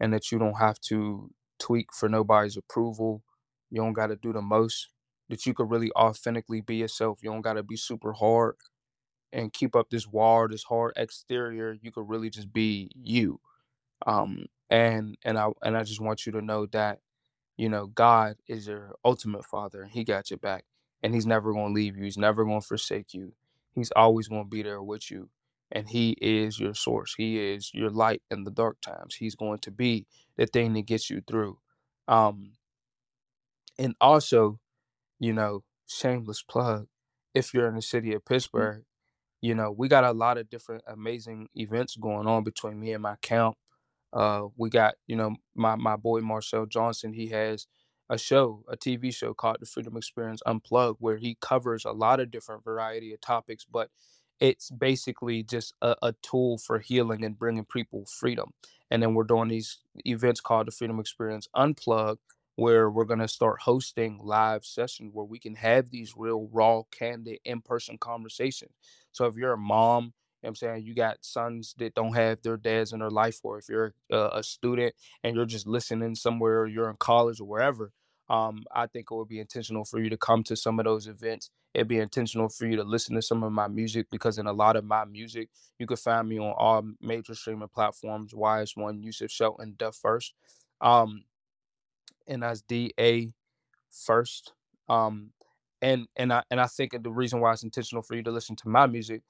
and 0.00 0.12
that 0.12 0.30
you 0.32 0.38
don't 0.38 0.58
have 0.58 0.80
to 0.80 1.30
tweak 1.58 1.92
for 1.94 2.08
nobody's 2.08 2.56
approval. 2.56 3.22
You 3.70 3.80
don't 3.82 3.92
got 3.92 4.08
to 4.08 4.16
do 4.16 4.32
the 4.32 4.42
most. 4.42 4.88
That 5.30 5.46
you 5.46 5.54
could 5.54 5.70
really 5.70 5.90
authentically 5.92 6.60
be 6.60 6.76
yourself. 6.76 7.20
You 7.22 7.30
don't 7.30 7.40
got 7.42 7.54
to 7.54 7.62
be 7.62 7.76
super 7.76 8.12
hard 8.12 8.56
and 9.32 9.52
keep 9.52 9.76
up 9.76 9.90
this 9.90 10.06
wall, 10.06 10.48
this 10.48 10.64
hard 10.64 10.92
exterior. 10.96 11.76
You 11.82 11.92
could 11.92 12.08
really 12.08 12.30
just 12.30 12.52
be 12.52 12.90
you. 12.94 13.40
Um, 14.06 14.46
and 14.70 15.16
and 15.24 15.38
I 15.38 15.48
and 15.62 15.76
I 15.76 15.84
just 15.84 16.00
want 16.00 16.26
you 16.26 16.32
to 16.32 16.42
know 16.42 16.66
that 16.66 17.00
you 17.58 17.68
know, 17.68 17.86
God 17.86 18.36
is 18.48 18.68
your 18.68 18.96
ultimate 19.04 19.44
father 19.44 19.86
he 19.86 20.04
got 20.04 20.30
your 20.30 20.38
back. 20.38 20.64
And 21.04 21.14
he's 21.14 21.26
never 21.26 21.54
going 21.54 21.68
to 21.70 21.74
leave 21.74 21.98
you. 21.98 22.04
He's 22.04 22.18
never 22.18 22.44
going 22.46 22.62
to 22.62 22.68
forsake 22.68 23.14
you. 23.14 23.34
He's 23.76 23.92
always 23.92 24.28
going 24.28 24.44
to 24.46 24.50
be 24.50 24.64
there 24.64 24.82
with 24.82 25.12
you. 25.12 25.30
And 25.72 25.88
he 25.90 26.12
is 26.22 26.60
your 26.60 26.74
source. 26.74 27.14
He 27.18 27.38
is 27.40 27.72
your 27.74 27.90
light 27.90 28.22
in 28.32 28.44
the 28.44 28.52
dark 28.52 28.80
times. 28.82 29.16
He's 29.16 29.36
going 29.36 29.60
to 29.60 29.72
be 29.72 30.06
the 30.38 30.46
thing 30.46 30.74
that 30.74 30.86
gets 30.86 31.10
you 31.10 31.22
through. 31.28 31.58
Um, 32.08 32.54
and 33.78 33.94
also, 34.00 34.60
you 35.20 35.32
know, 35.34 35.64
shameless 35.88 36.42
plug, 36.42 36.88
if 37.34 37.54
you're 37.54 37.68
in 37.68 37.76
the 37.76 37.82
city 37.82 38.14
of 38.14 38.26
Pittsburgh, 38.26 38.84
you 39.42 39.54
know, 39.54 39.72
we 39.72 39.88
got 39.88 40.04
a 40.04 40.12
lot 40.12 40.38
of 40.38 40.50
different 40.50 40.84
amazing 40.88 41.48
events 41.56 41.96
going 41.96 42.28
on 42.28 42.44
between 42.44 42.80
me 42.80 42.92
and 42.94 43.02
my 43.02 43.16
camp 43.22 43.56
uh, 44.14 44.44
we 44.58 44.70
got, 44.70 44.96
you 45.08 45.16
know, 45.16 45.36
my 45.56 45.76
my 45.76 45.96
boy 45.96 46.20
Marcel 46.22 46.66
Johnson. 46.66 47.14
He 47.14 47.28
has 47.28 47.68
a 48.10 48.18
show, 48.18 48.64
a 48.68 48.76
TV 48.76 49.14
show 49.14 49.34
called 49.34 49.58
The 49.60 49.66
Freedom 49.66 49.96
Experience 49.96 50.42
Unplugged, 50.46 50.98
where 51.00 51.16
he 51.16 51.36
covers 51.40 51.84
a 51.84 51.92
lot 51.92 52.20
of 52.20 52.30
different 52.30 52.64
variety 52.64 53.12
of 53.12 53.20
topics, 53.20 53.64
but 53.64 53.90
it's 54.40 54.70
basically 54.70 55.42
just 55.42 55.74
a, 55.80 55.96
a 56.02 56.12
tool 56.22 56.58
for 56.58 56.78
healing 56.78 57.24
and 57.24 57.38
bringing 57.38 57.64
people 57.64 58.04
freedom. 58.06 58.52
And 58.90 59.02
then 59.02 59.14
we're 59.14 59.24
doing 59.24 59.48
these 59.48 59.78
events 60.06 60.40
called 60.40 60.66
the 60.66 60.72
Freedom 60.72 61.00
Experience 61.00 61.48
Unplugged, 61.54 62.20
where 62.56 62.90
we're 62.90 63.04
gonna 63.04 63.28
start 63.28 63.62
hosting 63.62 64.20
live 64.22 64.64
sessions 64.64 65.10
where 65.12 65.24
we 65.24 65.38
can 65.38 65.54
have 65.56 65.90
these 65.90 66.14
real, 66.16 66.48
raw, 66.52 66.82
candid, 66.90 67.40
in-person 67.44 67.98
conversations. 67.98 68.72
So 69.12 69.26
if 69.26 69.36
you're 69.36 69.52
a 69.54 69.58
mom 69.58 70.12
I'm 70.48 70.54
saying? 70.54 70.84
You 70.84 70.94
got 70.94 71.18
sons 71.22 71.74
that 71.78 71.94
don't 71.94 72.14
have 72.14 72.42
their 72.42 72.56
dads 72.56 72.92
in 72.92 73.00
their 73.00 73.10
life, 73.10 73.40
or 73.42 73.58
if 73.58 73.68
you're 73.68 73.94
a, 74.10 74.30
a 74.34 74.42
student 74.42 74.94
and 75.22 75.36
you're 75.36 75.46
just 75.46 75.66
listening 75.66 76.14
somewhere, 76.14 76.60
or 76.60 76.66
you're 76.66 76.90
in 76.90 76.96
college 76.96 77.40
or 77.40 77.46
wherever, 77.46 77.92
um, 78.28 78.64
I 78.74 78.86
think 78.86 79.08
it 79.10 79.14
would 79.14 79.28
be 79.28 79.40
intentional 79.40 79.84
for 79.84 80.00
you 80.00 80.10
to 80.10 80.16
come 80.16 80.42
to 80.44 80.56
some 80.56 80.78
of 80.78 80.84
those 80.84 81.06
events. 81.06 81.50
It'd 81.74 81.88
be 81.88 81.98
intentional 81.98 82.48
for 82.48 82.66
you 82.66 82.76
to 82.76 82.84
listen 82.84 83.14
to 83.16 83.22
some 83.22 83.42
of 83.42 83.52
my 83.52 83.68
music 83.68 84.06
because 84.10 84.38
in 84.38 84.46
a 84.46 84.52
lot 84.52 84.76
of 84.76 84.84
my 84.84 85.04
music, 85.04 85.50
you 85.78 85.86
can 85.86 85.96
find 85.96 86.28
me 86.28 86.38
on 86.38 86.54
all 86.56 86.82
major 87.00 87.34
streaming 87.34 87.68
platforms. 87.68 88.32
YS1, 88.32 89.04
Yusef 89.04 89.30
Shelton, 89.30 89.74
Da 89.76 89.90
First, 89.90 90.34
um, 90.80 91.24
and 92.26 92.44
D 92.68 92.92
A 92.98 93.32
First. 93.90 94.52
Um, 94.88 95.30
and 95.82 96.06
and 96.16 96.32
I 96.32 96.42
and 96.50 96.60
I 96.60 96.66
think 96.66 97.02
the 97.02 97.10
reason 97.10 97.40
why 97.40 97.52
it's 97.52 97.62
intentional 97.62 98.02
for 98.02 98.14
you 98.14 98.22
to 98.22 98.30
listen 98.30 98.56
to 98.56 98.68
my 98.68 98.86
music 98.86 99.22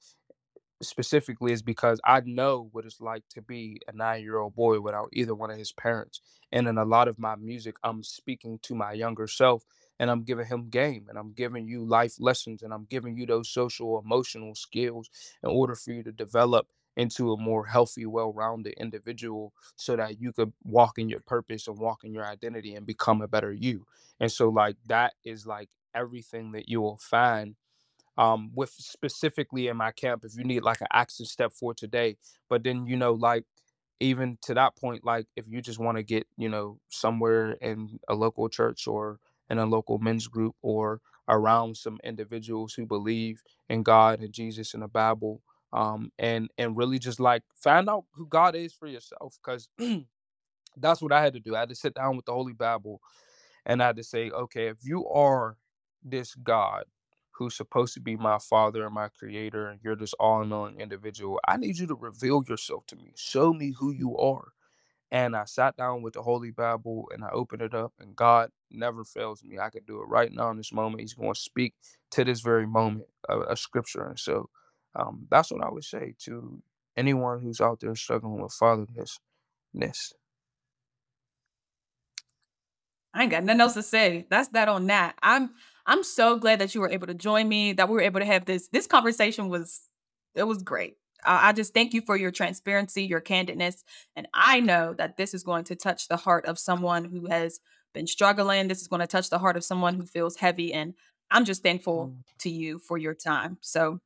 specifically 0.81 1.51
is 1.53 1.61
because 1.61 1.99
I 2.03 2.21
know 2.21 2.69
what 2.71 2.85
it's 2.85 3.01
like 3.01 3.23
to 3.29 3.41
be 3.41 3.79
a 3.87 3.93
nine 3.95 4.21
year 4.21 4.37
old 4.37 4.55
boy 4.55 4.79
without 4.79 5.09
either 5.13 5.33
one 5.35 5.51
of 5.51 5.57
his 5.57 5.71
parents. 5.71 6.21
And 6.51 6.67
in 6.67 6.77
a 6.77 6.85
lot 6.85 7.07
of 7.07 7.19
my 7.19 7.35
music, 7.35 7.75
I'm 7.83 8.03
speaking 8.03 8.59
to 8.63 8.75
my 8.75 8.93
younger 8.93 9.27
self 9.27 9.63
and 9.99 10.09
I'm 10.11 10.23
giving 10.23 10.45
him 10.45 10.69
game 10.69 11.05
and 11.09 11.17
I'm 11.17 11.31
giving 11.33 11.67
you 11.67 11.85
life 11.85 12.15
lessons 12.19 12.61
and 12.61 12.73
I'm 12.73 12.85
giving 12.89 13.17
you 13.17 13.25
those 13.25 13.49
social 13.49 13.99
emotional 13.99 14.55
skills 14.55 15.09
in 15.43 15.49
order 15.49 15.75
for 15.75 15.91
you 15.91 16.03
to 16.03 16.11
develop 16.11 16.67
into 16.97 17.33
a 17.33 17.37
more 17.37 17.65
healthy, 17.65 18.05
well 18.05 18.31
rounded 18.31 18.73
individual 18.77 19.53
so 19.75 19.95
that 19.95 20.21
you 20.21 20.31
could 20.31 20.53
walk 20.63 20.97
in 20.97 21.09
your 21.09 21.19
purpose 21.21 21.67
and 21.67 21.77
walk 21.77 22.03
in 22.03 22.13
your 22.13 22.25
identity 22.25 22.75
and 22.75 22.85
become 22.85 23.21
a 23.21 23.27
better 23.27 23.51
you. 23.51 23.85
And 24.19 24.31
so, 24.31 24.47
like, 24.49 24.77
that 24.87 25.13
is 25.25 25.45
like 25.45 25.69
everything 25.93 26.51
that 26.53 26.69
you 26.69 26.81
will 26.81 26.97
find 26.97 27.55
um 28.17 28.51
with 28.55 28.71
specifically 28.71 29.67
in 29.67 29.77
my 29.77 29.91
camp 29.91 30.23
if 30.25 30.37
you 30.37 30.43
need 30.43 30.63
like 30.63 30.81
an 30.81 30.87
action 30.93 31.25
step 31.25 31.51
for 31.53 31.73
today 31.73 32.17
but 32.49 32.63
then 32.63 32.85
you 32.87 32.97
know 32.97 33.13
like 33.13 33.45
even 33.99 34.37
to 34.41 34.53
that 34.53 34.75
point 34.77 35.03
like 35.05 35.25
if 35.35 35.45
you 35.49 35.61
just 35.61 35.79
want 35.79 35.97
to 35.97 36.03
get 36.03 36.27
you 36.37 36.49
know 36.49 36.79
somewhere 36.89 37.53
in 37.61 37.99
a 38.09 38.15
local 38.15 38.49
church 38.49 38.87
or 38.87 39.19
in 39.49 39.59
a 39.59 39.65
local 39.65 39.99
men's 39.99 40.27
group 40.27 40.55
or 40.61 41.01
around 41.29 41.77
some 41.77 41.99
individuals 42.03 42.73
who 42.73 42.85
believe 42.85 43.41
in 43.69 43.83
god 43.83 44.19
and 44.21 44.33
jesus 44.33 44.73
and 44.73 44.83
the 44.83 44.87
bible 44.87 45.41
um 45.73 46.11
and 46.19 46.49
and 46.57 46.77
really 46.77 46.99
just 46.99 47.19
like 47.19 47.43
find 47.55 47.89
out 47.89 48.05
who 48.13 48.27
god 48.27 48.55
is 48.55 48.73
for 48.73 48.87
yourself 48.87 49.37
because 49.43 49.69
that's 50.77 51.01
what 51.01 51.13
i 51.13 51.21
had 51.23 51.33
to 51.33 51.39
do 51.39 51.55
i 51.55 51.61
had 51.61 51.69
to 51.69 51.75
sit 51.75 51.93
down 51.95 52.15
with 52.15 52.25
the 52.25 52.33
holy 52.33 52.53
bible 52.53 52.99
and 53.67 53.83
I 53.83 53.87
had 53.87 53.97
to 53.97 54.05
say, 54.05 54.31
okay, 54.31 54.67
if 54.69 54.79
you 54.83 55.07
are 55.09 55.57
this 56.03 56.35
God 56.35 56.85
who's 57.37 57.55
supposed 57.55 57.93
to 57.95 57.99
be 57.99 58.15
my 58.15 58.37
father 58.39 58.85
and 58.85 58.93
my 58.93 59.09
creator, 59.09 59.67
and 59.67 59.79
you're 59.83 59.95
this 59.95 60.13
all 60.13 60.45
knowing 60.45 60.79
individual, 60.79 61.39
I 61.47 61.57
need 61.57 61.77
you 61.77 61.87
to 61.87 61.95
reveal 61.95 62.43
yourself 62.47 62.85
to 62.87 62.95
me. 62.95 63.11
Show 63.15 63.53
me 63.53 63.73
who 63.77 63.91
you 63.91 64.17
are. 64.17 64.53
And 65.11 65.35
I 65.35 65.45
sat 65.45 65.77
down 65.77 66.01
with 66.01 66.13
the 66.13 66.23
Holy 66.23 66.51
Bible 66.51 67.09
and 67.13 67.23
I 67.23 67.29
opened 67.29 67.61
it 67.61 67.73
up, 67.73 67.93
and 67.99 68.15
God 68.15 68.49
never 68.71 69.03
fails 69.03 69.43
me. 69.43 69.59
I 69.59 69.69
could 69.69 69.85
do 69.85 70.01
it 70.01 70.07
right 70.07 70.31
now 70.31 70.49
in 70.49 70.57
this 70.57 70.73
moment. 70.73 71.01
He's 71.01 71.13
going 71.13 71.33
to 71.33 71.39
speak 71.39 71.73
to 72.11 72.23
this 72.23 72.41
very 72.41 72.65
moment 72.65 73.07
a, 73.29 73.39
a 73.41 73.55
scripture. 73.57 74.07
And 74.07 74.19
so 74.19 74.49
um, 74.95 75.27
that's 75.29 75.51
what 75.51 75.63
I 75.63 75.69
would 75.69 75.83
say 75.83 76.15
to 76.23 76.61
anyone 76.97 77.41
who's 77.41 77.61
out 77.61 77.79
there 77.81 77.95
struggling 77.95 78.41
with 78.41 78.57
fatherlessness. 78.59 80.13
I 83.13 83.23
ain't 83.23 83.31
got 83.31 83.43
nothing 83.43 83.61
else 83.61 83.75
to 83.75 83.83
say. 83.83 84.25
That's 84.29 84.49
that 84.49 84.67
on 84.67 84.87
that. 84.87 85.15
I'm 85.23 85.51
I'm 85.85 86.03
so 86.03 86.37
glad 86.37 86.59
that 86.59 86.73
you 86.73 86.81
were 86.81 86.89
able 86.89 87.07
to 87.07 87.13
join 87.13 87.47
me, 87.47 87.73
that 87.73 87.87
we 87.89 87.93
were 87.95 88.01
able 88.01 88.19
to 88.19 88.25
have 88.25 88.45
this 88.45 88.67
this 88.69 88.87
conversation 88.87 89.49
was 89.49 89.81
it 90.35 90.43
was 90.43 90.63
great. 90.63 90.97
I 91.23 91.49
I 91.49 91.51
just 91.53 91.73
thank 91.73 91.93
you 91.93 92.01
for 92.01 92.17
your 92.17 92.31
transparency, 92.31 93.03
your 93.03 93.21
candidness, 93.21 93.83
and 94.15 94.27
I 94.33 94.59
know 94.59 94.93
that 94.97 95.17
this 95.17 95.33
is 95.33 95.43
going 95.43 95.63
to 95.65 95.75
touch 95.75 96.07
the 96.07 96.17
heart 96.17 96.45
of 96.45 96.57
someone 96.59 97.05
who 97.05 97.27
has 97.27 97.59
been 97.93 98.07
struggling. 98.07 98.67
This 98.67 98.81
is 98.81 98.87
going 98.87 98.99
to 99.01 99.07
touch 99.07 99.29
the 99.29 99.39
heart 99.39 99.55
of 99.57 99.63
someone 99.63 99.95
who 99.95 100.05
feels 100.05 100.37
heavy, 100.37 100.73
and 100.73 100.93
I'm 101.31 101.45
just 101.45 101.63
thankful 101.63 102.07
Mm. 102.07 102.23
to 102.39 102.49
you 102.49 102.79
for 102.79 102.97
your 102.97 103.13
time. 103.13 103.57
So 103.61 103.99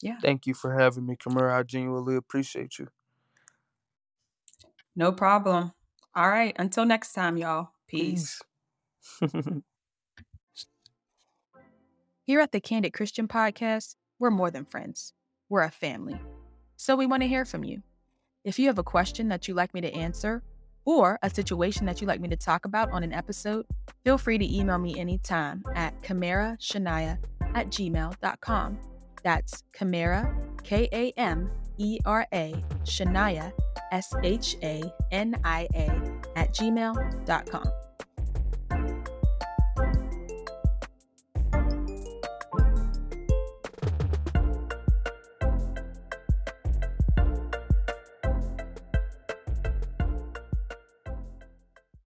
Yeah. 0.00 0.18
Thank 0.20 0.46
you 0.46 0.54
for 0.54 0.76
having 0.78 1.06
me, 1.06 1.16
Kamera. 1.16 1.52
I 1.54 1.62
genuinely 1.62 2.16
appreciate 2.16 2.78
you. 2.78 2.88
No 4.96 5.12
problem. 5.12 5.72
All 6.14 6.28
right. 6.28 6.54
Until 6.58 6.84
next 6.84 7.12
time, 7.12 7.36
y'all. 7.36 7.70
Peace. 7.86 8.42
Peace. 9.20 9.32
Here 12.24 12.38
at 12.38 12.52
the 12.52 12.60
Candid 12.60 12.92
Christian 12.92 13.26
Podcast, 13.26 13.96
we're 14.20 14.30
more 14.30 14.50
than 14.50 14.64
friends. 14.64 15.12
We're 15.48 15.62
a 15.62 15.72
family. 15.72 16.20
So 16.76 16.94
we 16.94 17.04
want 17.04 17.24
to 17.24 17.28
hear 17.28 17.44
from 17.44 17.64
you. 17.64 17.82
If 18.44 18.60
you 18.60 18.68
have 18.68 18.78
a 18.78 18.84
question 18.84 19.28
that 19.28 19.48
you'd 19.48 19.56
like 19.56 19.74
me 19.74 19.80
to 19.80 19.92
answer, 19.92 20.44
or 20.84 21.18
a 21.22 21.30
situation 21.30 21.84
that 21.86 22.00
you'd 22.00 22.06
like 22.06 22.20
me 22.20 22.28
to 22.28 22.36
talk 22.36 22.64
about 22.64 22.92
on 22.92 23.02
an 23.02 23.12
episode, 23.12 23.66
feel 24.04 24.18
free 24.18 24.38
to 24.38 24.56
email 24.56 24.78
me 24.78 24.96
anytime 25.00 25.64
at 25.74 26.00
kamerashania 26.02 27.18
at 27.54 27.66
gmail.com. 27.70 28.78
That's 29.24 29.64
Kamera, 29.76 30.62
K 30.62 30.88
A 30.92 31.12
M 31.16 31.50
E 31.78 31.98
R 32.04 32.26
A, 32.32 32.54
Shania, 32.84 33.52
S 33.90 34.14
H 34.22 34.56
A 34.62 34.82
N 35.10 35.40
I 35.42 35.66
A, 35.74 35.88
at 36.36 36.54
gmail.com. 36.54 37.64